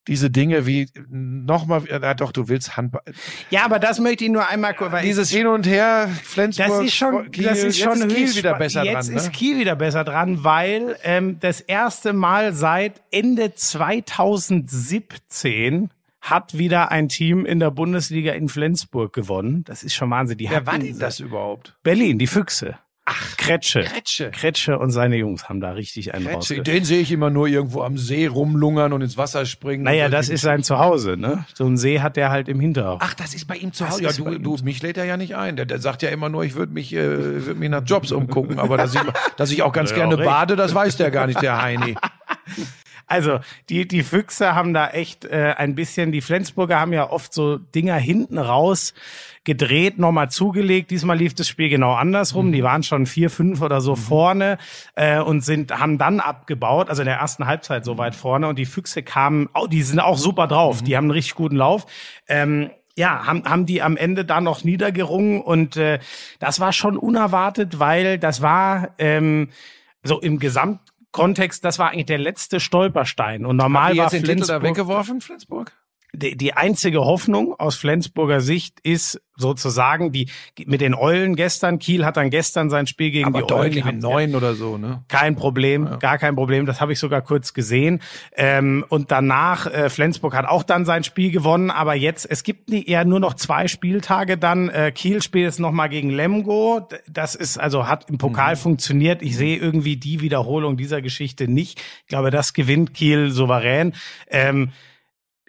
[0.07, 3.01] diese Dinge wie nochmal, ja doch, du willst Handball.
[3.49, 6.83] Ja, aber das möchte ich nur einmal kurz, weil Dieses Hin und Her, Flensburg, Das
[6.83, 9.17] ist schon, Kiel, das ist schon jetzt ist Kiel wieder besser Jetzt dran.
[9.17, 9.31] ist Ne?
[9.31, 15.89] Kiel wieder besser dran, weil ähm, das erste Mal seit Ende 2017
[16.21, 19.63] hat wieder ein Team in der Bundesliga in Flensburg gewonnen.
[19.65, 20.37] Das ist schon Wahnsinn.
[20.37, 21.77] Die Wer war denn das überhaupt?
[21.83, 22.77] Berlin, die Füchse.
[23.11, 23.81] Ach, Kretsche.
[23.81, 24.29] Kretsche.
[24.29, 26.61] Kretsche und seine Jungs haben da richtig einen Kretsche.
[26.61, 29.83] Den sehe ich immer nur irgendwo am See rumlungern und ins Wasser springen.
[29.83, 31.45] Naja, das ist sein Zuhause, ne?
[31.55, 32.99] So ein See hat der halt im Hinterhof.
[33.01, 34.03] Ach, das ist bei ihm zu Hause.
[34.03, 35.55] Ja, du, du, mich lädt er ja nicht ein.
[35.55, 38.59] Der, der sagt ja immer nur, ich würde mich, äh, würd mich nach Jobs umgucken.
[38.59, 39.01] Aber dass ich,
[39.37, 41.95] dass ich auch ganz Ja, gerne auch bade, das weiß der gar nicht, der Heini.
[43.09, 43.39] Also,
[43.69, 47.57] die, die Füchse haben da echt äh, ein bisschen, die Flensburger haben ja oft so
[47.57, 48.93] Dinger hinten raus
[49.43, 50.91] gedreht, nochmal zugelegt.
[50.91, 52.51] Diesmal lief das Spiel genau andersrum.
[52.51, 54.59] Die waren schon vier, fünf oder so vorne
[54.93, 58.47] äh, und sind, haben dann abgebaut, also in der ersten Halbzeit so weit vorne.
[58.47, 60.83] Und die Füchse kamen, oh, die sind auch super drauf.
[60.83, 61.87] Die haben einen richtig guten Lauf.
[62.27, 65.99] Ähm, ja, haben, haben die am Ende da noch niedergerungen und äh,
[66.39, 69.49] das war schon unerwartet, weil das war ähm,
[70.03, 70.37] so im
[71.11, 73.45] Gesamtkontext, das war eigentlich der letzte Stolperstein.
[73.45, 75.73] Und normal Die war jetzt den Titel da Flensburg weggeworfen, Flensburg?
[76.13, 80.27] Die, die einzige Hoffnung aus Flensburger Sicht ist sozusagen die
[80.65, 81.79] mit den Eulen gestern.
[81.79, 83.63] Kiel hat dann gestern sein Spiel gegen Aber die Eulen.
[83.63, 85.03] deutlich Die mit haben- neun oder so, ne?
[85.07, 86.65] kein Problem, gar kein Problem.
[86.65, 88.01] Das habe ich sogar kurz gesehen.
[88.35, 91.71] Ähm, und danach, äh, Flensburg hat auch dann sein Spiel gewonnen.
[91.71, 94.67] Aber jetzt, es gibt nie, eher nur noch zwei Spieltage dann.
[94.69, 96.87] Äh, Kiel spielt jetzt nochmal gegen Lemgo.
[97.07, 99.21] Das ist, also hat im Pokal funktioniert.
[99.21, 101.79] Ich sehe irgendwie die Wiederholung dieser Geschichte nicht.
[102.01, 103.93] Ich glaube, das gewinnt Kiel souverän.
[104.29, 104.71] Ähm,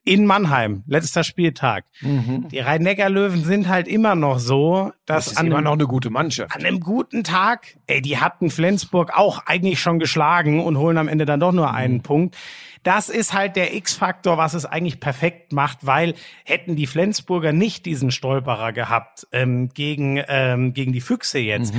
[0.04, 1.84] in Mannheim, letzter Spieltag.
[2.02, 5.86] Die Rhein-Neckar-Löwen sind halt immer noch so, dass Das ist an immer einem- noch eine
[5.86, 6.54] gute Mannschaft.
[6.54, 11.08] an einem guten Tag, ey, die hatten Flensburg auch eigentlich schon geschlagen und holen am
[11.08, 12.36] Ende dann doch nur einen Punkt.
[12.82, 17.84] Das ist halt der X-Faktor, was es eigentlich perfekt macht, weil hätten die Flensburger nicht
[17.84, 21.74] diesen Stolperer gehabt ähm, gegen, ähm, gegen die Füchse jetzt,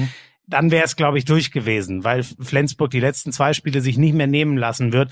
[0.52, 4.14] dann wäre es, glaube ich, durch gewesen, weil Flensburg die letzten zwei Spiele sich nicht
[4.14, 5.12] mehr nehmen lassen wird.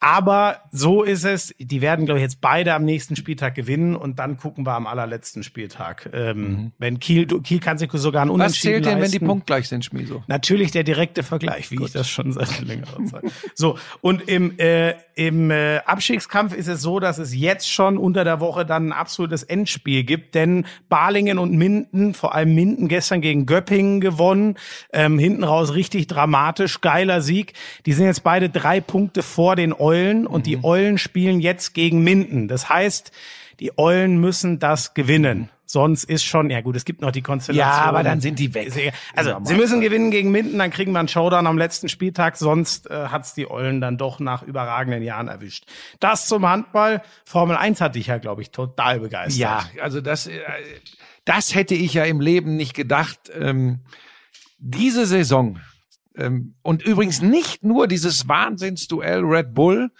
[0.00, 1.54] Aber so ist es.
[1.58, 4.86] Die werden, glaube ich, jetzt beide am nächsten Spieltag gewinnen und dann gucken wir am
[4.86, 6.08] allerletzten Spieltag.
[6.12, 9.26] Ähm, Wenn Kiel, Kiel kann sich sogar ein Was Unentschieden zählt denn, wenn die leisten.
[9.26, 10.22] punktgleich sind, Schmieso?
[10.28, 13.24] Natürlich der direkte Vergleich, wie ich das schon seit längerer Zeit.
[13.54, 18.22] So, und im, äh, im äh, Abstiegskampf ist es so, dass es jetzt schon unter
[18.22, 23.20] der Woche dann ein absolutes Endspiel gibt, denn Balingen und Minden, vor allem Minden gestern
[23.20, 24.56] gegen Göppingen gewonnen,
[24.92, 27.52] ähm, hinten raus richtig dramatisch, geiler Sieg.
[27.86, 32.02] Die sind jetzt beide drei Punkte vor den Eulen und die Eulen spielen jetzt gegen
[32.02, 32.48] Minden.
[32.48, 33.12] Das heißt,
[33.60, 35.50] die Eulen müssen das gewinnen.
[35.70, 37.68] Sonst ist schon, ja gut, es gibt noch die Konstellation.
[37.68, 38.72] Ja, aber dann sind die weg.
[39.14, 42.90] Also, sie müssen gewinnen gegen Minden, dann kriegen wir einen Showdown am letzten Spieltag, sonst
[42.90, 45.66] äh, hat's die Eulen dann doch nach überragenden Jahren erwischt.
[46.00, 47.02] Das zum Handball.
[47.26, 49.38] Formel 1 hatte ich ja, glaube ich, total begeistert.
[49.38, 50.40] Ja, also das, äh,
[51.26, 53.30] das hätte ich ja im Leben nicht gedacht.
[53.38, 53.80] Ähm,
[54.58, 55.58] diese Saison
[56.16, 59.90] ähm, und übrigens nicht nur dieses Wahnsinnsduell Red Bull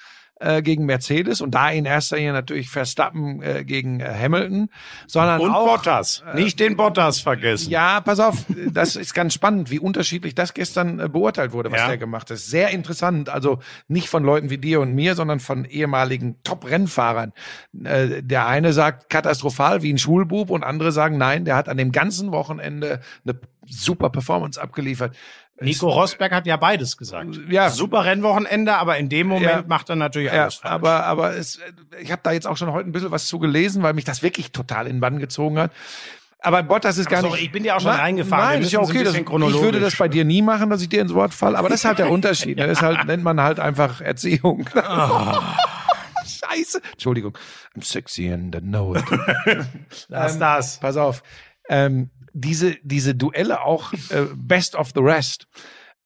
[0.40, 4.68] äh, gegen Mercedes und da in erster Linie natürlich Verstappen äh, gegen äh, Hamilton,
[5.06, 6.22] sondern Und auch Bottas.
[6.34, 7.70] Nicht den Bottas vergessen.
[7.70, 11.80] ja, pass auf, das ist ganz spannend, wie unterschiedlich das gestern äh, beurteilt wurde, was
[11.80, 11.88] Ja.
[11.88, 12.38] der gemacht hat.
[12.38, 13.58] Sehr interessant, also
[13.88, 17.32] nicht von Leuten wie dir und mir, sondern von ehemaligen Top-Rennfahrern.
[17.84, 21.76] Äh, der eine sagt katastrophal wie ein Schulbub und andere sagen, nein, der hat an
[21.76, 25.14] dem ganzen Wochenende eine super Performance abgeliefert.
[25.60, 27.38] Nico Rosberg hat ja beides gesagt.
[27.48, 27.70] Ja.
[27.70, 29.64] Super Rennwochenende, aber in dem Moment Ja.
[29.66, 30.72] macht er natürlich Ja, alles falsch.
[30.72, 31.58] aber aber es,
[32.00, 34.22] ich habe da jetzt auch schon heute ein bisschen was zu gelesen, weil mich das
[34.22, 35.72] wirklich total in den Bann gezogen hat.
[36.40, 37.42] Aber Bottas ist gar Ach so, nicht.
[37.42, 38.44] ich bin ja auch schon Na- reingefahren.
[38.46, 39.02] Nein, ist ja okay.
[39.02, 41.58] Das, ich würde das bei dir nie machen, dass ich dir ins Wort falle.
[41.58, 42.58] Aber das ist halt der Unterschied.
[42.58, 42.68] ne?
[42.68, 44.68] Das halt, nennt man halt einfach Erziehung.
[44.76, 45.56] Ah.
[46.24, 46.80] Scheiße.
[46.92, 47.36] Entschuldigung.
[47.76, 49.04] I'm sexy and I know it.
[50.08, 50.78] Lass das.
[50.78, 51.22] Pass auf.
[51.68, 55.46] Ähm, diese, diese Duelle auch äh, best of the rest.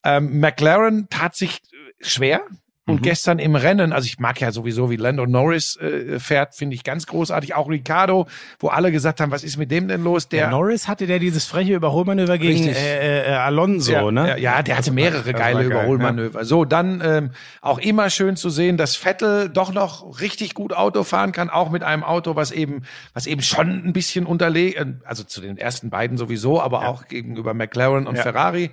[0.03, 1.61] Ähm, McLaren tat sich
[2.01, 2.45] schwer.
[2.85, 6.75] Und gestern im Rennen, also ich mag ja sowieso, wie Lando Norris äh, fährt, finde
[6.75, 7.55] ich ganz großartig.
[7.55, 8.27] Auch Ricardo,
[8.59, 10.27] wo alle gesagt haben, was ist mit dem denn los?
[10.27, 12.75] Der Der, Norris hatte der dieses freche Überholmanöver gegen Richtig.
[12.77, 14.27] äh, äh, Alonso, ja, ne?
[14.27, 16.43] Ja, ja, der hatte mehrere Das geile geil, Überholmanöver.
[16.43, 17.31] So, dann ähm,
[17.61, 21.69] auch immer schön zu sehen, dass Vettel doch noch richtig gut Auto fahren kann, auch
[21.69, 25.89] mit einem Auto, was eben, was eben schon ein bisschen unterlegen, also zu den ersten
[25.89, 28.23] beiden sowieso, aber auch gegenüber McLaren und Ja.
[28.23, 28.71] Ferrari.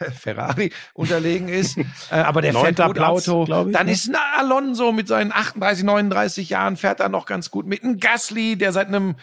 [0.18, 1.76] Ferrari unterlegen ist,
[2.10, 3.66] äh, aber der fährt gut Platz, Auto.
[3.66, 3.92] ich, Dann ne?
[3.92, 7.82] ist ein Alonso mit seinen 38, 39 Jahren fährt er noch ganz gut mit.
[7.82, 9.16] Ein Gasly, der seit einem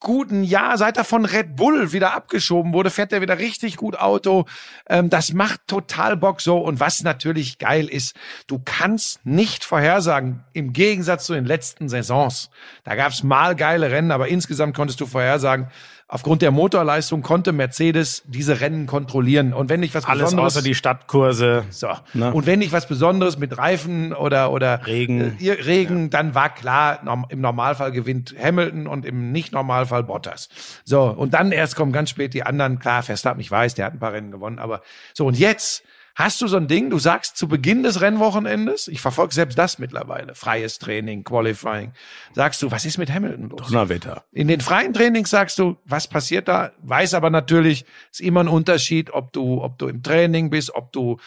[0.00, 3.98] guten Jahr, seit er von Red Bull wieder abgeschoben wurde, fährt er wieder richtig gut
[3.98, 4.46] Auto.
[4.88, 6.58] Ähm, das macht total Bock so.
[6.58, 8.16] Und was natürlich geil ist,
[8.46, 12.50] du kannst nicht vorhersagen, im Gegensatz zu den letzten Saisons.
[12.82, 15.70] Da gab's mal geile Rennen, aber insgesamt konntest du vorhersagen,
[16.10, 19.52] aufgrund der Motorleistung konnte Mercedes diese Rennen kontrollieren.
[19.52, 21.64] Und wenn nicht was Alles Besonderes außer die Stadtkurse.
[21.70, 21.88] so.
[22.14, 22.32] Ne?
[22.34, 25.36] Und wenn nicht was Besonderes mit Reifen oder, oder Regen.
[25.38, 30.48] äh, Regen, dann war klar, im Normalfall gewinnt Hamilton und im Nicht-Normalfall Bottas.
[30.84, 31.02] So.
[31.04, 32.80] Und dann erst kommen ganz spät die anderen.
[32.80, 34.82] Klar, Verstappen, ich weiß, der hat ein paar Rennen gewonnen, aber
[35.14, 35.26] so.
[35.26, 35.84] Und jetzt
[36.20, 39.78] hast du so ein Ding, du sagst zu Beginn des Rennwochenendes, ich verfolge selbst das
[39.78, 41.92] mittlerweile, freies Training, Qualifying,
[42.34, 43.68] sagst du, was ist mit Hamilton los?
[43.68, 44.24] Donnerwetter.
[44.32, 46.72] In den freien Trainings sagst du, was passiert da?
[46.82, 50.92] Weiß aber natürlich, ist immer ein Unterschied, ob du, ob du im Training bist, ob
[50.92, 51.18] du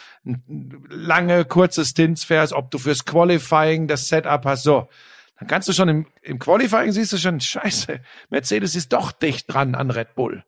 [0.89, 4.63] lange, kurze Stints fährst, ob du fürs Qualifying das Setup hast.
[4.63, 4.87] So.
[5.39, 9.51] Dann kannst du schon im, im Qualifying siehst du schon, scheiße, Mercedes ist doch dicht
[9.51, 10.43] dran an Red Bull.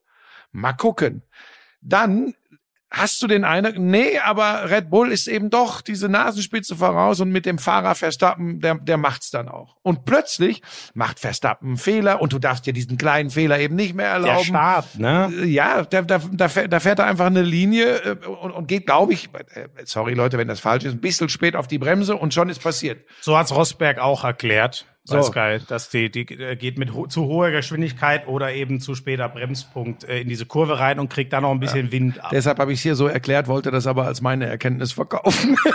[0.52, 1.22] Mal gucken.
[1.82, 2.34] Dann
[2.92, 7.30] hast du den Eindruck, nee, aber Red Bull ist eben doch diese Nasenspitze voraus und
[7.32, 9.76] mit dem Fahrer Verstappen, der, der macht's dann auch.
[9.82, 10.62] Und plötzlich
[10.94, 14.30] macht Verstappen einen Fehler und du darfst dir diesen kleinen Fehler eben nicht mehr Der
[14.30, 14.46] erlauben.
[14.46, 15.32] Start, ne?
[15.46, 18.86] Ja, da, da, da, fährt, da fährt er einfach eine Linie äh, und, und geht,
[18.86, 22.16] glaube ich, äh, sorry Leute, wenn das falsch ist, ein bisschen spät auf die Bremse
[22.16, 23.04] und schon ist passiert.
[23.22, 24.86] So hat's Rosberg auch erklärt.
[25.06, 25.22] So.
[25.22, 25.32] So.
[25.32, 29.30] Sky, dass die, die äh, geht mit ho zu hoher Geschwindigkeit oder eben zu später
[29.30, 32.32] Bremspunkt äh, in diese Kurve rein und kriegt dann noch ein bisschen Wind ab.
[32.32, 35.58] Deshalb habe ich es hier so erklärt, wollte das aber als meine Erkenntnis verkaufen.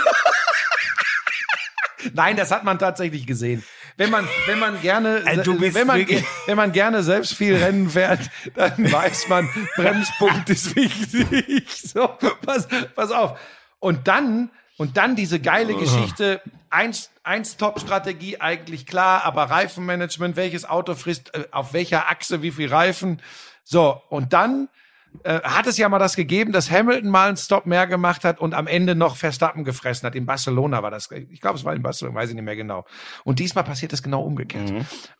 [2.13, 3.63] Nein, das hat man tatsächlich gesehen.
[3.97, 5.21] Wenn man, wenn man gerne,
[5.59, 6.05] bist wenn man,
[6.45, 11.69] wenn man gerne selbst viel Rennen fährt, dann weiß man, Bremspunkt ist wichtig.
[11.69, 12.09] So,
[12.45, 13.39] pass, pass auf.
[13.79, 14.49] Und dann,
[14.81, 21.35] und dann diese geile Geschichte, eins, eins Top-Strategie eigentlich klar, aber Reifenmanagement, welches Auto frisst
[21.35, 23.21] äh, auf welcher Achse wie viel Reifen.
[23.63, 24.69] So, und dann
[25.23, 28.39] äh, hat es ja mal das gegeben, dass Hamilton mal einen Stop mehr gemacht hat
[28.39, 30.15] und am Ende noch Verstappen gefressen hat.
[30.15, 31.11] In Barcelona war das.
[31.11, 32.85] Ich glaube, es war in Barcelona, weiß ich nicht mehr genau.
[33.23, 34.71] Und diesmal passiert es genau umgekehrt.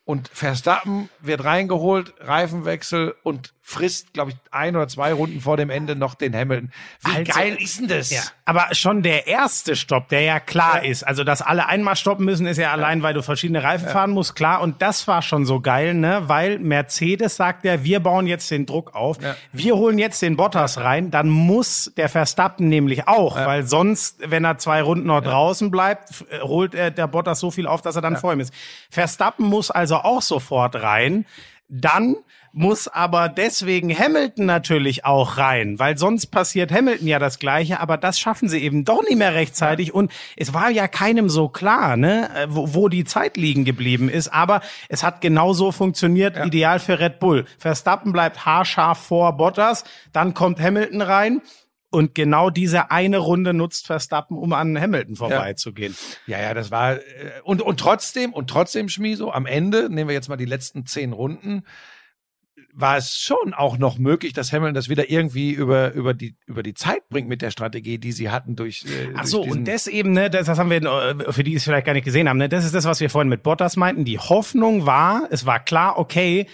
[0.04, 5.70] Und Verstappen wird reingeholt, Reifenwechsel und frisst, glaube ich, ein oder zwei Runden vor dem
[5.70, 6.72] Ende noch den Hamilton.
[7.04, 8.10] Wie Also- geil ist denn das?
[8.10, 12.24] Ja, aber schon der erste Stopp, der ja klar ist, also dass alle einmal stoppen
[12.24, 14.60] müssen, ist ja allein, weil du verschiedene Reifen fahren musst, klar.
[14.60, 16.24] Und das war schon so geil, ne?
[16.26, 19.18] Weil Mercedes sagt ja, wir bauen jetzt den Druck auf,
[19.52, 24.44] wir holen jetzt den Bottas rein, dann muss der Verstappen nämlich auch, weil sonst, wenn
[24.44, 27.94] er zwei Runden noch draußen bleibt, äh, holt er der Bottas so viel auf, dass
[27.94, 28.52] er dann vor ihm ist.
[28.90, 31.26] Verstappen muss also auch sofort rein.
[31.68, 32.16] Dann
[32.52, 37.96] muss aber deswegen Hamilton natürlich auch rein, weil sonst passiert Hamilton ja das Gleiche, aber
[37.96, 41.96] das schaffen sie eben doch nicht mehr rechtzeitig und es war ja keinem so klar,
[41.96, 46.78] ne, äh, wo, wo die Zeit liegen geblieben ist, aber es hat genauso funktioniert, ideal
[46.78, 47.46] für Red Bull.
[47.58, 51.42] Verstappen bleibt haarscharf vor Bottas, dann kommt Hamilton rein
[51.90, 55.96] und genau diese eine Runde nutzt Verstappen, um an Hamilton vorbeizugehen.
[56.26, 57.00] Ja, ja, das war äh,
[57.44, 61.12] und und trotzdem und trotzdem Schmieso am Ende nehmen wir jetzt mal die letzten zehn
[61.12, 61.64] Runden
[62.72, 66.62] war es schon auch noch möglich, dass Hamilton das wieder irgendwie über über die über
[66.62, 68.84] die Zeit bringt mit der Strategie, die sie hatten durch.
[68.84, 71.64] Äh, Ach so, und das eben, ne, das, das haben wir, äh, für die es
[71.64, 74.04] vielleicht gar nicht gesehen haben, ne, das ist das, was wir vorhin mit Bottas meinten.
[74.04, 76.46] Die Hoffnung war, es war klar, okay,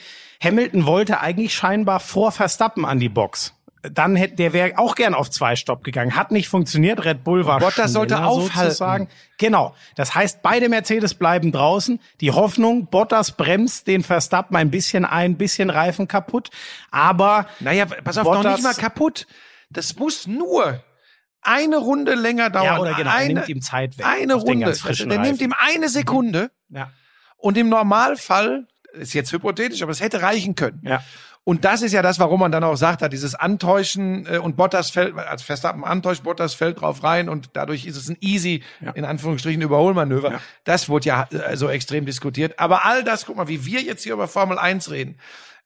[0.42, 3.54] Hamilton wollte eigentlich scheinbar vor Verstappen an die Box.
[3.82, 6.16] Dann hätte der wäre auch gern auf zwei Stopp gegangen.
[6.16, 7.04] Hat nicht funktioniert.
[7.04, 8.70] Red Bull war Bottas sollte schneller, aufhalten.
[8.70, 9.08] sozusagen.
[9.38, 9.74] Genau.
[9.94, 12.00] Das heißt, beide Mercedes bleiben draußen.
[12.20, 16.50] Die Hoffnung, Bottas bremst den Verstappen ein bisschen ein, bisschen Reifen kaputt.
[16.90, 19.26] Aber Naja, pass auf, noch Bottas- nicht mal kaputt.
[19.70, 20.82] Das muss nur
[21.40, 22.64] eine Runde länger dauern.
[22.64, 24.74] Ja, oder genau, er eine, nimmt ihm Zeit weg Eine Runde.
[24.74, 26.90] frischen der nimmt ihm eine Sekunde ja,
[27.36, 30.80] und im Normalfall, ist jetzt hypothetisch, aber es hätte reichen können.
[30.84, 31.00] ja.
[31.44, 34.56] Und das ist ja das, warum man dann auch sagt, hat dieses Antäuschen äh, und
[34.56, 38.62] Bottas fällt, als Verstappen antäuscht, Bottas fällt drauf rein und dadurch ist es ein easy,
[38.94, 40.40] in Anführungsstrichen, Überholmanöver.
[40.64, 42.58] Das wurde ja äh, so extrem diskutiert.
[42.58, 45.18] Aber all das, guck mal, wie wir jetzt hier über Formel 1 reden,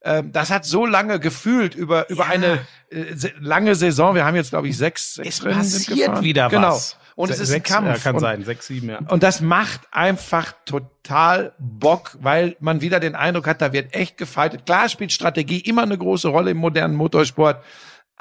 [0.04, 3.04] ähm, das hat so lange gefühlt über, über eine äh,
[3.38, 4.14] lange Saison.
[4.14, 6.24] Wir haben jetzt, glaube ich, sechs, sechs Es Rennen sind passiert gefahren.
[6.24, 6.78] wieder genau.
[7.14, 7.88] Und es Se- ist ein sechs, Kampf.
[7.88, 8.98] Ja, kann und, sein, sechs, sieben, ja.
[9.08, 14.16] und das macht einfach total Bock, weil man wieder den Eindruck hat, da wird echt
[14.16, 14.66] gefightet.
[14.66, 17.62] Klar spielt Strategie immer eine große Rolle im modernen Motorsport,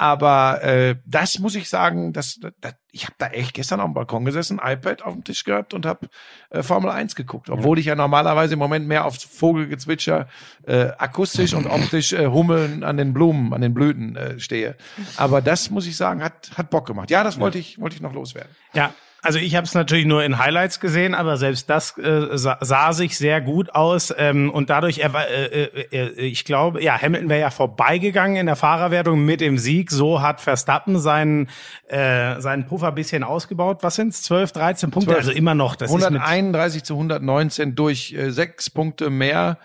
[0.02, 3.94] aber äh, das muss ich sagen, das, das, ich habe da echt gestern auf dem
[3.94, 6.10] Balkon gesessen, iPad auf dem Tisch gehabt und habe
[6.50, 10.28] äh, Formel 1 geguckt, obwohl ich ja normalerweise im Moment mehr auf Vogelgezwitscher
[10.66, 14.76] äh, akustisch und optisch äh, Hummeln an den Blumen, an den Blüten äh, stehe.
[15.18, 17.12] Aber das muss ich sagen, hat hat Bock gemacht.
[17.12, 18.50] Ja, das wollte ich wollte ich noch loswerden.
[18.74, 22.58] Ja, Also ich habe es natürlich nur in Highlights gesehen, aber selbst das äh, sah,
[22.62, 27.00] sah sich sehr gut aus ähm, und dadurch, er, äh, äh, äh, ich glaube, ja,
[27.00, 29.92] Hamilton wäre ja vorbeigegangen in der Fahrerwertung mit dem Sieg.
[29.92, 31.50] So hat Verstappen seinen
[31.88, 33.80] äh, seinen Puffer ein bisschen ausgebaut.
[33.84, 34.24] Was sind's?
[34.24, 35.18] 12, 13 Punkte, 12.
[35.20, 35.76] also immer noch.
[35.76, 39.60] Das ist mit 131 zu 119 durch äh, sechs Punkte mehr.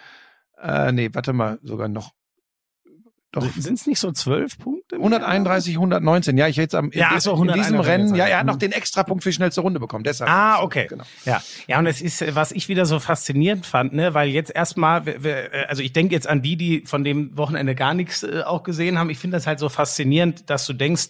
[0.62, 2.12] Äh, nee, warte mal, sogar noch.
[3.32, 3.46] Doch.
[3.56, 4.96] Sind es nicht so zwölf Punkte?
[4.96, 6.38] 131, 119.
[6.38, 8.56] Ja, ich hätte am Ja, in, so, in diesem 131 Rennen, ja, er hat noch
[8.56, 10.04] den Extrapunkt für die schnellste Runde bekommen.
[10.04, 10.30] Deshalb.
[10.30, 10.86] Ah, okay.
[10.88, 11.04] Genau.
[11.24, 15.06] Ja, ja, und es ist, was ich wieder so faszinierend fand, ne, weil jetzt erstmal,
[15.06, 18.62] äh, also ich denke jetzt an die, die von dem Wochenende gar nichts äh, auch
[18.62, 19.10] gesehen haben.
[19.10, 21.08] Ich finde das halt so faszinierend, dass du denkst,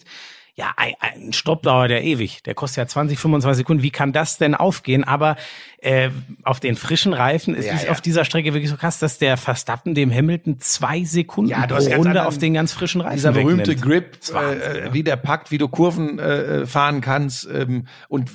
[0.57, 2.41] ja, ein, ein Stopp dauert ja ewig.
[2.41, 3.83] Der kostet ja 20, 25 Sekunden.
[3.83, 5.03] Wie kann das denn aufgehen?
[5.03, 5.35] Aber
[5.77, 6.09] äh,
[6.43, 7.91] auf den frischen Reifen ist Ja, es ja.
[7.91, 11.75] auf dieser Strecke wirklich so krass, dass der Verstappen dem Hamilton zwei Sekunden Ja, pro
[11.75, 13.81] Runde auf den ganz frischen Reifen Dieser berühmte wegnimmt.
[13.83, 14.93] Grip, Das ist Wahnsinn, äh, ja.
[14.93, 17.47] wie der packt, wie du Kurven äh, fahren kannst.
[17.53, 18.31] Ähm, und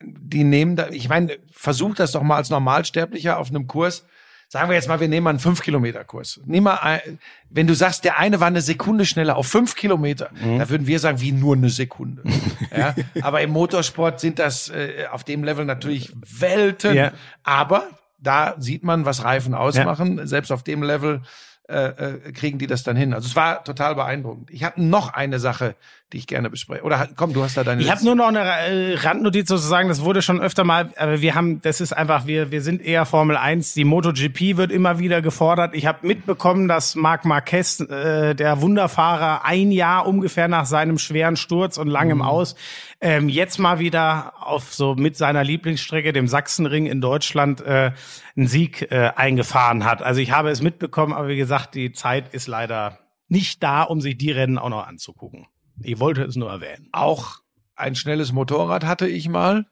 [0.00, 4.06] die nehmen da, ich meine, versuch das doch mal als Normalsterblicher auf einem Kurs.
[4.50, 6.40] Sagen wir jetzt mal, wir nehmen mal einen 5-Kilometer-Kurs.
[6.46, 7.18] Nimm mal, ein,
[7.50, 10.58] wenn du sagst, der eine war eine Sekunde schneller auf 5 Kilometer, Mhm.
[10.58, 12.22] da würden wir sagen, wie nur eine Sekunde.
[12.76, 12.94] ja?
[13.20, 16.94] Aber im Motorsport sind das äh, auf dem Level natürlich Welten.
[16.96, 17.12] Ja.
[17.42, 17.88] Aber
[18.18, 20.26] da sieht man, was Reifen ausmachen.
[20.26, 21.20] Selbst auf dem Level
[21.68, 23.12] äh, äh, kriegen die das dann hin.
[23.12, 24.50] Also es war total beeindruckend.
[24.50, 25.74] Ich habe noch eine Sache,
[26.12, 26.82] die ich gerne bespreche.
[26.84, 27.82] Oder halt, komm, du hast da deine.
[27.82, 31.34] Ich habe nur noch eine äh, Randnotiz sozusagen, das wurde schon öfter mal, aber wir
[31.34, 35.20] haben, das ist einfach, wir, wir sind eher Formel 1, die MotoGP wird immer wieder
[35.20, 35.74] gefordert.
[35.74, 41.36] Ich habe mitbekommen, dass Marc Marquez, äh, der Wunderfahrer, ein Jahr ungefähr nach seinem schweren
[41.36, 42.56] Sturz und langem Aus,
[43.00, 47.92] ähm, jetzt mal wieder auf so mit seiner Lieblingsstrecke, dem Sachsenring in Deutschland, äh,
[48.36, 50.02] einen Sieg äh, eingefahren hat.
[50.02, 52.98] Also ich habe es mitbekommen, aber wie gesagt, die Zeit ist leider
[53.28, 55.46] nicht da, um sich die Rennen auch noch anzugucken.
[55.82, 56.88] Ich wollte es nur erwähnen.
[56.92, 57.36] auch
[57.76, 59.66] ein schnelles Motorrad hatte ich mal.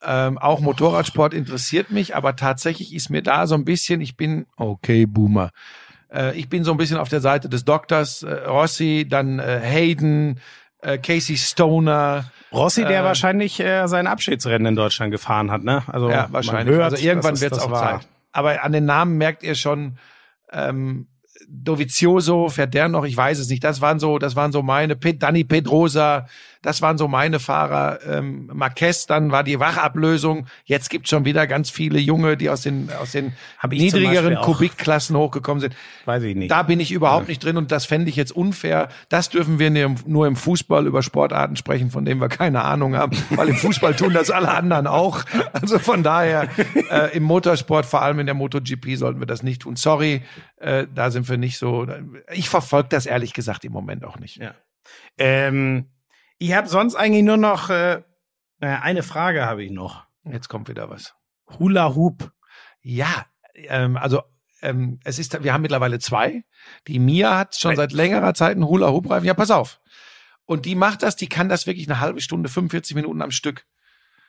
[0.00, 4.46] Ähm, auch Motorradsport interessiert mich, aber tatsächlich ist mir da so ein bisschen, ich bin,
[4.56, 5.50] okay, Boomer.
[6.12, 9.58] Äh, ich bin so ein bisschen auf der Seite des Doktors, äh, Rossi, dann äh,
[9.60, 10.38] Hayden,
[10.82, 12.30] äh, Casey Stoner.
[12.52, 15.82] Rossi, der Äh, wahrscheinlich äh, sein Abschiedsrennen in Deutschland gefahren hat, ne?
[15.88, 16.76] Also Ja, man wahrscheinlich.
[16.76, 17.98] hört, also irgendwann wird es auch war.
[17.98, 18.08] Zeit.
[18.30, 19.98] Aber an den Namen merkt ihr schon,
[20.52, 21.08] ähm,
[21.46, 23.04] Dovizioso, fährt der noch?
[23.04, 23.62] Ich weiß es nicht.
[23.64, 26.26] Das waren so, das waren so meine, Dani Pedrosa,
[26.62, 28.00] das waren so meine Fahrer.
[28.06, 30.46] Ähm, Marquez, dann war die Wachablösung.
[30.64, 33.32] Jetzt gibt schon wieder ganz viele Junge, die aus den, aus den
[33.70, 34.36] niedrigeren.
[34.36, 35.74] Kubikklassen hochgekommen sind.
[36.04, 36.50] Weiß ich nicht.
[36.50, 38.88] Da bin ich überhaupt nicht drin und das fände ich jetzt unfair.
[39.08, 42.96] Das dürfen wir nur- nur im Fußball über Sportarten sprechen, von denen wir keine Ahnung
[42.96, 45.24] haben, weil im Fußball tun das alle anderen auch.
[45.52, 46.48] Also von daher,
[46.90, 49.76] äh, im Motorsport, vor allem in der MotoGP, sollten wir das nicht tun.
[49.76, 50.22] Sorry,
[50.56, 51.86] äh, da sind wir nicht so.
[52.32, 54.36] Ich verfolge das ehrlich gesagt im Moment auch nicht.
[54.36, 54.54] Ja.
[55.18, 55.86] Ähm,
[56.38, 58.02] ich habe sonst eigentlich nur noch äh,
[58.60, 60.04] eine Frage habe ich noch.
[60.24, 61.14] Jetzt kommt wieder was.
[61.58, 62.32] Hula Hoop.
[62.80, 64.22] Ja, ähm, also
[64.62, 66.44] ähm, es ist, wir haben mittlerweile zwei.
[66.86, 69.26] Die Mia hat schon seit längerer Zeit einen Hula-Hoop-Reifen.
[69.26, 69.80] Ja, pass auf.
[70.44, 73.66] Und die macht das, die kann das wirklich eine halbe Stunde, 45 Minuten am Stück.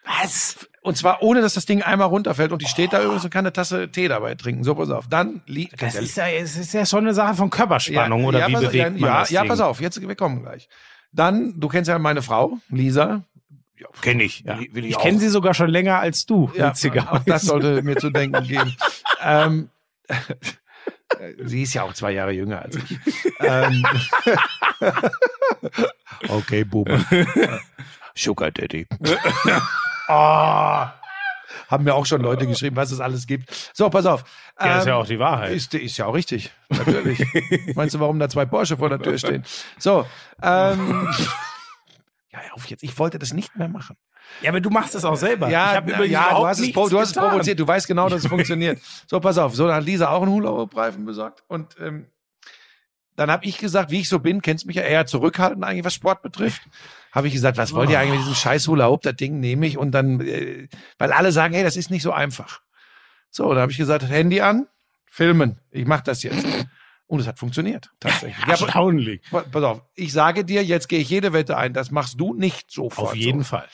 [0.05, 0.68] Was?
[0.82, 2.51] Und zwar ohne, dass das Ding einmal runterfällt.
[2.51, 4.64] Und die steht da übrigens und kann eine Tasse Tee dabei trinken.
[4.64, 5.07] So, pass auf.
[5.07, 8.39] Dann liegt Das ist ja, es ist ja schon eine Sache von Körperspannung ja, oder
[8.39, 9.49] ja, wie pass, bewegt ja, man ja, das ja, Ding?
[9.49, 9.82] pass auf.
[9.82, 10.68] Jetzt, wir kommen gleich.
[11.12, 13.24] Dann, du kennst ja meine Frau, Lisa.
[14.01, 14.41] Kenn ich.
[14.41, 16.51] Ja, will ich ich kenne sie sogar schon länger als du.
[16.55, 18.76] Ja, auch das sollte mir zu denken geben.
[19.24, 19.70] ähm,
[21.43, 22.99] sie ist ja auch zwei Jahre jünger als ich.
[23.39, 23.84] ähm,
[26.28, 27.03] okay, Bube.
[28.16, 28.86] Sugar Daddy.
[30.10, 30.86] oh,
[31.70, 33.72] haben mir auch schon Leute geschrieben, was es alles gibt.
[33.74, 34.24] So, pass auf.
[34.59, 35.53] Ja, ist ja Ähm, auch die Wahrheit.
[35.53, 37.24] Ist, ist ja auch richtig, natürlich.
[37.76, 39.43] Meinst du, warum da zwei Porsche vor der Tür stehen?
[39.78, 40.05] So,
[40.41, 41.07] ähm,
[42.32, 42.84] ja, auf jetzt.
[42.84, 43.95] Ich wollte das nicht mehr machen.
[44.41, 45.49] Ja, aber du machst es auch selber.
[45.49, 47.59] Ja, ich hab übrigens ja du hast, es, du hast es provoziert.
[47.59, 48.80] Du weißt genau, dass es funktioniert.
[49.07, 49.55] So, pass auf.
[49.55, 51.43] So, dann hat Lisa auch einen Hula-Hoop-Reifen besorgt.
[51.47, 52.07] Und ähm,
[53.15, 55.93] dann habe ich gesagt, wie ich so bin, kennst mich ja eher zurückhaltend eigentlich, was
[55.93, 56.61] Sport betrifft.
[57.12, 59.01] Habe ich gesagt, was wollt ihr eigentlich mit diesem scheiß Hula-Hoop?
[59.01, 62.12] Das Ding nehme ich und dann, äh, weil alle sagen, hey, das ist nicht so
[62.12, 62.62] einfach.
[63.32, 64.68] So, da habe ich gesagt, Handy an,
[65.05, 65.60] filmen.
[65.72, 66.45] Ich mache das jetzt.
[67.07, 68.45] Und es hat funktioniert, tatsächlich.
[68.45, 69.22] Ja, Erstaunlich.
[69.32, 71.74] Pa- Pass auf, ich sage dir, jetzt gehe ich jede Wette ein.
[71.74, 73.10] Das machst du nicht sofort.
[73.10, 73.49] Auf jeden so.
[73.49, 73.68] Fall.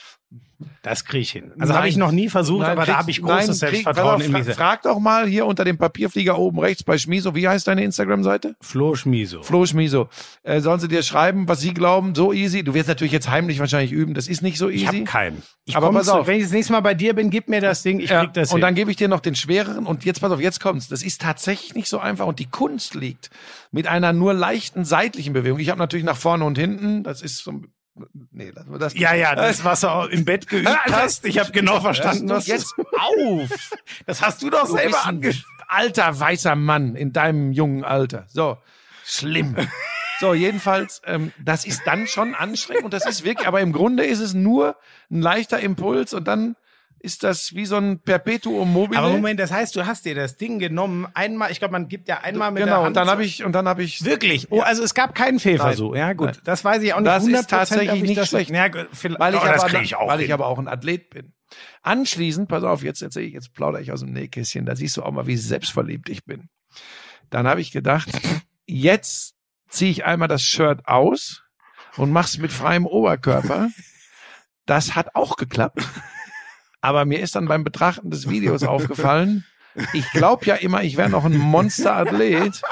[0.82, 1.52] Das kriege ich hin.
[1.58, 1.90] Also habe Nein.
[1.90, 4.26] ich noch nie versucht, Nein, aber da kriegst- habe ich nein, großes krieg- Selbstvertrauen pass
[4.26, 7.34] in fra Frag doch mal hier unter dem Papierflieger oben rechts bei Schmiso.
[7.34, 8.56] Wie heißt deine Instagram-Seite?
[8.62, 9.42] Flo Schmiso.
[9.42, 10.08] Flo Schmiso.
[10.44, 12.14] Äh, sollen sie dir schreiben, was sie glauben?
[12.14, 12.62] So easy.
[12.64, 14.14] Du wirst natürlich jetzt heimlich wahrscheinlich üben.
[14.14, 14.76] Das ist nicht so easy.
[14.82, 15.42] Ich habe keinen.
[15.66, 16.26] Ich Aber pass auf.
[16.26, 18.32] Wenn ich das nächste Mal bei dir bin, gib mir das Ding, ich Ja, krieg
[18.32, 18.62] das und hin.
[18.62, 20.88] dann gebe ich dir noch den schwereren und jetzt pass auf, jetzt kommt's.
[20.88, 23.28] Das ist tatsächlich nicht so einfach und die Kunst liegt
[23.72, 25.58] mit einer nur leichten seitlichen Bewegung.
[25.58, 27.52] Ich habe natürlich nach vorne und hinten, das ist so
[28.30, 28.94] Nee, lassen wir das.
[28.98, 31.24] Ja, ja, das, was du im Bett geübt hast.
[31.24, 33.70] Ich habe genau verstanden, was jetzt auf.
[34.06, 35.56] Das hast du doch Du selber angesprochen.
[35.68, 38.24] alter weißer Mann in deinem jungen Alter.
[38.28, 38.58] So,
[39.04, 39.56] schlimm.
[40.18, 44.02] So, jedenfalls, ähm, das ist dann schon anstrengend und das ist wirklich, aber im Grunde
[44.06, 44.74] ist es nur
[45.10, 46.56] ein leichter Impuls und dann
[47.06, 48.98] ist das wie so ein Perpetuum mobile.
[48.98, 52.08] Aber Moment, das heißt, du hast dir das Ding genommen, einmal, ich glaube, man gibt
[52.08, 52.88] ja einmal mit der genau, Hand.
[52.88, 54.50] und dann habe ich und dann habe ich Wirklich?
[54.50, 55.94] Oh, also es gab keinen Fehlversuch.
[55.94, 56.26] Ja, gut.
[56.26, 56.38] Nein.
[56.44, 57.06] Das weiß ich auch nicht.
[57.06, 58.50] Das ist 100% tatsächlich nicht das, schlecht.
[58.50, 60.26] Ja, weil ich, oh, aber, ich auch weil hin.
[60.26, 61.32] ich aber auch ein Athlet bin.
[61.82, 65.04] Anschließend, pass auf, jetzt erzähle ich, jetzt plaudere ich aus dem Nähkästchen, da siehst du
[65.04, 66.48] auch mal, wie selbstverliebt ich bin.
[67.30, 68.08] Dann habe ich gedacht,
[68.66, 69.36] jetzt
[69.68, 71.44] ziehe ich einmal das Shirt aus
[71.96, 73.70] und mach's mit freiem Oberkörper.
[74.66, 75.86] Das hat auch geklappt.
[76.86, 79.44] Aber mir ist dann beim Betrachten des Videos aufgefallen,
[79.92, 82.62] ich glaube ja immer, ich wäre noch ein Monsterathlet.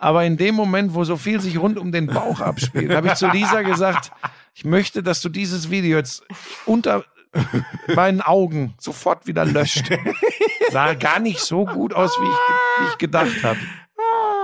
[0.00, 3.14] Aber in dem Moment, wo so viel sich rund um den Bauch abspielt, habe ich
[3.14, 4.10] zu Lisa gesagt,
[4.54, 6.22] ich möchte, dass du dieses Video jetzt
[6.64, 7.04] unter
[7.94, 9.90] meinen Augen sofort wieder löscht.
[10.70, 13.58] Sah gar nicht so gut aus, wie ich, wie ich gedacht habe.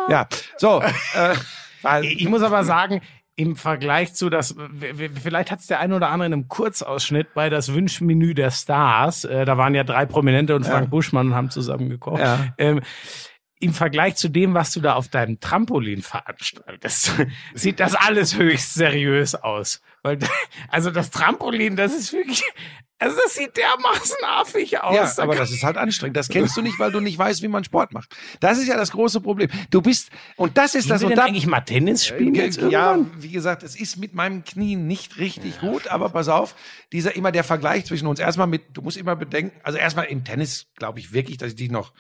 [0.09, 0.27] Ja,
[0.59, 0.83] so.
[1.15, 1.35] Äh,
[2.07, 3.01] Ich muss aber sagen,
[3.37, 7.51] im Vergleich zu das, vielleicht hat es der eine oder andere in einem Kurzausschnitt bei
[7.51, 11.51] das Wünschmenü der Stars, äh, da waren ja drei Prominente und Frank Buschmann und haben
[11.51, 12.21] zusammen gekocht.
[12.21, 12.55] Ja.
[12.59, 12.81] Ähm,
[13.61, 17.13] im Vergleich zu dem, was du da auf deinem Trampolin veranstaltest,
[17.55, 19.81] sieht das alles höchst seriös aus.
[20.05, 20.19] Weil,
[20.69, 22.43] also das Trampolin, das ist wirklich,
[22.99, 24.95] also das sieht dermaßen affig aus.
[24.95, 26.17] ja, aber das ist halt anstrengend.
[26.17, 28.15] Das kennst du nicht, weil du nicht weißt, wie man Sport macht.
[28.41, 29.49] Das ist ja das große Problem.
[29.71, 32.35] Du bist, und das ist Wollen das, wir und denn da, eigentlich mal Tennis spielen
[32.35, 33.23] jetzt ja, irgendwann?
[33.23, 36.55] wie gesagt, es ist mit meinem Knie nicht richtig gut, aber pass auf,
[36.93, 38.21] dieser immer der Vergleich zwischen uns.
[38.21, 41.57] Erstmal mit, du musst immer bedenken, also erstmal im Tennis glaube ich wirklich, dass ich
[41.57, 41.95] dich noch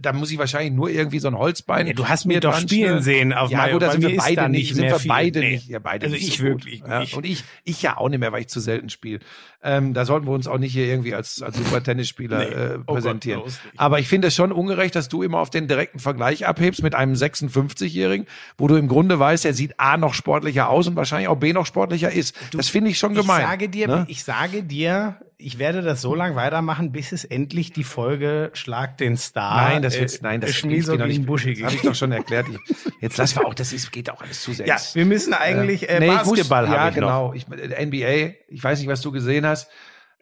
[0.00, 1.86] da muss ich wahrscheinlich nur irgendwie so ein Holzbein.
[1.86, 3.74] Ja, du hast mir doch spielen sehen auf ja, Mayo.
[3.74, 5.08] gut, da sind wir beide nicht, sind wir viel.
[5.08, 5.50] beide Nee.
[5.52, 6.80] nicht, ja, beide Also nicht ich so wirklich.
[6.86, 7.14] Ja, nicht.
[7.16, 9.20] und ich, ich ja auch nicht mehr, weil ich zu selten spiele.
[9.62, 12.44] Ähm, da sollten wir uns auch nicht hier irgendwie als, als super Tennisspieler Nee.
[12.46, 13.42] äh, Oh Gott, präsentieren.
[13.42, 13.78] bloß nicht.
[13.80, 16.94] Aber ich finde es schon ungerecht, dass du immer auf den direkten Vergleich abhebst mit
[16.96, 18.26] einem 56-Jährigen,
[18.58, 21.52] wo du im Grunde weißt, er sieht A noch sportlicher aus und wahrscheinlich auch B
[21.52, 22.34] noch sportlicher ist.
[22.52, 23.42] das finde ich schon gemein.
[23.42, 24.04] Ich sage dir, ne?
[24.08, 28.96] ich sage dir, ich werde das so lange weitermachen, bis es endlich die Folge Schlag
[28.98, 29.68] den Star.
[29.68, 31.26] Nein, das wird's, nein, das geht und doch nicht.
[31.26, 32.46] Buschi Das habe ich doch schon erklärt.
[32.48, 32.58] Ich,
[33.00, 34.66] jetzt lass wir auch, das ist, geht auch alles zu sehr.
[34.66, 36.88] Ja, wir müssen eigentlich äh, Nee, ich muss- Basketball ja, haben.
[36.88, 37.32] ich genau.
[37.34, 39.68] Ich, äh, NBA, ich weiß nicht, was du gesehen hast.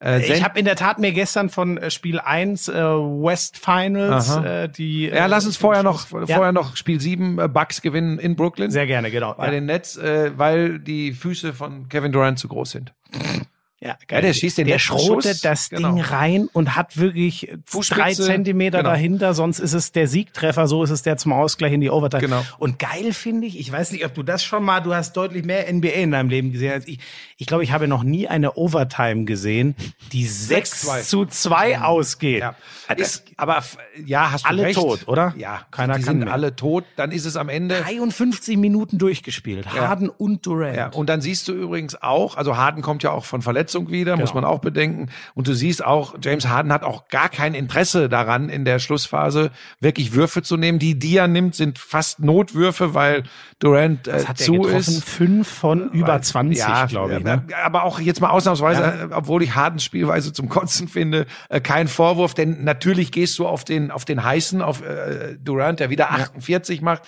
[0.03, 4.35] Äh, Ich habe in der Tat mir gestern von äh, Spiel 1 äh, West Finals
[4.35, 6.37] äh, die ja, äh, lass uns vorher noch, Ja.
[6.37, 8.71] vorher noch Spiel 7 äh, Bucks gewinnen in Brooklyn.
[8.71, 9.35] sehr gerne, genau.
[9.35, 12.95] bei Ja, den Nets, äh, weil die Füße von Kevin Durant zu groß sind.
[13.81, 15.41] Ja, Ja, der schießt den der schrotet Schuss.
[15.41, 15.93] das Genau.
[15.95, 18.91] Ding rein und hat wirklich Fußspitze, drei Zentimeter genau.
[18.91, 22.21] dahinter, sonst ist es der Siegtreffer, so ist es der zum Ausgleich in die Overtime.
[22.21, 22.43] Genau.
[22.59, 25.45] Und geil finde ich, ich weiß nicht, ob du das schon mal, du hast deutlich
[25.45, 26.99] mehr NBA in deinem Leben gesehen als ich.
[27.39, 29.75] Ich glaube, ich habe noch nie eine Overtime gesehen,
[30.13, 31.03] die 6 6-2.
[31.07, 32.41] zu 2 ausgeht.
[32.41, 32.55] Ja.
[32.89, 33.63] Das, Ist, aber
[34.05, 34.75] ja, hast du Alle recht.
[34.79, 35.33] tot, oder?
[35.39, 36.33] Ja, Keiner die kann sind mehr.
[36.33, 36.85] alle tot.
[36.97, 39.73] Dann ist es am Ende 53 Minuten durchgespielt.
[39.73, 40.77] Harden und Durant.
[40.77, 44.17] Ja, und dann siehst du übrigens auch, also Harden kommt ja auch von Verletzung wieder,
[44.17, 44.43] muss Genau.
[44.43, 45.09] man auch bedenken.
[45.35, 49.51] Und du siehst auch, James Harden hat auch gar kein Interesse daran, in der Schlussphase
[49.81, 50.79] wirklich Würfe zu nehmen.
[50.79, 53.25] Die, die er nimmt, sind fast Notwürfe, weil
[53.59, 54.77] Durant äh, zu getroffen?
[54.79, 55.05] ist.
[55.05, 57.25] Fünf von über 20, glaube ich.
[57.25, 57.45] Ne?
[57.65, 61.89] Aber auch jetzt mal ausnahmsweise, äh, obwohl ich Hardens Spielweise zum Kotzen finde, äh, kein
[61.89, 66.11] Vorwurf, denn natürlich gehst du auf den, auf den heißen, auf äh, Durant, der wieder
[66.11, 67.03] 48 macht.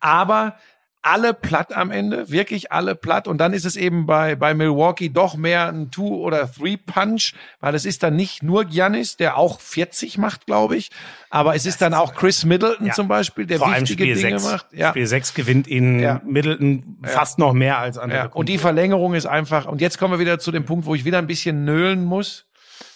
[0.00, 0.56] Aber
[1.04, 3.28] alle platt am Ende, wirklich alle platt.
[3.28, 7.74] Und dann ist es eben bei, bei Milwaukee doch mehr ein Two- oder Three-Punch, weil
[7.74, 10.90] es ist dann nicht nur Giannis, der auch 40 macht, glaube ich,
[11.30, 12.92] aber es ist dann auch Chris Middleton Ja.
[12.94, 14.44] zum Beispiel, der Vor wichtige Dinge 6.
[14.44, 14.66] macht.
[14.72, 14.90] Ja.
[14.90, 16.20] Spiel 6 gewinnt ihn Ja.
[16.24, 18.30] Middleton fast noch mehr als andere.
[18.30, 21.04] Und die Verlängerung ist einfach, und jetzt kommen wir wieder zu dem Punkt, wo ich
[21.04, 22.46] wieder ein bisschen nölen muss.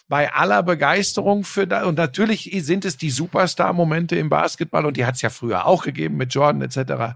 [0.08, 5.04] Bei aller Begeisterung für da, und natürlich sind es die Superstar-Momente im Basketball, und die
[5.04, 7.14] hat es ja früher auch gegeben mit Jordan etc.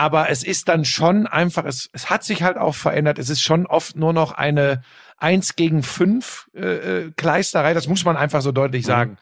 [0.00, 3.18] Aber es ist dann schon einfach, es, es hat sich halt auch verändert.
[3.18, 4.80] Es ist schon oft nur noch eine
[5.18, 9.18] eins gegen fünf äh, äh, Kleisterei, das muss man einfach so deutlich sagen.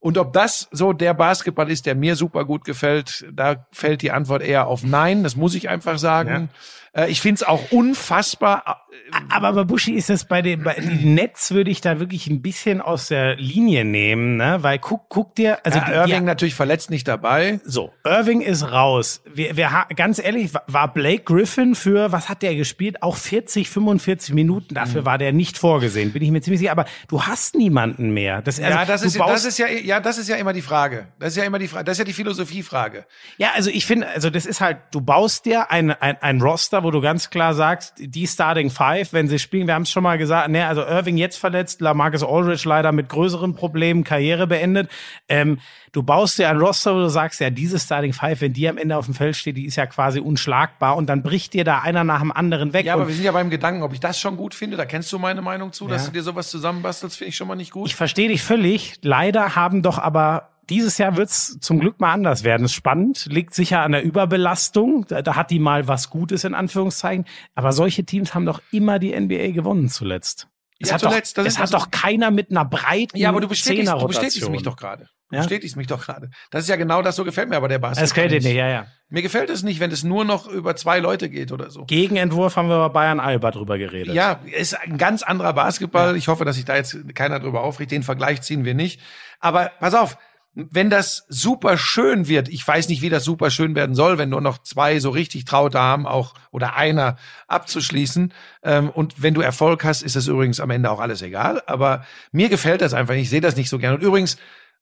[0.00, 4.12] Und ob das so der Basketball ist, der mir super gut gefällt, da fällt die
[4.12, 5.22] Antwort eher auf Nein.
[5.24, 6.50] Das muss ich einfach sagen.
[6.94, 8.84] Äh, ich finde es auch unfassbar.
[9.30, 12.80] Aber bei Buschi ist es bei dem bei Netz würde ich da wirklich ein bisschen
[12.80, 14.58] aus der Linie nehmen, ne?
[14.60, 17.60] Weil guck, guck dir, also ja, Irving die, natürlich verletzt nicht dabei.
[17.64, 19.22] so Irving ist raus.
[19.32, 23.02] Wir, wir ganz ehrlich wa- war Blake Griffin für was hat der gespielt?
[23.02, 24.68] Auch 40, 45 Minuten.
[24.74, 24.74] Mhm.
[24.74, 26.72] Dafür war der nicht vorgesehen, bin ich mir ziemlich sicher.
[26.72, 28.42] Aber du hast niemanden mehr.
[28.42, 31.08] Das, also, ja, das ist, das ist ja, ja, das ist ja immer die Frage.
[31.18, 31.84] Das ist ja immer die Frage.
[31.84, 33.06] Das ist ja die Philosophiefrage.
[33.38, 36.84] Ja, also ich finde, also das ist halt, du baust dir ein, ein, ein Roster,
[36.84, 40.02] wo du ganz klar sagst, die Starting Five, wenn sie spielen, wir haben es schon
[40.02, 44.90] mal gesagt, ne, also Irving jetzt verletzt, Lamarcus Aldridge leider mit größeren Problemen, Karriere beendet.
[45.26, 45.58] Ähm,
[45.92, 48.78] du baust dir ein Roster, wo du sagst, ja, diese Starting Five, wenn die am
[48.78, 51.80] Ende auf dem Feld steht, die ist ja quasi unschlagbar und dann bricht dir da
[51.80, 52.86] einer nach dem anderen weg.
[52.86, 54.76] Ja, aber wir sind ja beim Gedanken, ob ich das schon gut finde.
[54.76, 56.06] Da kennst du meine Meinung zu, dass Ja.
[56.08, 57.86] du dir sowas zusammenbastelst, finde ich schon mal nicht gut.
[57.88, 58.94] ich verstehe dich völlig.
[59.02, 62.64] Leider haben doch aber dieses Jahr wird's zum Glück mal anders werden.
[62.64, 65.06] Es ist spannend, liegt sicher an der Überbelastung.
[65.08, 67.24] Da, da hat die mal was Gutes in Anführungszeichen.
[67.54, 70.47] Aber solche Teams haben doch immer die NBA gewonnen zuletzt.
[70.80, 73.40] Es Ja, hat, zuletzt, doch, das es hat doch keiner mit einer breiten ja, aber
[73.40, 75.08] du bestätigst, du bestätigst mich doch gerade.
[75.30, 75.40] Ja?
[75.40, 76.30] bestätigst mich doch gerade.
[76.50, 78.04] Das ist ja genau das, so gefällt mir aber der Basketball.
[78.04, 78.86] Das gefällt dir nicht, ja, ja.
[79.10, 81.84] Mir gefällt es nicht, wenn es nur noch über zwei Leute geht oder so.
[81.84, 84.14] Gegenentwurf haben wir bei Bayern Alba drüber geredet.
[84.14, 86.16] Ja, ist ein ganz anderer Basketball.
[86.16, 87.90] Ich hoffe, dass sich da jetzt keiner drüber aufregt.
[87.90, 89.00] Den Vergleich ziehen wir nicht.
[89.40, 90.16] Aber pass auf,
[90.60, 94.28] wenn das super schön wird, ich weiß nicht, wie das super schön werden soll, wenn
[94.28, 97.16] nur noch zwei so richtig Traute haben, auch oder einer
[97.46, 98.34] abzuschließen.
[98.64, 101.62] Ähm, und wenn du Erfolg hast, ist das übrigens am Ende auch alles egal.
[101.66, 103.14] Aber mir gefällt das einfach.
[103.14, 103.94] Ich sehe das nicht so gern.
[103.94, 104.36] Und übrigens,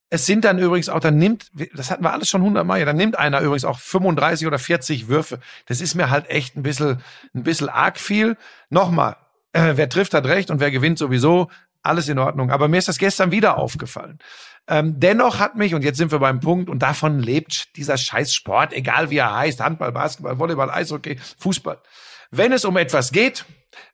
[0.09, 2.97] es sind dann übrigens auch, dann nimmt, das hatten wir alles schon hundertmal, ja, dann
[2.97, 5.41] nimmt einer übrigens auch 35 oder 40 Würfe.
[5.67, 7.03] Das ist mir halt echt ein bisschen,
[7.35, 8.39] ein bisschen arg viel.
[8.71, 9.17] Nochmal,
[9.53, 11.51] äh, wer trifft, hat recht und wer gewinnt sowieso,
[11.83, 12.51] alles in Ordnung.
[12.51, 14.19] Aber mir ist das gestern wieder aufgefallen.
[14.69, 18.35] Ähm, dennoch hat mich, und jetzt sind wir beim Punkt, und davon lebt dieser scheiß
[18.35, 21.79] Sport, egal wie er heißt, Handball, Basketball, Volleyball, Eishockey, Fußball.
[22.31, 23.45] Wenn es um etwas geht,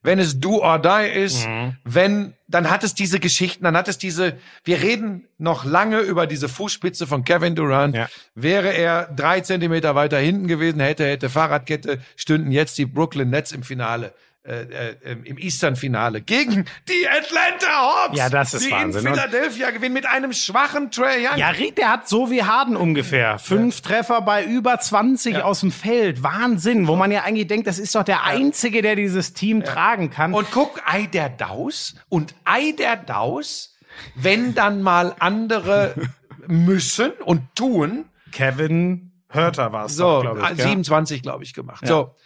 [0.03, 1.47] wenn es do or die ist,
[1.85, 6.27] wenn, dann hat es diese Geschichten, dann hat es diese, wir reden noch lange über
[6.27, 7.95] diese Fußspitze von Kevin Durant.
[7.95, 8.09] Ja.
[8.35, 13.53] Wäre er drei Zentimeter weiter hinten gewesen, hätte, hätte Fahrradkette, stünden jetzt die Brooklyn Nets
[13.53, 14.15] im Finale.
[14.45, 14.63] Äh,
[15.05, 17.69] äh, im Eastern-Finale gegen die Atlanta
[18.07, 19.03] Hawks, Ja, das ist die Wahnsinn.
[19.07, 21.37] in Und- Philadelphia gewinnen mit einem schwachen Trey Young.
[21.39, 23.39] Ja, Ried, der hat so wie Harden ungefähr.
[23.39, 26.25] Fünf Treffer bei über 20 aus dem Feld.
[26.25, 30.11] Wahnsinn, wo man ja eigentlich denkt, das ist doch der Einzige, der dieses Team tragen
[30.11, 30.35] kann.
[30.35, 33.77] Und guck, Ei der Daus und Ei der Daus,
[34.17, 35.95] wenn dann mal andere
[36.49, 40.45] müssen und tun, Kevin Hörter war es so, glaube ich.
[40.47, 40.67] ah, gell?
[40.67, 41.87] 27, glaube ich, gemacht.
[41.87, 42.17] So.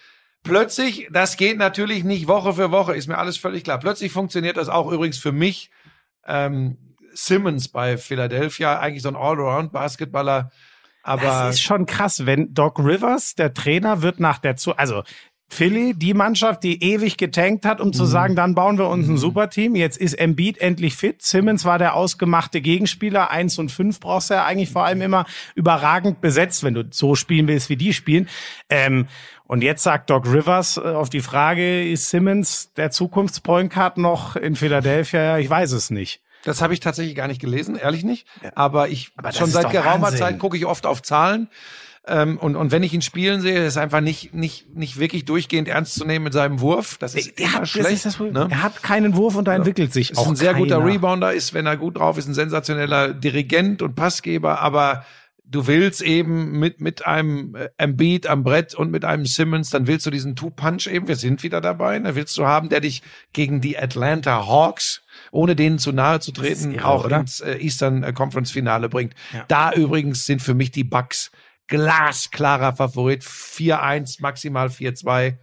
[0.47, 3.79] Plötzlich, das geht natürlich nicht Woche für Woche, ist mir alles völlig klar.
[3.79, 5.71] Plötzlich funktioniert das auch übrigens für mich.
[6.27, 6.79] Ähm,
[7.13, 10.51] Simmons bei Philadelphia, eigentlich so ein Allround-Basketballer.
[11.03, 15.03] Aber Das ist schon krass, wenn Doc Rivers, der Trainer, wird nach der zu, also
[15.49, 18.09] Philly, die Mannschaft, die ewig getankt hat, um zu Mhm.
[18.09, 19.77] sagen, dann bauen wir uns ein Superteam.
[19.77, 21.23] Jetzt ist Embiid endlich fit.
[21.23, 23.31] Simmons war der ausgemachte Gegenspieler.
[23.31, 25.25] Eins und fünf brauchst du ja eigentlich vor allem immer
[25.55, 28.29] überragend besetzt, wenn du so spielen willst, wie die spielen.
[28.69, 29.07] Ähm,
[29.45, 34.35] und jetzt sagt Doc Rivers äh, auf die Frage, ist Simmons der Zukunftspoint Guard noch
[34.35, 35.39] in Philadelphia?
[35.39, 36.21] Ich weiß es nicht.
[36.43, 38.27] Das habe ich tatsächlich gar nicht gelesen, ehrlich nicht.
[38.57, 40.19] Aber ich Aber schon seit geraumer Wahnsinn.
[40.19, 41.49] Zeit gucke ich oft auf Zahlen.
[42.09, 45.67] Ähm, und, und wenn ich ihn spielen sehe, ist einfach nicht, nicht, nicht wirklich durchgehend
[45.69, 46.99] ernst zu nehmen mit seinem Wurf.
[46.99, 48.05] Das ist Der immer hat, das schlecht.
[48.07, 48.35] das Problem.
[48.35, 48.49] ne?
[48.51, 50.93] Er hat keinen Wurf und da entwickelt sich Ist auch ein sehr guter keiner.
[50.93, 55.05] Rebounder, ist, wenn er gut drauf ist, ein sensationeller Dirigent und Passgeber, aber
[55.49, 59.87] du willst eben mit, mit einem äh, Embiid am Brett und mit einem Simmons, dann
[59.87, 63.03] willst du diesen Two-Punch eben, wir sind wieder dabei, da willst du haben, der dich
[63.33, 67.21] gegen die Atlanta Hawks, ohne denen zu nahe zu treten, irre, auch oder?
[67.21, 69.15] ins äh, Eastern äh, Conference Finale bringt.
[69.33, 69.45] Ja.
[69.49, 71.31] Da übrigens sind für mich die Bucks
[71.69, 75.35] glasklarer Favorit, 4-1, maximal 4-2.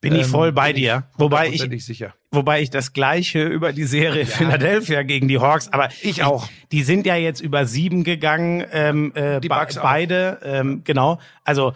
[0.00, 1.04] Bin ich Ähm, voll bei dir.
[1.16, 2.12] Wobei ich, sicher.
[2.32, 6.48] wobei ich das Gleiche über die Serie Philadelphia gegen die Hawks, aber Ich auch.
[6.72, 9.82] Die sind ja jetzt über sieben gegangen, ähm, äh, Die be- Bucks auch.
[9.84, 11.20] beide, ähm, genau.
[11.44, 11.72] Also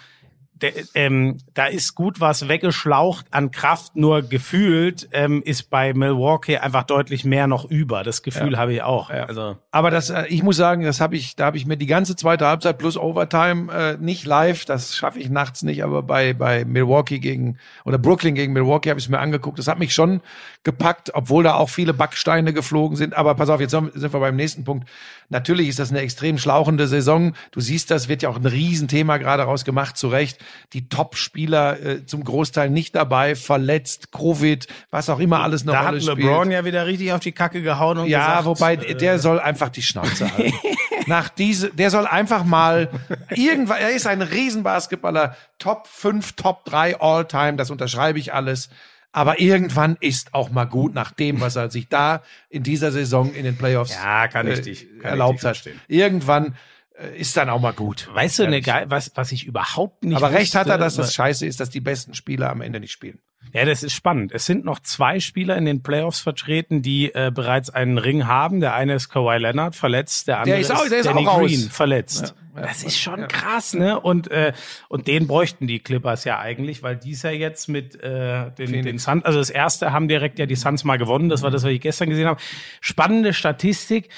[0.63, 6.57] der, ähm, da ist gut was weggeschlaucht an Kraft, nur gefühlt ähm, ist bei Milwaukee
[6.57, 8.03] einfach deutlich mehr noch über.
[8.03, 9.11] Das Gefühl habe ich auch.
[9.11, 9.25] Ja.
[9.25, 11.87] Also Aber das, äh, ich muss sagen, das habe ich, da habe ich mir die
[11.87, 16.33] ganze zweite Halbzeit plus Overtime äh, nicht live, das schaffe ich nachts nicht, aber bei
[16.33, 19.59] bei Milwaukee gegen oder Brooklyn gegen Milwaukee habe ich es mir angeguckt.
[19.59, 20.21] Das hat mich schon
[20.67, 23.17] gepackt, obwohl da auch viele Backsteine geflogen sind.
[23.17, 24.89] Aber pass auf, jetzt sind wir beim nächsten Punkt.
[25.29, 27.35] Natürlich ist das eine extrem schlauchende Saison.
[27.53, 30.39] Du siehst, das wird ja auch ein Riesenthema gerade rausgemacht, zu Recht.
[30.73, 35.83] Die Top-Spieler äh, zum Großteil nicht dabei, verletzt, Covid, was auch immer alles eine da
[35.83, 36.19] Rolle hat spielt.
[36.19, 39.39] LeBron ja wieder richtig auf die Kacke gehauen und Ja, gesagt, wobei äh, der soll
[39.39, 40.53] einfach die Schnauze halten.
[41.07, 42.91] Nach diese, der soll einfach mal
[43.31, 48.69] irgendwann, er ist ein Riesenbasketballer, Top 5, Top 3 All-Time, das unterschreibe ich alles.
[49.17, 53.33] Aber irgendwann ist auch mal gut nach dem, was er sich da in dieser Saison
[53.33, 55.57] in den Playoffs Ja, kann ich äh, dich- kann ich erlaubt dich hat.
[55.57, 55.81] verstehen.
[55.89, 56.55] Irgendwann
[56.99, 58.11] äh, ist dann auch mal gut.
[58.13, 61.03] Weißt du, eine geil, was, was ich überhaupt nicht Aber recht hat er, dass wusste,
[61.03, 63.19] das scheiße ist, dass die besten Spieler am Ende nicht spielen.
[63.55, 64.33] Ja, das ist spannend.
[64.33, 68.61] Es sind noch zwei Spieler in den Playoffs vertreten, die äh, bereits einen Ring haben.
[68.61, 71.25] Der eine ist Kawhi Leonard verletzt, der andere ist auch- der ist Danny.
[71.25, 72.35] Green verletzt.
[72.37, 72.63] Ja, ja.
[72.63, 73.99] das ist schon krass, ne?
[74.01, 74.53] Und äh,
[74.89, 78.99] und den bräuchten die Clippers ja eigentlich, weil dies ja jetzt mit äh, den, den
[78.99, 81.29] Suns, also das erste haben direkt ja die Suns mal gewonnen.
[81.29, 82.41] Das war das, was ich gestern gesehen habe.
[82.81, 84.09] Spannende Statistik.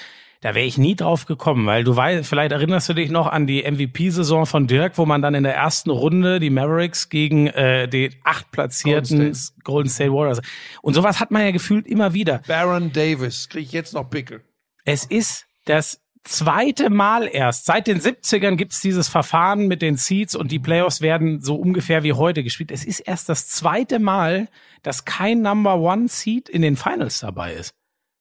[0.40, 3.48] Da wäre ich nie drauf gekommen, weil du weißt, vielleicht erinnerst du dich noch an
[3.48, 7.88] die MVP-Saison von Dirk, wo man dann in der ersten Runde die Mavericks gegen äh,
[7.88, 10.12] die acht platzierten Golden Golden State.
[10.12, 10.40] Warriors.
[10.80, 12.40] Und sowas hat man ja gefühlt immer wieder.
[12.46, 14.44] Baron Davis, kriege ich jetzt noch Pickel.
[14.84, 17.66] Es ist das zweite Mal erst.
[17.66, 22.02] Seit den 70ern gibt's dieses Verfahren mit den Seeds und die Playoffs werden so ungefähr
[22.02, 22.70] wie heute gespielt.
[22.70, 24.48] Es ist erst das zweite Mal,
[24.82, 27.72] dass kein Number One Seed in den Finals dabei ist.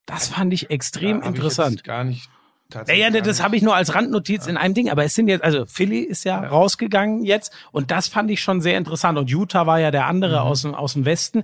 [0.06, 1.76] Das fand ich extrem Ja, ich interessant.
[1.78, 2.26] jetzt Gar nicht.
[2.26, 2.32] Ja,
[2.69, 5.28] tatsächlich ja, gar das habe ich nur als Randnotiz in einem Ding, aber es sind
[5.28, 9.30] jetzt, also Philly ist ja, rausgegangen jetzt und das fand ich schon sehr interessant und
[9.30, 10.48] Utah war ja der andere Mhm.
[10.48, 11.44] aus, dem, aus dem Westen.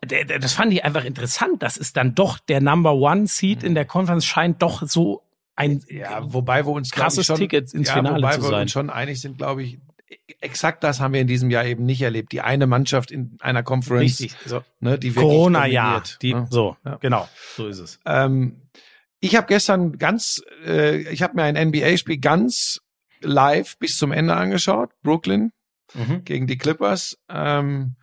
[0.00, 3.84] Das fand ich einfach interessant, dass es dann doch der Number One Seed in der
[3.84, 5.22] Conference scheint doch so
[5.58, 5.82] ein.
[5.88, 8.62] Ja, wobei wir uns krasses schon, Ticket ins ja, Finale wobei zu wir sein.
[8.62, 9.78] uns schon einig sind, glaube ich.
[10.40, 12.32] Exakt das haben wir in diesem Jahr eben nicht erlebt.
[12.32, 14.62] Die eine Mannschaft in einer Conference, richtig, so.
[14.80, 16.46] ne, die Corona-Jahr, dominiert, die, ne?
[16.50, 16.96] so, Ja.
[16.96, 17.98] genau, so ist es.
[18.06, 18.62] Ähm,
[19.20, 22.80] ich habe gestern ganz, äh, ich habe mir ein NBA-Spiel ganz
[23.20, 24.90] live bis zum Ende angeschaut.
[25.02, 25.52] Brooklyn
[25.94, 26.24] Mhm.
[26.24, 27.18] gegen die Clippers.
[27.30, 27.96] Ähm,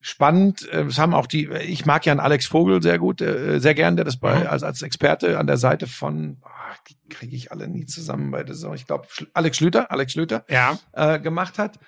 [0.00, 0.68] spannend.
[0.72, 3.74] Äh, Es haben auch die, ich mag ja einen Alex Vogel sehr gut, äh, sehr
[3.74, 4.46] gern, der das bei, Mhm.
[4.46, 8.42] als, als Experte an der Seite von, ah, die kriege ich alle nie zusammen bei
[8.44, 8.74] der Saison.
[8.74, 11.78] Ich glaube, Alex Schlüter, Alex Schlüter Ja, äh, gemacht hat.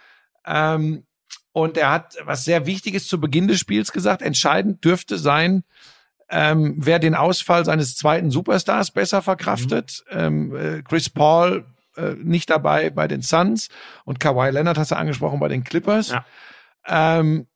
[0.46, 1.04] Ähm,
[1.52, 4.22] und er hat was sehr Wichtiges zu Beginn des Spiels gesagt.
[4.22, 5.64] Entscheidend dürfte sein,
[6.28, 10.04] ähm, wer den Ausfall seines zweiten Superstars besser verkraftet.
[10.10, 11.66] Ähm, äh, Chris Paul
[11.96, 13.68] äh, nicht dabei bei den Suns
[14.04, 16.10] und Kawhi Leonard hast du angesprochen bei den Clippers.
[16.10, 16.24] Ja.
[16.86, 17.46] Ähm,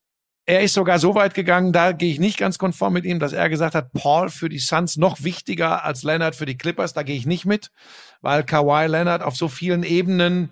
[0.46, 3.32] er ist sogar so weit gegangen, da gehe ich nicht ganz konform mit ihm, dass
[3.32, 6.92] er gesagt hat, Paul für die Suns noch wichtiger als Leonard für die Clippers.
[6.92, 7.70] Da gehe ich nicht mit,
[8.20, 10.50] weil Kawhi Leonard auf so vielen Ebenen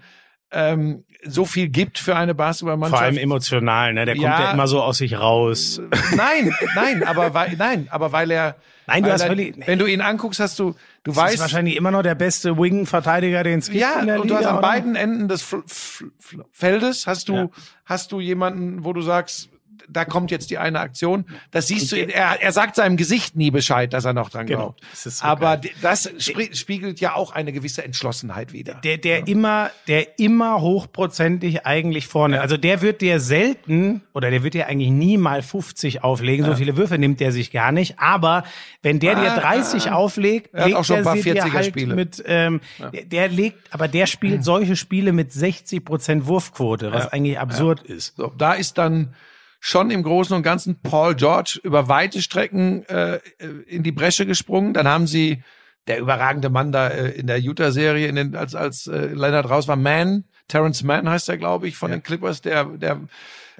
[0.55, 2.99] ähm, so viel gibt für eine Basketballmannschaft.
[3.01, 4.05] vor allem emotional, ne?
[4.05, 4.41] Der kommt Ja.
[4.45, 5.81] ja immer so aus sich raus.
[6.17, 8.57] Nein, nein, aber weil, nein, aber weil er,
[8.87, 10.73] Nein, du hast er, völlig- wenn du ihn anguckst, hast du,
[11.05, 14.09] du Das ist weißt, wahrscheinlich immer noch der beste Wing-Verteidiger, den es gibt ja, und
[14.09, 14.63] du Liga, hast an oder?
[14.63, 16.11] beiden Enden des Fl Fl
[16.51, 17.49] Feldes hast du, Ja.
[17.87, 19.49] hast du jemanden, wo du sagst,
[19.89, 21.25] da kommt jetzt die eine Aktion.
[21.51, 24.59] Das siehst du, er, er sagt seinem Gesicht nie Bescheid, dass er noch dran Genau.
[24.61, 24.81] glaubt.
[25.05, 25.71] Das so Aber geil.
[25.83, 28.75] das spiegelt ja auch eine gewisse Entschlossenheit wider.
[28.85, 32.41] Der, der immer, der immer hochprozentig eigentlich vorne.
[32.41, 36.45] Also der wird dir selten oder der wird dir eigentlich nie mal 50 auflegen.
[36.47, 37.99] So viele Würfe nimmt der sich gar nicht.
[37.99, 38.45] Aber
[38.83, 41.53] wenn der dir Ah, 30 auflegt, Er legt auch schon ein paar sie dir 40er
[41.53, 41.95] halt Spiele.
[41.95, 42.23] mit.
[42.27, 42.61] Ähm,
[42.93, 47.83] der, der legt, aber der spielt solche Spiele mit 60 Prozent Wurfquote, was eigentlich absurd
[47.83, 48.17] ist.
[48.17, 49.15] So, da ist dann
[49.65, 53.21] schon im Großen und Ganzen Paul George über weite Strecken äh,
[53.69, 54.75] in die Bresche gesprungen.
[54.75, 55.45] Dann haben sie
[55.87, 59.69] der überragende Mann da äh, in der Utah-Serie, in den, als als äh, Leonard raus
[59.69, 63.03] war, Mann, Terrence Mann heißt er, glaube ich, von den Clippers, der der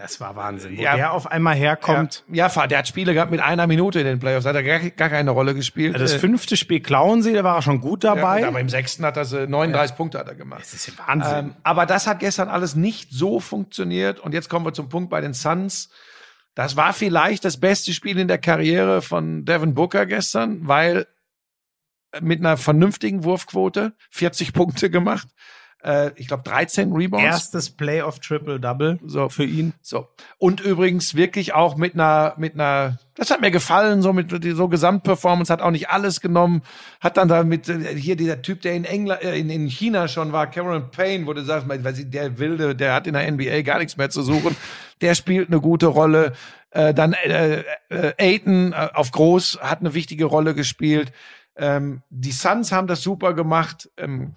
[0.03, 0.77] Das war Wahnsinn.
[0.77, 0.97] Wo Ja.
[0.97, 2.25] der auf einmal herkommt.
[2.29, 4.81] ja, ja, der hat Spiele gehabt mit einer Minute in den Playoffs, hat er gar,
[4.81, 5.95] gar keine Rolle gespielt.
[5.95, 8.41] Das Äh, fünfte Spiel klauen sie, da war er schon gut dabei.
[8.41, 10.61] ja, gut, aber im sechsten hat er sie 39 Punkte hat er gemacht.
[10.63, 11.39] das ist ja Wahnsinn.
[11.39, 14.19] Ähm, aber das hat gestern alles nicht so funktioniert.
[14.19, 15.89] Und jetzt kommen wir zum Punkt bei den Suns.
[16.57, 21.07] Das war vielleicht das beste Spiel in der Karriere von Devin Booker gestern, weil
[22.21, 25.29] mit einer vernünftigen Wurfquote 40 Punkte gemacht.
[25.83, 27.25] Äh, ich glaube 13 Rebounds.
[27.25, 29.29] Erstes Playoff Triple Double So.
[29.29, 29.73] für ihn.
[29.83, 30.09] So.
[30.39, 34.69] Und übrigens wirklich auch mit einer, mit einer, das hat mir gefallen, so mit, so
[34.69, 36.63] Gesamtperformance, hat auch nicht alles genommen,
[37.01, 40.07] hat dann da mit, äh, hier dieser Typ, der in England, äh, in, in China
[40.09, 43.31] schon war, Cameron Payne, wo du sagst, weil sie, der Wilde, der hat in der
[43.31, 44.57] NBA gar nichts mehr zu suchen,
[45.01, 46.33] der spielt eine gute Rolle.
[46.71, 51.13] Äh, dann äh, äh, Aiton äh, auf Groß hat eine wichtige Rolle gespielt.
[51.55, 53.91] Ähm, die Suns haben das super gemacht.
[53.99, 54.33] Ähm,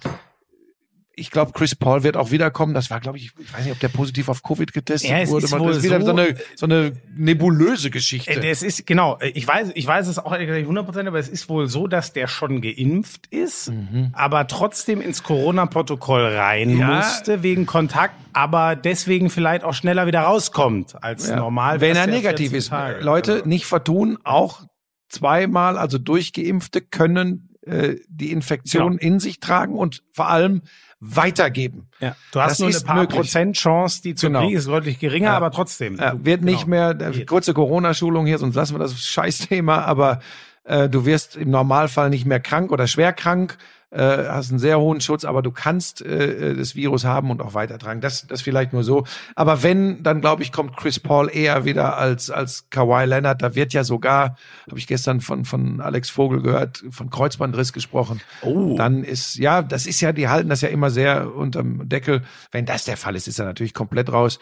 [1.17, 2.73] ich glaube, Chris Paul wird auch wiederkommen.
[2.73, 5.29] Das war, glaube ich, ich weiß nicht, ob der positiv auf Covid getestet Ja, es
[5.29, 5.45] wurde.
[5.45, 6.07] ist Man- das ist wieder so.
[6.07, 8.31] so, eine, so eine nebulöse Geschichte.
[8.31, 11.19] Äh, Das ist, genau, äh, ich weiß, ich weiß es auch ehrlich nicht 100%, aber
[11.19, 13.71] es ist wohl so, dass der schon geimpft ist,
[14.13, 16.79] aber trotzdem ins Corona-Protokoll rein Mhm.
[16.79, 16.95] Ja.
[16.97, 21.37] musste wegen Kontakt, aber deswegen vielleicht auch schneller wieder rauskommt als Ja.
[21.37, 21.81] normal.
[21.81, 22.69] Wenn er negativ 14 ist.
[22.69, 23.03] Tage.
[23.03, 24.61] Leute, Also, nicht vertun, auch
[25.09, 30.61] zweimal, also Durchgeimpfte können äh, die Infektion in sich tragen und vor allem
[30.99, 31.89] weitergeben.
[31.99, 32.15] ja.
[32.31, 33.17] Du hast das nur eine paar möglich.
[33.19, 34.41] Prozent Chance, die zu Genau.
[34.41, 35.37] kriegen, ist deutlich geringer, Ja.
[35.37, 35.97] aber trotzdem.
[35.97, 36.93] Ja, wird nicht genau.
[36.95, 40.19] mehr, äh, kurze Corona-Schulung hier, sonst lassen wir das Scheißthema, aber
[40.63, 43.57] äh, du wirst im Normalfall nicht mehr krank oder schwer krank.
[43.95, 47.41] Äh, hast einen sehr hohen Schutz, aber du kannst äh, äh, das Virus haben und
[47.41, 48.01] auch weitertragen.
[48.01, 49.05] Das, das vielleicht nur so.
[49.35, 53.41] Aber wenn, dann glaube ich, kommt Chris Paul eher wieder als als Kawhi Leonard.
[53.41, 54.37] Da wird ja sogar,
[54.69, 58.21] habe ich gestern von von Alex Vogel gehört, von Kreuzbandriss gesprochen.
[58.41, 58.75] Oh.
[58.77, 62.23] Dann ist ja, das ist ja, die halten das ja immer sehr unterm Deckel.
[62.51, 64.39] Wenn das der Fall ist, ist er natürlich komplett raus.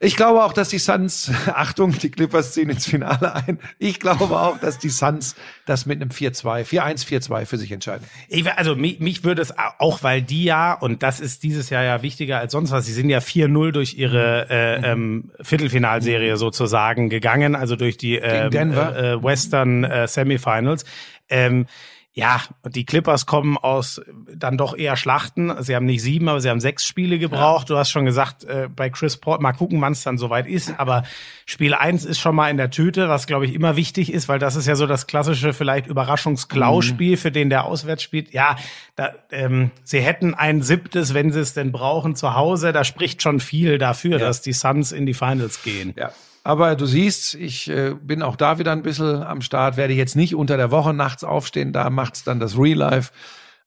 [0.00, 3.58] Ich glaube auch, dass die Suns, Achtung, die Clippers ziehen ins Finale ein.
[3.78, 5.34] Ich glaube auch, dass die Suns
[5.66, 8.06] das mit einem 4-2, 4-1, 4-2 für sich entscheiden.
[8.28, 11.84] Ich, also mich, mich würde es auch, weil die ja, und das ist dieses Jahr
[11.84, 17.08] ja wichtiger als sonst was, sie sind ja 4-0 durch ihre äh, ähm, Viertelfinalserie sozusagen
[17.08, 20.84] gegangen, also durch die ähm, äh, äh, Western äh, Semifinals.
[21.28, 21.66] Ähm,
[22.14, 24.02] ja, die Clippers kommen aus
[24.34, 25.50] dann doch eher Schlachten.
[25.60, 27.70] Sie haben nicht sieben, aber sie haben sechs Spiele gebraucht.
[27.70, 30.78] Du hast schon gesagt, äh, bei Chris Paul, mal gucken, wann es dann soweit ist.
[30.78, 31.04] Aber
[31.46, 34.38] Spiel eins ist schon mal in der Tüte, was glaube ich immer wichtig ist, weil
[34.38, 38.34] das ist ja so das klassische vielleicht Überraschungsklauspiel, für den der auswärts spielt.
[38.34, 38.56] Ja,
[38.94, 42.74] da, ähm, sie hätten ein siebtes, wenn sie es denn brauchen, zu Hause.
[42.74, 45.94] Da spricht schon viel dafür, dass die Suns in die Finals gehen.
[45.96, 46.12] Ja.
[46.44, 50.16] Aber du siehst, ich äh, bin auch da wieder ein bisschen am Start, werde jetzt
[50.16, 53.12] nicht unter der Woche nachts aufstehen, da macht's dann das Real Life.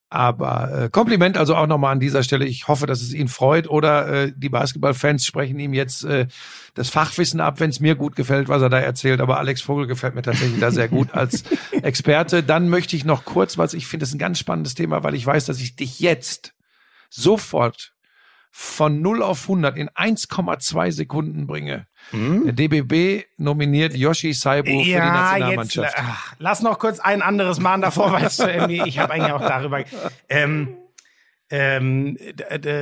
[0.10, 2.46] Aber äh, Kompliment also auch nochmal an dieser Stelle.
[2.46, 6.28] Ich hoffe, dass es ihn freut oder äh, die Basketballfans sprechen ihm jetzt äh,
[6.76, 9.20] das Fachwissen ab, wenn es mir gut gefällt, was er da erzählt.
[9.20, 12.44] Aber Alex Vogel gefällt mir tatsächlich da sehr gut als Experte.
[12.44, 15.16] Dann möchte ich noch kurz, was ich finde, das ist ein ganz spannendes Thema, weil
[15.16, 16.54] ich weiß, dass ich dich jetzt
[17.10, 17.95] sofort
[18.58, 21.88] von 0 auf 100 in 1,2 Sekunden bringe.
[22.14, 25.96] Der DBB nominiert Yoshi Saibu für die jetzt Nationalmannschaft.
[25.98, 29.42] ach, lass noch kurz ein anderes Mal davor, weißt du, irgendwie, ich habe eigentlich auch
[29.42, 29.84] darüber.
[30.30, 30.78] Ähm,
[31.52, 32.18] ähm,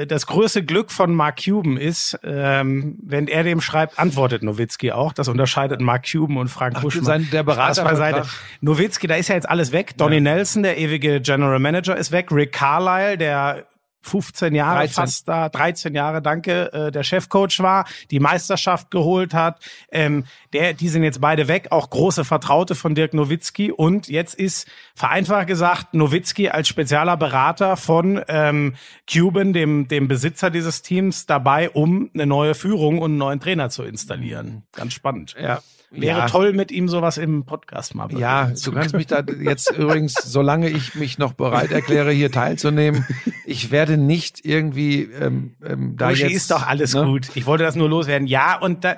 [0.08, 5.12] das größte Glück von Mark Cuban ist, ähm, wenn er dem schreibt, antwortet Nowitzki auch.
[5.12, 7.04] Das unterscheidet Mark Cuban und Frank Buschmann.
[7.04, 8.26] sein- der Berater beiseite.
[8.62, 9.98] Nowitzki, da ist ja jetzt alles weg.
[9.98, 12.32] Donny Nelson, der ewige General Manager, ist weg.
[12.32, 13.66] Rick Carlisle, der
[14.04, 14.94] 15 Jahre 13.
[14.94, 19.60] fast da, 13 Jahre, danke, äh, der Chefcoach war, die Meisterschaft geholt hat.
[19.92, 23.72] Ähm, der, die sind jetzt beide weg, auch große Vertraute von Dirk Nowitzki.
[23.72, 28.76] Und jetzt ist vereinfacht gesagt Nowitzki als spezieller Berater von ähm,
[29.12, 33.70] Cuban, dem, dem Besitzer dieses Teams, dabei, um eine neue Führung und einen neuen Trainer
[33.70, 34.64] zu installieren.
[34.74, 35.36] Ganz spannend.
[35.40, 35.62] Ja.
[35.96, 36.28] Wäre ja.
[36.28, 40.70] toll, mit ihm sowas im Podcast mal Ja, du kannst mich da jetzt übrigens, solange
[40.70, 43.06] ich mich noch bereit erkläre, hier teilzunehmen,
[43.46, 46.34] ich werde nicht irgendwie ähm, ähm, da Uschi jetzt.
[46.34, 47.06] ist doch alles ne?
[47.06, 47.30] gut.
[47.36, 48.28] Ich wollte das nur loswerden.
[48.28, 48.98] Ja, und da,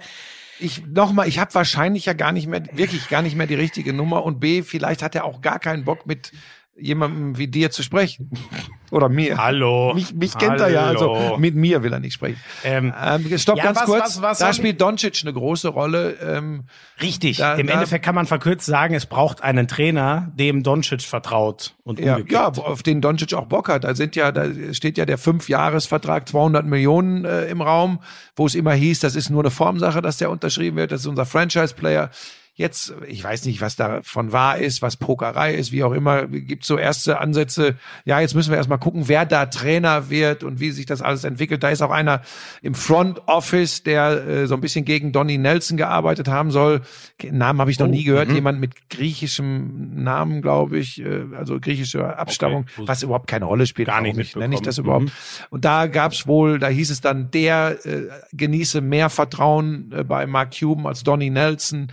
[0.59, 3.91] Ich nochmal, ich habe wahrscheinlich ja gar nicht mehr, wirklich gar nicht mehr die richtige
[3.91, 6.31] Nummer und B, vielleicht hat er auch gar keinen Bock mit
[6.77, 8.29] jemandem wie dir zu sprechen.
[8.91, 9.37] Oder mir.
[9.37, 9.93] Hallo.
[9.95, 11.37] Mich, mich kennt er ja, also Hallo.
[11.37, 12.39] mit mir will er nicht sprechen.
[12.63, 14.01] Ähm, Ähm, stopp ja, ganz was- kurz.
[14.03, 16.15] was- was da spielt Doncic eine große Rolle.
[16.21, 16.65] Ähm,
[17.01, 17.37] Richtig.
[17.37, 21.73] Da- Im da- Endeffekt kann man verkürzt sagen, es braucht einen Trainer, dem Doncic vertraut
[21.83, 22.57] und Ja, umgekehrt.
[22.57, 23.83] ja, auf den Doncic auch Bock hat.
[23.83, 27.99] Da sind ja, da steht ja der Fünfjahresvertrag 200 Millionen äh, im Raum,
[28.35, 30.91] wo es immer hieß, das ist nur eine Formsache, dass der unterschrieben wird.
[30.91, 32.11] Das ist unser Franchise-Player.
[32.57, 36.63] Jetzt, ich weiß nicht, was davon wahr ist, was Pokerei ist, wie auch immer, gibt
[36.63, 37.75] so erste Ansätze.
[38.05, 41.25] Ja, jetzt müssen wir erstmal gucken, wer da Trainer wird und wie sich das alles
[41.25, 41.63] entwickelt.
[41.63, 42.21] Da ist auch einer
[42.61, 46.81] im Front Office, der äh, so ein bisschen gegen Donny Nelson gearbeitet haben soll.
[47.29, 48.31] Namen habe ich noch nie gehört.
[48.31, 52.87] Jemand mit griechischem Namen, glaube ich, äh, also griechischer Abstammung, Okay.
[52.87, 53.89] was überhaupt keine Rolle spielt.
[53.89, 55.11] Gar nicht Warum Nenne ich das überhaupt?
[55.49, 60.25] Und da gab's wohl, da hieß es dann, der äh, genieße mehr Vertrauen äh, bei
[60.25, 61.91] Mark Cuban als Donny Nelson.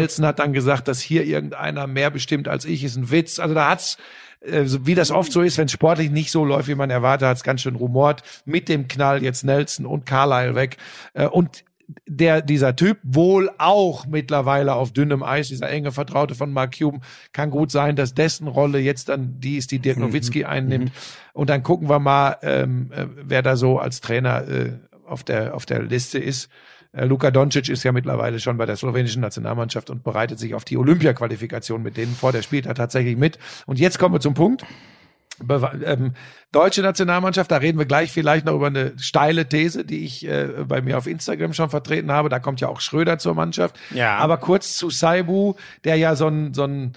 [0.00, 3.38] Nelson hat dann gesagt, dass hier irgendeiner mehr bestimmt als ich, ist ein Witz.
[3.38, 3.98] Also da hat's
[4.40, 7.42] äh, wie das oft so ist, wenn sportlich nicht so läuft, wie man erwartet, hat's
[7.42, 8.22] ganz schön rumort.
[8.44, 10.76] Mit dem Knall jetzt Nelson und Carlisle weg.
[11.14, 11.64] Äh, und
[12.06, 17.00] der, dieser Typ wohl auch mittlerweile auf dünnem Eis, dieser enge Vertraute von Mark Cuban,
[17.32, 20.90] kann gut sein, dass dessen Rolle jetzt dann die ist, die Dirk Nowitzki einnimmt.
[21.32, 24.72] Und dann gucken wir mal, ähm, äh, wer da so als Trainer äh,
[25.06, 26.50] auf der, auf der Liste ist.
[26.92, 30.64] Äh, Luka Doncic ist ja mittlerweile schon bei der slowenischen Nationalmannschaft und bereitet sich auf
[30.64, 32.32] die Olympia-Qualifikation mit denen vor.
[32.32, 33.38] Der spielt da tatsächlich mit.
[33.66, 34.64] Und jetzt kommen wir zum Punkt.
[35.38, 36.14] Bewa- ähm,
[36.50, 40.48] deutsche Nationalmannschaft, da reden wir gleich vielleicht noch über eine steile These, die ich äh,
[40.66, 42.30] bei mir auf Instagram schon vertreten habe.
[42.30, 43.78] Da kommt ja auch Schröder zur Mannschaft.
[43.90, 44.16] Ja.
[44.16, 45.54] Aber kurz zu Saibu,
[45.84, 46.94] der ja so ein, so ein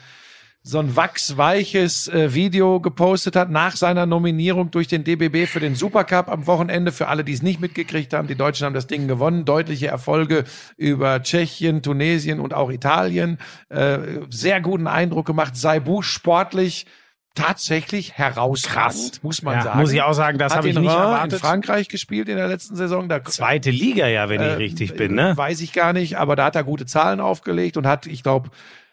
[0.70, 5.74] so ein wachsweiches äh, Video gepostet hat nach seiner Nominierung durch den DBB für den
[5.74, 6.92] Supercup am Wochenende.
[6.92, 9.46] Für alle, die es nicht mitgekriegt haben, die Deutschen haben das Ding gewonnen.
[9.46, 10.44] Deutliche Erfolge
[10.78, 13.40] über Tschechien, Tunesien und auch Italien.
[13.70, 13.98] Äh,
[14.30, 15.56] sehr guten Eindruck gemacht.
[15.56, 16.86] Saibu sportlich
[17.34, 19.80] tatsächlich herausragend, muss man Ja, sagen.
[19.80, 21.34] muss ich auch sagen, das habe ich nicht Reims erwartet.
[21.34, 23.08] in Frankreich gespielt in der letzten Saison.
[23.10, 25.34] Da Zweite Liga ja, wenn ich äh, richtig bin, ne?
[25.36, 28.50] Weiß ich gar nicht, aber da hat er gute Zahlen aufgelegt und hat, ich glaube,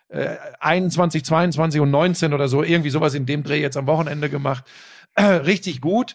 [0.09, 4.31] äh, 21, 22 und 19 oder so, irgendwie sowas in dem Dreh jetzt am Wochenende
[4.31, 4.65] gemacht.
[5.19, 6.15] Richtig gut.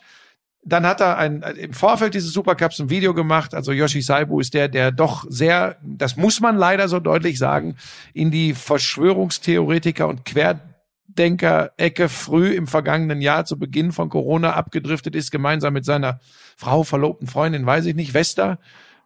[0.64, 3.56] Dann hat er ein, im Vorfeld dieses Supercups ein Video gemacht.
[3.56, 7.76] Also Yoshi Saibu ist der, der doch sehr, das muss man leider so deutlich sagen,
[8.14, 15.32] in die Verschwörungstheoretiker und Querdenker-Ecke früh im vergangenen Jahr zu Beginn von Corona abgedriftet ist,
[15.32, 16.20] gemeinsam mit seiner
[16.56, 18.60] Frau, verlobten Freundin, weiß ich nicht, Wester.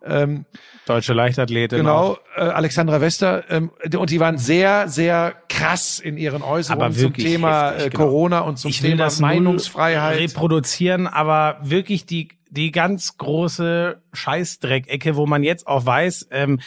[0.05, 0.45] Ähm,
[0.85, 1.79] Deutsche Leichtathletin.
[1.79, 3.43] genau, äh, Alexandra Wester.
[3.49, 8.03] Ähm, und die waren sehr, sehr krass in ihren Äußerungen zum Thema heftig, äh, genau.
[8.03, 10.19] Corona und zum Ich will Thema das null Meinungsfreiheit.
[10.19, 16.59] reproduzieren, aber wirklich die, die ganz große Scheißdreckecke, wo man jetzt auch weiß, ähm,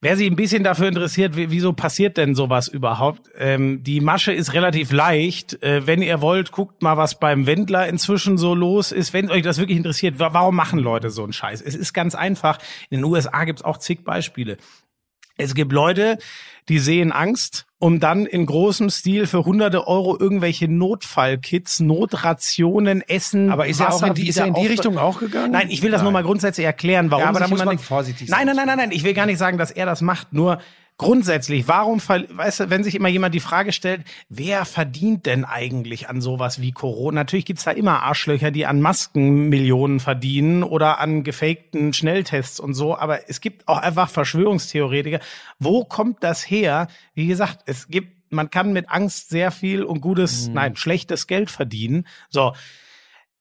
[0.00, 3.28] Wer sich ein bisschen dafür interessiert, wie, wieso passiert denn sowas überhaupt?
[3.36, 5.60] Ähm, die Masche ist relativ leicht.
[5.60, 9.12] Äh, wenn ihr wollt, guckt mal, was beim Wendler inzwischen so los ist.
[9.12, 11.60] Wenn euch das wirklich interessiert, wa- warum machen Leute so einen Scheiß?
[11.62, 12.58] Es ist ganz einfach.
[12.90, 14.56] In den USA gibt's auch zig Beispiele.
[15.38, 16.18] Es gibt Leute,
[16.68, 23.50] die sehen Angst, um dann in großem Stil für hunderte Euro irgendwelche Notfallkits, Notrationen, Essen,
[23.50, 25.52] Aber ist er auch in die, ist er in die Richtung auch gegangen?
[25.52, 28.28] Nein, ich will das nur mal grundsätzlich erklären, warum Ja, aber da muss man vorsichtig
[28.28, 28.46] Nein, sein.
[28.48, 30.58] nein, nein, nein, nein, ich will gar nicht sagen, dass er das macht, nur
[30.98, 36.08] grundsätzlich, warum, weißt du, wenn sich immer jemand die Frage stellt, wer verdient denn eigentlich
[36.08, 37.20] an sowas wie Corona?
[37.20, 42.74] Natürlich gibt's da immer Arschlöcher, die an Masken Millionen verdienen oder an gefakten Schnelltests und
[42.74, 45.20] so, aber es gibt auch einfach Verschwörungstheoretiker.
[45.58, 46.88] Wo kommt das her?
[47.14, 50.54] Wie gesagt, es gibt man kann mit Angst sehr viel und gutes, Mhm.
[50.54, 52.06] nein, schlechtes Geld verdienen.
[52.28, 52.52] So.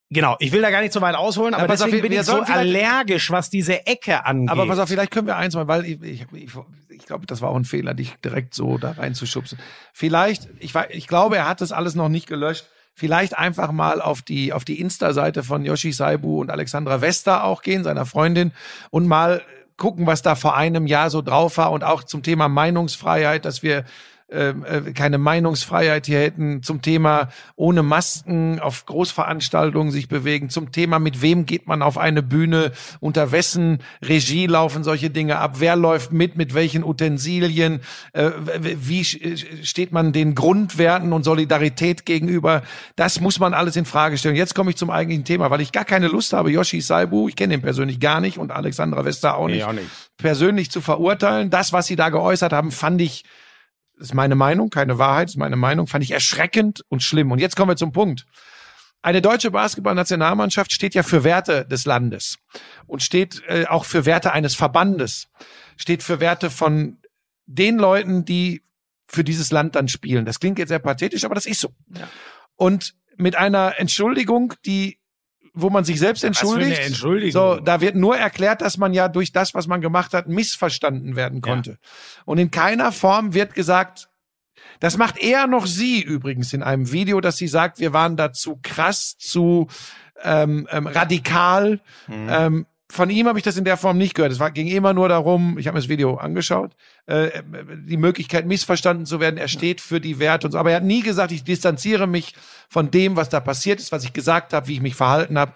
[0.09, 2.23] Genau, ich will da gar nicht so weit ausholen, aber auf, deswegen wir- bin ich
[2.23, 4.49] so allergisch, was diese Ecke angeht.
[4.49, 6.51] Aber pass auf, vielleicht können wir eins mal, weil ich, ich, ich,
[6.89, 9.59] ich glaube, das war auch ein Fehler, dich direkt so da reinzuschubsen.
[9.91, 12.65] Vielleicht, ich, ich glaube, er hat das alles noch nicht gelöscht.
[12.93, 17.61] Vielleicht einfach mal auf die, auf die Insta-Seite von Yoshi Saibu und Alexandra Wester auch
[17.61, 18.53] gehen, seiner Freundin,
[18.89, 19.41] und mal
[19.75, 23.61] gucken, was da vor einem Jahr so drauf war und auch zum Thema Meinungsfreiheit, dass
[23.61, 23.83] wir
[24.29, 24.53] äh,
[24.93, 31.21] keine Meinungsfreiheit hier hätten, zum Thema ohne Masken auf Großveranstaltungen sich bewegen, zum Thema mit
[31.21, 36.11] wem geht man auf eine Bühne, unter wessen Regie laufen solche Dinge ab, wer läuft
[36.11, 37.79] mit, mit welchen Utensilien,
[38.13, 38.31] äh,
[38.61, 42.63] wie sch- steht man den Grundwerten und Solidarität gegenüber,
[42.95, 44.35] das muss man alles in Frage stellen.
[44.35, 47.35] Jetzt komme ich zum eigentlichen Thema, weil ich gar keine Lust habe, Yoshi Saibu, ich
[47.35, 49.87] kenne ihn persönlich gar nicht und Alexandra Wester auch Nee, nicht, auch nicht.
[50.17, 51.49] persönlich zu verurteilen.
[51.49, 53.23] Das, was sie da geäußert haben, fand ich
[53.99, 57.31] ist meine Meinung, keine Wahrheit, ist meine Meinung, fand ich erschreckend und schlimm.
[57.31, 58.25] Und jetzt kommen wir zum Punkt.
[59.01, 62.39] Eine deutsche Basketballnationalmannschaft steht ja für Werte des Landes
[62.87, 65.29] und steht äh, auch für Werte eines Verbandes,
[65.77, 66.97] steht für Werte von
[67.45, 68.63] den Leuten, die
[69.07, 70.25] für dieses Land dann spielen.
[70.25, 71.69] Das klingt jetzt sehr pathetisch, aber das ist so.
[72.55, 74.96] Und mit einer Entschuldigung, die
[75.61, 76.81] wo man sich selbst entschuldigt.
[77.33, 81.15] So, da wird nur erklärt, dass man ja durch das, was man gemacht hat, missverstanden
[81.15, 81.77] werden konnte.
[82.25, 84.09] Und in keiner Form wird gesagt,
[84.79, 88.31] das macht eher noch sie übrigens in einem Video, dass sie sagt, wir waren da
[88.31, 89.67] zu krass, zu
[90.23, 91.79] ähm, ähm, radikal.
[92.29, 94.31] Ähm, von ihm habe ich das in der Form nicht gehört.
[94.31, 96.71] Es war, ging immer nur darum, ich habe mir das Video angeschaut,
[97.05, 97.41] äh,
[97.85, 99.37] die Möglichkeit, missverstanden zu werden.
[99.37, 100.57] Er steht für die Werte und so.
[100.57, 102.33] Aber er hat nie gesagt, ich distanziere mich
[102.69, 105.51] von dem, was da passiert ist, was ich gesagt habe, wie ich mich verhalten habe.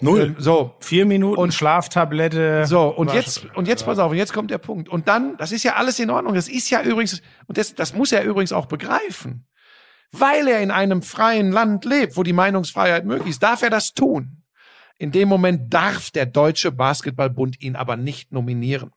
[0.00, 0.20] Null.
[0.20, 2.66] Ähm, so, Vier Minuten Und- Schlaftablette.
[2.66, 4.88] so, und jetzt, und jetzt pass auf, und jetzt kommt der Punkt.
[4.88, 6.34] Und dann, das ist ja alles in Ordnung.
[6.34, 9.46] Das ist ja übrigens, und das, das muss er übrigens auch begreifen.
[10.12, 13.92] Weil er in einem freien Land lebt, wo die Meinungsfreiheit möglich ist, darf er das
[13.92, 14.42] tun.
[14.98, 18.92] In dem Moment darf der Deutsche Basketballbund ihn aber nicht nominieren.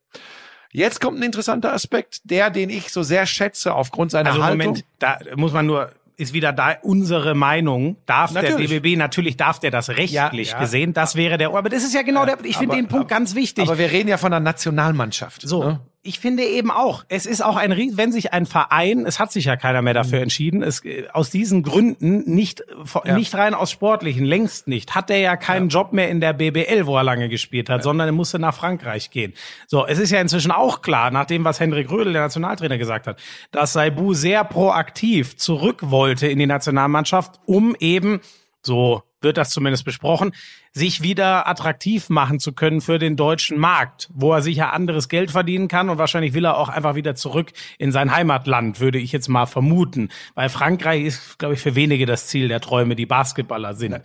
[0.71, 4.59] Jetzt kommt ein interessanter Aspekt, der, den ich so sehr schätze aufgrund seiner Also Haltung.
[4.67, 7.97] Moment, da muss man nur, ist wieder da unsere Meinung.
[8.05, 8.69] Darf Natürlich.
[8.69, 10.59] der DBB, natürlich darf der das rechtlich Ja, ja.
[10.59, 10.93] gesehen.
[10.93, 13.35] Das wäre der, aber das ist ja genau der, ich finde aber- den Punkt ganz
[13.35, 13.65] wichtig.
[13.67, 15.41] Aber wir reden ja von einer Nationalmannschaft.
[15.41, 15.79] So, ne?
[16.01, 19.45] Ich finde eben auch, es ist auch ein wenn sich ein Verein, es hat sich
[19.45, 19.97] ja keiner mehr Mhm.
[19.97, 20.81] dafür entschieden, es
[21.11, 22.63] aus diesen Gründen nicht
[23.03, 23.15] Ja.
[23.15, 26.85] nicht rein aus sportlichen, längst nicht, hat er ja keinen Job mehr in der BBL,
[26.85, 29.33] wo er lange gespielt hat, sondern er musste nach Frankreich gehen.
[29.67, 33.05] So, es ist ja inzwischen auch klar, nach dem was Henrik Rödel, der Nationaltrainer gesagt
[33.05, 33.19] hat,
[33.51, 38.21] dass Saibu sehr proaktiv zurück wollte in die Nationalmannschaft, um eben
[38.61, 40.31] so wird das zumindest besprochen,
[40.71, 45.31] sich wieder attraktiv machen zu können für den deutschen Markt, wo er sicher anderes Geld
[45.31, 49.11] verdienen kann und wahrscheinlich will er auch einfach wieder zurück in sein Heimatland, würde ich
[49.11, 50.09] jetzt mal vermuten.
[50.35, 54.01] Weil Frankreich ist, glaube ich, für wenige das Ziel der Träume, die Basketballer sind.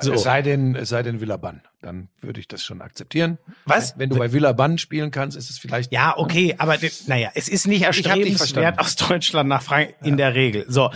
[0.00, 0.12] So.
[0.12, 1.62] Es sei denn, es sei denn Villaban.
[1.80, 3.38] Dann würde ich das schon akzeptieren.
[3.64, 3.98] Was?
[3.98, 5.92] Wenn du bei Villaban spielen kannst, ist es vielleicht.
[5.92, 10.64] Ja, okay, aber naja, es ist nicht erstrebenswert aus Deutschland nach Frankreich in der Regel.
[10.68, 10.90] So,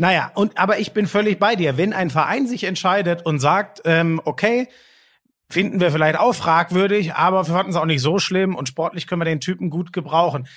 [0.00, 1.76] naja, und aber ich bin völlig bei dir.
[1.76, 4.66] Wenn ein Verein sich entscheidet und sagt, ähm, okay,
[5.50, 9.06] finden wir vielleicht auch fragwürdig, aber wir fanden es auch nicht so schlimm und sportlich
[9.06, 10.48] können wir den Typen gut gebrauchen.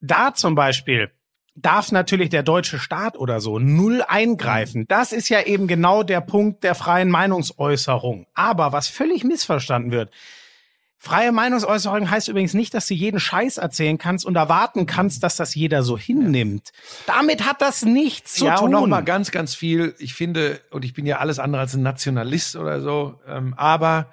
[0.00, 1.12] Da zum Beispiel
[1.54, 4.86] darf natürlich der deutsche Staat oder so null eingreifen.
[4.88, 8.26] Das ist ja eben genau der Punkt der freien Meinungsäußerung.
[8.34, 10.12] Aber was völlig missverstanden wird,
[11.02, 15.34] freie Meinungsäußerung heißt übrigens nicht, dass du jeden Scheiß erzählen kannst und erwarten kannst, dass
[15.34, 16.72] das jeder so hinnimmt.
[17.06, 18.66] Damit hat das nichts zu ja, tun.
[18.66, 19.94] und noch mal ganz, ganz viel.
[19.98, 24.12] Ich finde, und ich bin ja alles andere als ein Nationalist oder so, ähm, aber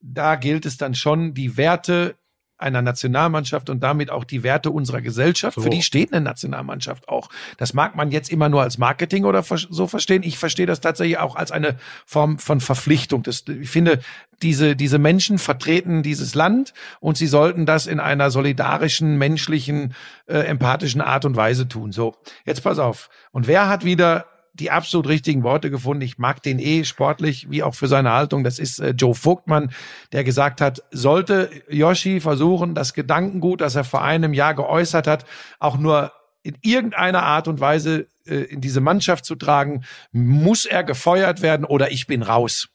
[0.00, 2.16] da gilt es dann schon, die Werte
[2.62, 5.60] einer Nationalmannschaft und damit auch die Werte unserer Gesellschaft.
[5.60, 7.28] Für die steht eine Nationalmannschaft auch.
[7.58, 10.22] Das mag man jetzt immer nur als Marketing oder so verstehen.
[10.22, 11.76] Ich verstehe das tatsächlich auch als eine
[12.06, 13.22] Form von Verpflichtung.
[13.22, 14.00] Das, ich finde,
[14.42, 19.94] diese, diese Menschen vertreten dieses Land und sie sollten das in einer solidarischen, menschlichen,
[20.26, 21.92] äh, empathischen Art und Weise tun.
[21.92, 23.10] So, jetzt pass auf.
[23.32, 26.02] Und wer hat wieder die absolut richtigen Worte gefunden.
[26.02, 28.44] Ich mag den eh sportlich wie auch für seine Haltung.
[28.44, 29.72] Das ist äh, Joe Vogtmann,
[30.12, 35.24] der gesagt hat, sollte Yoshi versuchen, das Gedankengut, das er vor einem Jahr geäußert hat,
[35.58, 36.12] auch nur
[36.42, 41.64] in irgendeiner Art und Weise äh, in diese Mannschaft zu tragen, muss er gefeuert werden
[41.64, 42.68] oder ich bin raus.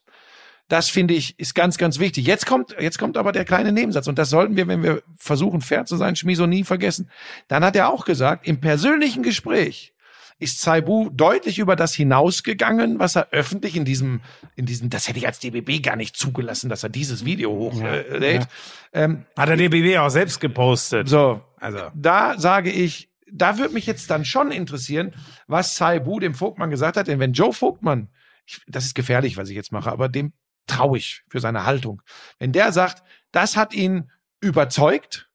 [0.68, 2.26] Das finde ich ist ganz, ganz wichtig.
[2.26, 5.62] Jetzt kommt, jetzt kommt aber der kleine Nebensatz und das sollten wir, wenn wir versuchen
[5.62, 7.10] fair zu sein, Schmiso nie vergessen.
[7.46, 9.94] Dann hat er auch gesagt, im persönlichen Gespräch
[10.38, 14.20] ist Saibu deutlich über das hinausgegangen, was er öffentlich in diesem,
[14.54, 18.08] in diesem, das hätte ich als DBB gar nicht zugelassen, dass er dieses Video hochlädt.
[18.08, 18.48] Äh, lädt.
[18.92, 21.08] ähm, Hat der DBB auch selbst gepostet.
[21.08, 21.90] so, Also.
[21.94, 25.12] da sage ich, da würde mich jetzt dann schon interessieren,
[25.46, 28.08] was Saibu dem Vogtmann gesagt hat, denn wenn Joe Vogtmann,
[28.46, 30.32] ich, das ist gefährlich, was ich jetzt mache, aber dem
[30.66, 32.02] traue ich für seine Haltung.
[32.38, 33.02] Wenn der sagt,
[33.32, 34.10] das hat ihn
[34.40, 35.27] überzeugt,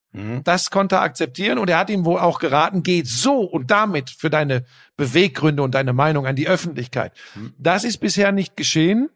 [0.43, 4.11] das konnte er akzeptieren und er hat ihm wohl auch geraten, geh so und damit
[4.11, 4.63] für deine
[4.95, 7.13] Beweggründe und deine Meinung an die Öffentlichkeit.
[7.57, 9.09] Das ist bisher nicht geschehen.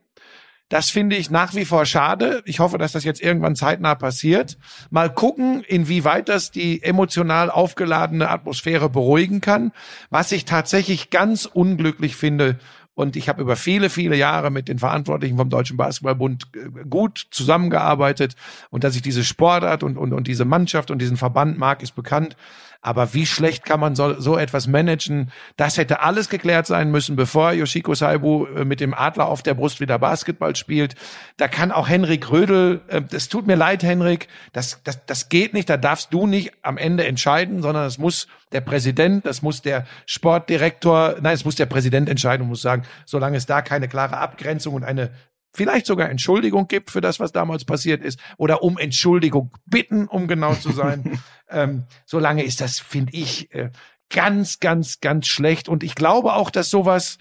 [0.69, 2.41] Das finde ich nach wie vor schade.
[2.45, 4.57] Ich hoffe, dass das jetzt irgendwann zeitnah passiert.
[4.89, 9.71] Mal gucken, inwieweit das die emotional aufgeladene Atmosphäre beruhigen kann.
[10.09, 12.59] Was ich tatsächlich ganz unglücklich finde,
[12.97, 17.27] und ich habe über viele, viele Jahre mit den Verantwortlichen vom Deutschen Basketballbund äh, gut
[17.29, 18.35] zusammengearbeitet.
[18.71, 21.93] Und dass ich diese Sportart und, und, und diese Mannschaft und diesen Verband mag, ist
[21.93, 22.35] bekannt.
[22.81, 25.31] Aber wie schlecht kann man so, so etwas managen?
[25.55, 29.53] Das hätte alles geklärt sein müssen, bevor Yoshiko Saibu äh, mit dem Adler auf der
[29.53, 30.95] Brust wieder Basketball spielt.
[31.37, 35.53] Da kann auch Henrik Rödel, äh, das tut mir leid, Henrik, das, das, das geht
[35.53, 39.61] nicht, da darfst du nicht am Ende entscheiden, sondern es muss der Präsident, das muss
[39.61, 43.87] der Sportdirektor, nein, es muss der Präsident entscheiden und muss sagen, solange es da keine
[43.87, 45.11] klare Abgrenzung und eine
[45.57, 50.27] vielleicht sogar Entschuldigung gibt für das, was damals passiert ist, oder um Entschuldigung bitten, um
[50.27, 51.19] genau zu sein.
[51.49, 53.71] ähm, solange ist das, finde ich, äh,
[54.09, 55.67] ganz, ganz, ganz schlecht.
[55.67, 57.17] Und ich glaube auch, dass sowas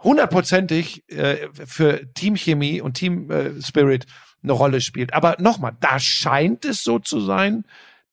[0.00, 4.06] hundertprozentig äh, für Teamchemie und Team äh, Spirit
[4.42, 5.14] eine Rolle spielt.
[5.14, 7.64] Aber nochmal, da scheint es so zu sein,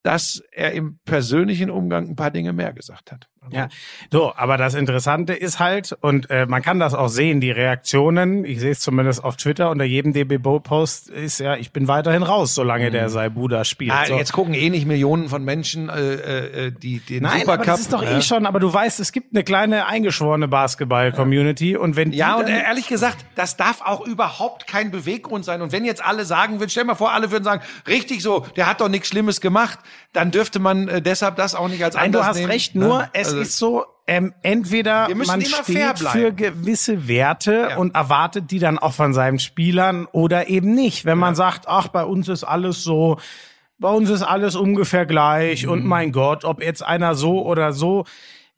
[0.04, 3.28] dass er im persönlichen Umgang ein paar Dinge mehr gesagt hat.
[3.52, 3.68] Ja,
[4.12, 8.46] so, aber das Interessante ist halt, und äh, man kann das auch sehen, die Reaktionen,
[8.46, 12.54] ich sehe es zumindest auf Twitter, unter jedem DB-Post ist ja, ich bin weiterhin raus,
[12.54, 13.92] solange der Saibu da spielt.
[13.92, 14.18] Ah, so.
[14.18, 16.14] Jetzt gucken eh nicht Millionen von Menschen, äh,
[16.68, 17.54] äh, die den Nein, Supercup.
[17.62, 18.22] aber das ist doch eh Ja.
[18.22, 22.48] schon, aber du weißt, es gibt eine kleine eingeschworene Basketball-Community und wenn die Ja, und
[22.48, 25.62] dann, ehrlich gesagt, das darf auch überhaupt kein Beweggrund sein.
[25.62, 28.68] Und wenn jetzt alle sagen würden, stell mal vor, alle würden sagen, richtig so, der
[28.68, 29.80] hat doch nichts Schlimmes gemacht,
[30.14, 32.52] dann dürfte man äh, deshalb das auch nicht als Nein, du Anlass hast nehmen.
[32.52, 37.78] recht, nur es Also- ist so, ähm, entweder man steht für gewisse Werte Ja.
[37.78, 41.06] und erwartet die dann auch von seinen Spielern oder eben nicht.
[41.06, 43.18] Wenn man sagt, ach, bei uns ist alles so,
[43.78, 45.72] bei uns ist alles ungefähr gleich Mhm.
[45.72, 48.06] und mein Gott, ob jetzt einer so oder so.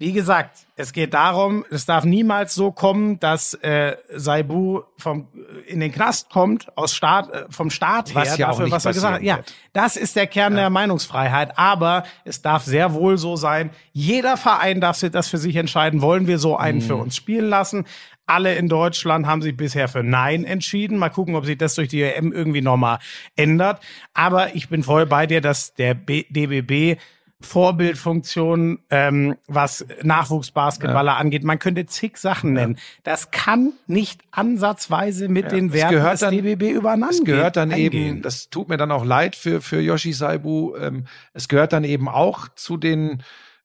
[0.02, 5.28] Wie gesagt, es geht darum, es darf niemals so kommen, dass äh, Saibu vom
[5.68, 8.94] in den Knast kommt aus Staat äh, vom Staat Was her ja dafür, was er
[8.94, 9.22] gesagt hat.
[9.22, 9.41] Ja,
[9.73, 11.56] das ist der Kern der Meinungsfreiheit.
[11.60, 16.02] Aber es darf sehr wohl so sein, jeder Verein darf sich das für sich entscheiden,
[16.02, 17.86] wollen wir so einen für uns spielen lassen.
[18.26, 20.98] Alle in Deutschland haben sich bisher für Nein entschieden.
[20.98, 22.98] Mal gucken, ob sich das durch die EM irgendwie nochmal
[23.36, 23.80] ändert.
[24.15, 26.99] Aber ich bin voll bei dir, dass der B DBB
[27.45, 31.43] Vorbildfunktion, ähm, was Nachwuchsbasketballer angeht.
[31.43, 32.77] Man könnte zig Sachen nennen.
[33.03, 37.72] Das kann nicht ansatzweise mit den es Werten des dann- DBB übereinander Es gehört dann
[37.72, 37.93] eingehen.
[38.15, 41.84] eben, das tut mir dann auch leid für, für Yoshi Saibu, ähm, es gehört dann
[41.84, 43.23] eben auch zu den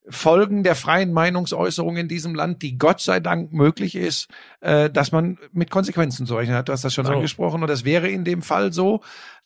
[0.08, 4.28] Folgen der freien Meinungsäußerung in diesem Land, die Gott sei Dank möglich ist,
[4.60, 6.68] äh, dass man mit Konsequenzen zu rechnen hat.
[6.68, 7.12] Du hast das schon So.
[7.12, 9.00] angesprochen und das wäre in dem Fall so.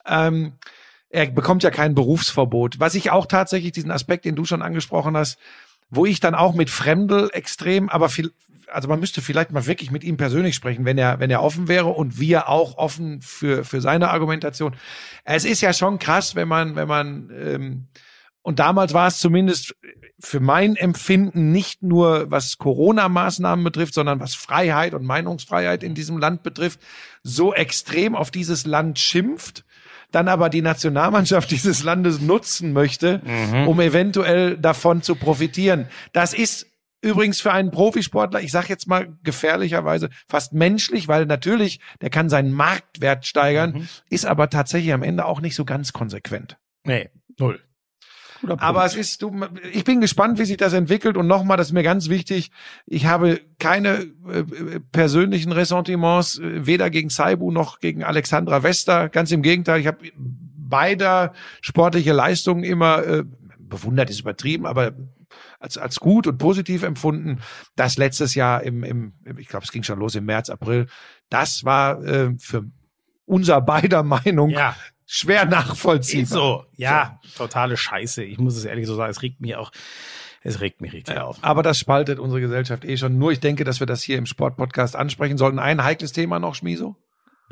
[0.06, 0.52] Ähm,
[1.10, 2.80] er bekommt ja kein Berufsverbot.
[2.80, 5.38] Was ich auch tatsächlich diesen Aspekt, den du schon angesprochen hast,
[5.90, 8.32] wo ich dann auch mit Fremdel extrem, aber viel,
[8.72, 11.66] also man müsste vielleicht mal wirklich mit ihm persönlich sprechen, wenn er, wenn er offen
[11.66, 14.76] wäre und wir auch offen für, für seine Argumentation.
[15.24, 17.88] Es ist ja schon krass, wenn man, wenn man ähm,
[18.42, 19.74] Und damals war es zumindest
[20.18, 26.18] für mein Empfinden nicht nur was Corona-Maßnahmen betrifft, sondern was Freiheit und Meinungsfreiheit in diesem
[26.18, 26.80] Land betrifft,
[27.22, 29.64] so extrem auf dieses Land schimpft,
[30.10, 33.20] dann aber die Nationalmannschaft dieses Landes nutzen möchte,
[33.66, 35.86] um eventuell davon zu profitieren.
[36.12, 36.66] Das ist
[37.02, 42.28] übrigens für einen Profisportler, ich sage jetzt mal gefährlicherweise fast menschlich, weil natürlich, der kann
[42.28, 46.58] seinen Marktwert steigern, ist aber tatsächlich am Ende auch nicht so ganz konsequent.
[46.84, 47.08] Nee,
[47.38, 47.60] null.
[48.58, 49.32] Aber es ist, du,
[49.72, 51.16] ich bin gespannt, wie sich das entwickelt.
[51.16, 52.50] Und nochmal, das ist mir ganz wichtig,
[52.86, 59.08] ich habe keine äh, persönlichen Ressentiments, äh, weder gegen Saibu noch gegen Alexandra Wester.
[59.08, 63.24] Ganz im Gegenteil, ich habe beider sportliche Leistungen immer äh,
[63.58, 64.92] bewundert, ist übertrieben, aber
[65.58, 67.40] als, als gut und positiv empfunden.
[67.76, 70.86] Das letztes Jahr im, im ich glaube, es ging schon los im März, April.
[71.28, 72.64] Das war äh, für
[73.26, 74.74] unser beider Meinung ja,
[75.10, 76.22] schwer nachvollziehbar.
[76.22, 76.64] ist so.
[76.76, 78.22] Ja, totale Scheiße.
[78.22, 79.10] Ich muss es ehrlich so sagen.
[79.10, 79.72] Es regt mich auch,
[80.42, 81.38] es regt mich richtig auf.
[81.42, 83.18] Aber das spaltet unsere Gesellschaft eh schon.
[83.18, 85.58] Nur ich denke, dass wir das hier im Sportpodcast ansprechen sollten.
[85.58, 86.96] Ein heikles Thema noch, Schmiso?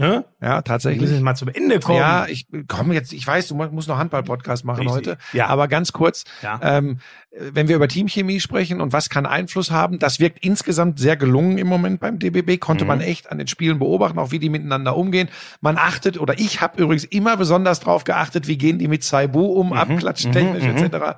[0.00, 0.04] Hä?
[0.04, 1.20] Ja, Wir müssen tatsächlich.
[1.20, 1.98] mal zum Ende kommen.
[1.98, 4.94] Ja, ich komme jetzt, ich weiß, du mu- musst noch Handball-Podcast machen Richtig.
[4.94, 5.18] heute.
[5.32, 5.48] Ja.
[5.48, 6.60] Aber ganz kurz, Ja.
[6.62, 7.00] ähm,
[7.36, 11.58] wenn wir über Teamchemie sprechen und was kann Einfluss haben, das wirkt insgesamt sehr gelungen
[11.58, 12.58] im Moment beim DBB.
[12.58, 12.88] Konnte Mhm.
[12.88, 15.28] man echt an den Spielen beobachten, auch wie die miteinander umgehen.
[15.60, 19.40] Man achtet, oder ich habe übrigens immer besonders drauf geachtet, wie gehen die mit Saibu
[19.46, 19.72] um, Mhm.
[19.72, 21.16] abklatschtechnisch etc.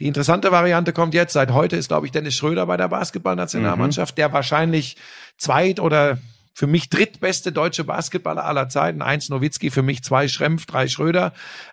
[0.00, 1.34] Die interessante Variante kommt jetzt.
[1.34, 4.96] Seit heute ist, glaube ich, Dennis Schröder bei der Basketballnationalmannschaft, der wahrscheinlich
[5.36, 6.16] zweit oder
[6.54, 9.02] für mich drittbeste deutsche Basketballer aller Zeiten.
[9.02, 11.32] Eins Nowitzki, für mich zwei Schrempf, drei Schröder.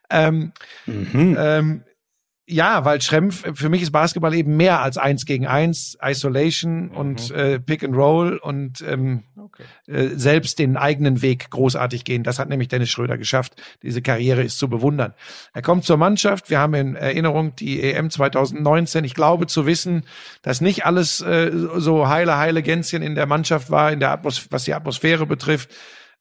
[0.09, 0.53] Ähm,
[0.87, 1.83] ähm,
[2.49, 7.31] ja, weil Schrempf, für mich ist Basketball eben mehr als eins gegen eins, Isolation und
[7.31, 9.23] äh, Pick and Roll und ähm,
[9.87, 12.23] äh, selbst den eigenen Weg großartig gehen.
[12.23, 13.61] Das hat nämlich Dennis Schröder geschafft.
[13.83, 15.13] Diese Karriere ist zu bewundern.
[15.53, 16.49] Er kommt zur Mannschaft.
[16.49, 19.03] Wir haben in Erinnerung die EM 2019.
[19.03, 20.03] Ich glaube zu wissen,
[20.41, 24.47] dass nicht alles äh, so heile, heile Gänschen in der Mannschaft war, in der Atmos
[24.49, 25.69] was die Atmosphäre betrifft.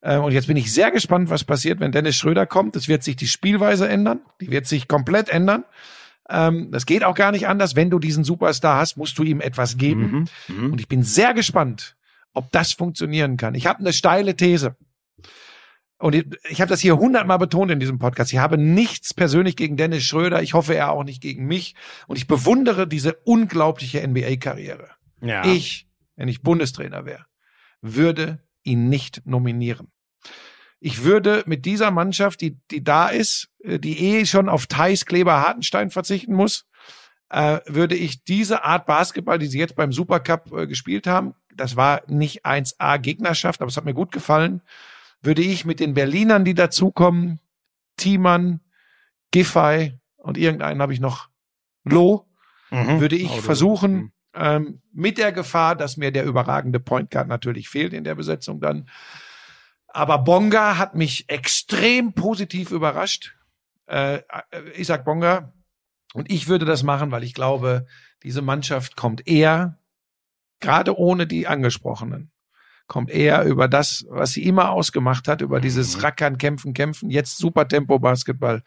[0.01, 2.75] Äh, Und jetzt bin ich sehr gespannt, was passiert, wenn Dennis Schröder kommt.
[2.75, 4.21] Es wird sich die Spielweise ändern.
[4.41, 5.63] Die wird sich komplett ändern.
[6.29, 7.75] Ähm, das geht auch gar nicht anders.
[7.75, 10.29] Wenn du diesen Superstar hast, musst du ihm etwas geben.
[10.71, 11.95] Und ich bin sehr gespannt,
[12.33, 13.55] ob das funktionieren kann.
[13.55, 14.75] Ich habe eine steile These.
[15.97, 18.31] Und ich, ich habe das hier hundertmal betont in diesem Podcast.
[18.31, 20.41] Ich habe nichts persönlich gegen Dennis Schröder.
[20.41, 21.75] Ich hoffe, er auch nicht gegen mich.
[22.07, 24.89] Und ich bewundere diese unglaubliche NBA-Karriere.
[25.21, 25.45] Ja.
[25.45, 27.25] Ich, wenn ich Bundestrainer wäre,
[27.81, 29.91] würde ihn nicht nominieren.
[30.79, 35.05] Ich würde mit dieser Mannschaft, die, die da ist, äh, die eh schon auf Thais
[35.05, 36.65] Kleber Hartenstein verzichten muss,
[37.29, 41.75] äh, würde ich diese Art Basketball, die sie jetzt beim Supercup äh, gespielt haben, das
[41.75, 44.61] war nicht 1A Gegnerschaft, aber es hat mir gut gefallen,
[45.21, 47.39] würde ich mit den Berlinern, die dazukommen,
[47.97, 48.61] Thiemann,
[49.31, 51.27] Giffey und irgendeinen habe ich noch,
[51.83, 52.25] Loh,
[52.71, 52.99] Mhm.
[52.99, 57.27] würde ich Oh, du- versuchen, ähm, mit der Gefahr, dass mir der überragende Point Guard
[57.27, 58.87] natürlich fehlt in der Besetzung dann.
[59.91, 63.35] Aber Bonga hat mich extrem positiv überrascht.
[63.87, 64.21] Äh, äh,
[64.75, 65.53] Isaac Bonga.
[66.13, 67.85] Und ich würde das machen, weil ich glaube,
[68.23, 69.77] diese Mannschaft kommt eher,
[70.59, 72.31] gerade ohne die angesprochenen,
[72.87, 77.37] kommt eher über das, was sie immer ausgemacht hat, über dieses Rackern, Kämpfen, Kämpfen, jetzt
[77.37, 78.63] super Tempo Basketball,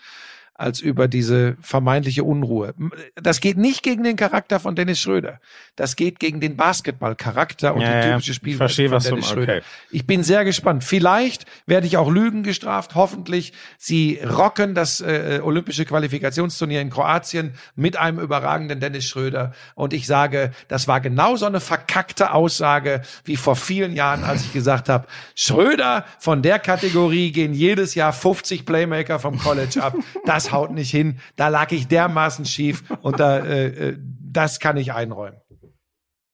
[0.55, 2.75] als über diese vermeintliche Unruhe.
[3.17, 5.41] Das geht nicht gegen den Charakter von Dennis Schröder.
[5.77, 9.11] Das geht gegen den Basketball-Charakter und Ja, die typische Ich Spielweise verstehe, von was du-
[9.11, 9.53] Dennis Schröder.
[9.57, 9.63] okay.
[9.91, 10.85] Ich bin sehr gespannt.
[10.85, 12.95] Vielleicht werde ich auch Lügen gestraft.
[12.95, 13.53] Hoffentlich.
[13.79, 19.53] Sie rocken das äh, olympische Qualifikationsturnier in Kroatien mit einem überragenden Dennis Schröder.
[19.75, 24.43] Und ich sage, das war genau so eine verkackte Aussage wie vor vielen Jahren, als
[24.43, 29.95] ich gesagt habe, Schröder von der Kategorie gehen jedes Jahr 50 Playmaker vom College ab.
[30.25, 31.21] Das haut nicht hin.
[31.37, 35.39] Da lag ich dermaßen schief und da, äh, äh, das kann ich einräumen.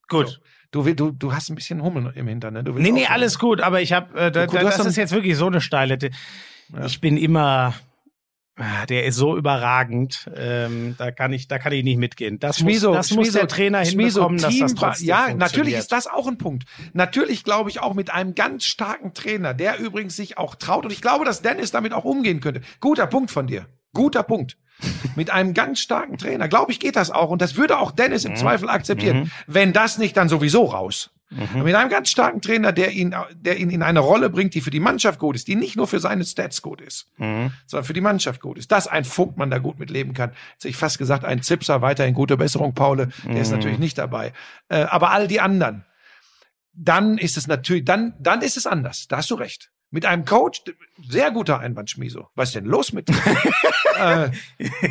[0.09, 0.41] Gut.
[0.71, 2.65] Du, will- du, du hast ein bisschen Hummel im Hintern, ne?
[2.65, 4.97] Du Nee, nee, alles gut, aber ich habe, äh, da, Gut, du das so ist
[4.97, 5.99] jetzt wirklich so eine steile.
[6.01, 6.11] The-
[6.85, 7.73] Ich bin immer,
[8.57, 12.39] ah, der ist so überragend, ähm, da kann ich, da kann ich nicht mitgehen.
[12.39, 15.35] Das Schmiso, muss, das muss Schmiso, der Trainer Schmiso, hinbekommen, dass das Team- trotzdem Ja,
[15.35, 16.65] natürlich ist das auch ein Punkt.
[16.93, 20.85] Natürlich glaube ich auch mit einem ganz starken Trainer, der übrigens sich auch traut.
[20.85, 22.61] Und ich glaube, dass Dennis damit auch umgehen könnte.
[22.81, 23.67] Guter Punkt von dir.
[23.95, 24.57] Guter Punkt.
[25.17, 27.31] mit einem ganz starken Trainer, glaube ich, geht das auch.
[27.31, 28.31] Und das würde auch Dennis Mhm.
[28.31, 29.33] im Zweifel akzeptieren.
[29.49, 31.11] Wenn das nicht, dann sowieso raus.
[31.31, 31.65] Mhm.
[31.65, 34.71] Mit einem ganz starken Trainer, der ihn, der ihn in eine Rolle bringt, die für
[34.71, 37.51] die Mannschaft gut ist, die nicht nur für seine Stats gut ist, Mhm.
[37.67, 38.71] sondern für die Mannschaft gut ist.
[38.71, 40.31] Dass ein Vogtmann da gut mit leben kann.
[40.53, 43.37] Jetzt hätte ich fast gesagt, ein Zipser, weiterhin gute Besserung, Paule, der Mhm.
[43.41, 44.33] ist natürlich nicht dabei.
[44.69, 45.85] Äh, aber all die anderen,
[46.73, 49.07] dann ist es natürlich, dann, dann ist es anders.
[49.09, 49.73] Da hast du recht.
[49.91, 50.63] Mit einem Coach,
[51.09, 52.29] sehr guter Einwand, Schmiso.
[52.35, 53.17] Was ist denn los mit dir?
[53.99, 54.31] äh,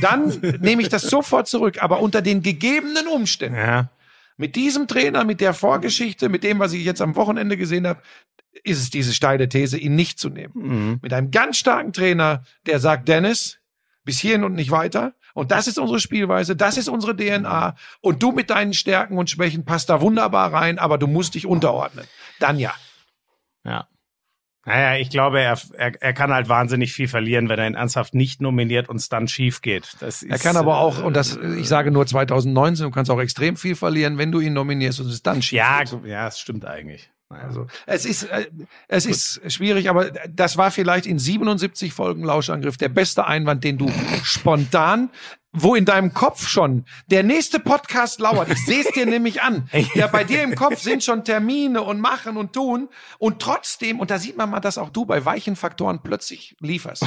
[0.02, 0.30] dann
[0.60, 3.58] nehme ich das sofort zurück, aber unter den gegebenen Umständen.
[3.58, 3.90] Ja.
[4.38, 8.02] Mit diesem Trainer, mit der Vorgeschichte, mit dem, was ich jetzt am Wochenende gesehen habe,
[8.64, 10.54] ist es diese steile These, ihn nicht zu nehmen.
[10.56, 11.00] Mhm.
[11.02, 13.60] Mit einem ganz starken Trainer, der sagt, Dennis,
[14.04, 15.14] bis hierhin und nicht weiter.
[15.34, 17.76] Und das ist unsere Spielweise, das ist unsere DNA.
[18.02, 21.46] Und du mit deinen Stärken und Schwächen passt da wunderbar rein, aber du musst dich
[21.46, 22.06] unterordnen.
[22.40, 22.74] Dann ja.
[23.64, 23.88] Ja.
[24.68, 28.14] Naja, ich glaube, er, er, er kann halt wahnsinnig viel verlieren, wenn er ihn ernsthaft
[28.14, 29.96] nicht nominiert und es dann schief geht.
[30.02, 33.10] Das ist, Er kann aber auch, äh, und das, ich sage nur 2019, du kannst
[33.10, 36.06] auch extrem viel verlieren, wenn du ihn nominierst und es dann schief Ja, geht.
[36.06, 37.10] ja, es stimmt eigentlich.
[37.30, 38.48] Also, es ist, äh,
[38.88, 43.78] es ist schwierig, aber das war vielleicht in 77 Folgen Lauschangriff der beste Einwand, den
[43.78, 43.90] du
[44.24, 45.10] spontan,
[45.62, 48.50] wo in deinem Kopf schon der nächste Podcast lauert.
[48.50, 49.70] Ich sehe es dir nämlich an.
[49.94, 54.12] Ja, bei dir im Kopf sind schon Termine und machen und tun und trotzdem, und
[54.12, 57.06] da sieht man mal, dass auch du bei weichen Faktoren plötzlich lieferst.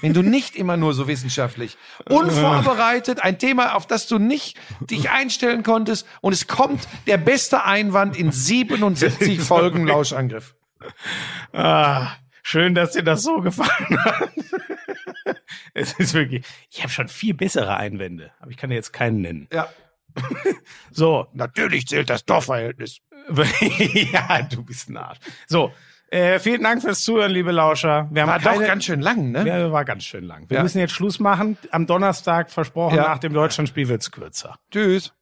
[0.00, 1.76] Wenn du nicht immer nur so wissenschaftlich,
[2.08, 7.64] unvorbereitet, ein Thema, auf das du nicht dich einstellen konntest und es kommt der beste
[7.64, 10.54] Einwand in 77 Folgen Lauschangriff.
[11.52, 14.30] Ah, schön, dass dir das so gefallen hat.
[15.74, 19.20] es ist wirklich, ich habe schon viel bessere Einwände, aber ich kann dir jetzt keinen
[19.20, 19.48] nennen.
[19.52, 19.68] Ja.
[20.92, 22.98] So, Natürlich zählt das Dorfverhältnis.
[24.12, 25.18] ja, du bist ein Arsch.
[25.46, 25.72] So,
[26.10, 28.08] äh, vielen Dank fürs Zuhören, liebe Lauscher.
[28.10, 29.46] Wir haben War keine, doch ganz schön lang, ne?
[29.46, 30.50] Ja, war ganz schön lang.
[30.50, 30.62] Wir Ja.
[30.64, 31.56] müssen jetzt Schluss machen.
[31.70, 33.02] Am Donnerstag versprochen, Ja.
[33.04, 34.58] nach dem Deutschlandspiel wird's kürzer.
[34.72, 35.12] Tschüss.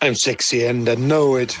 [0.00, 1.60] I'm sexy and I know it.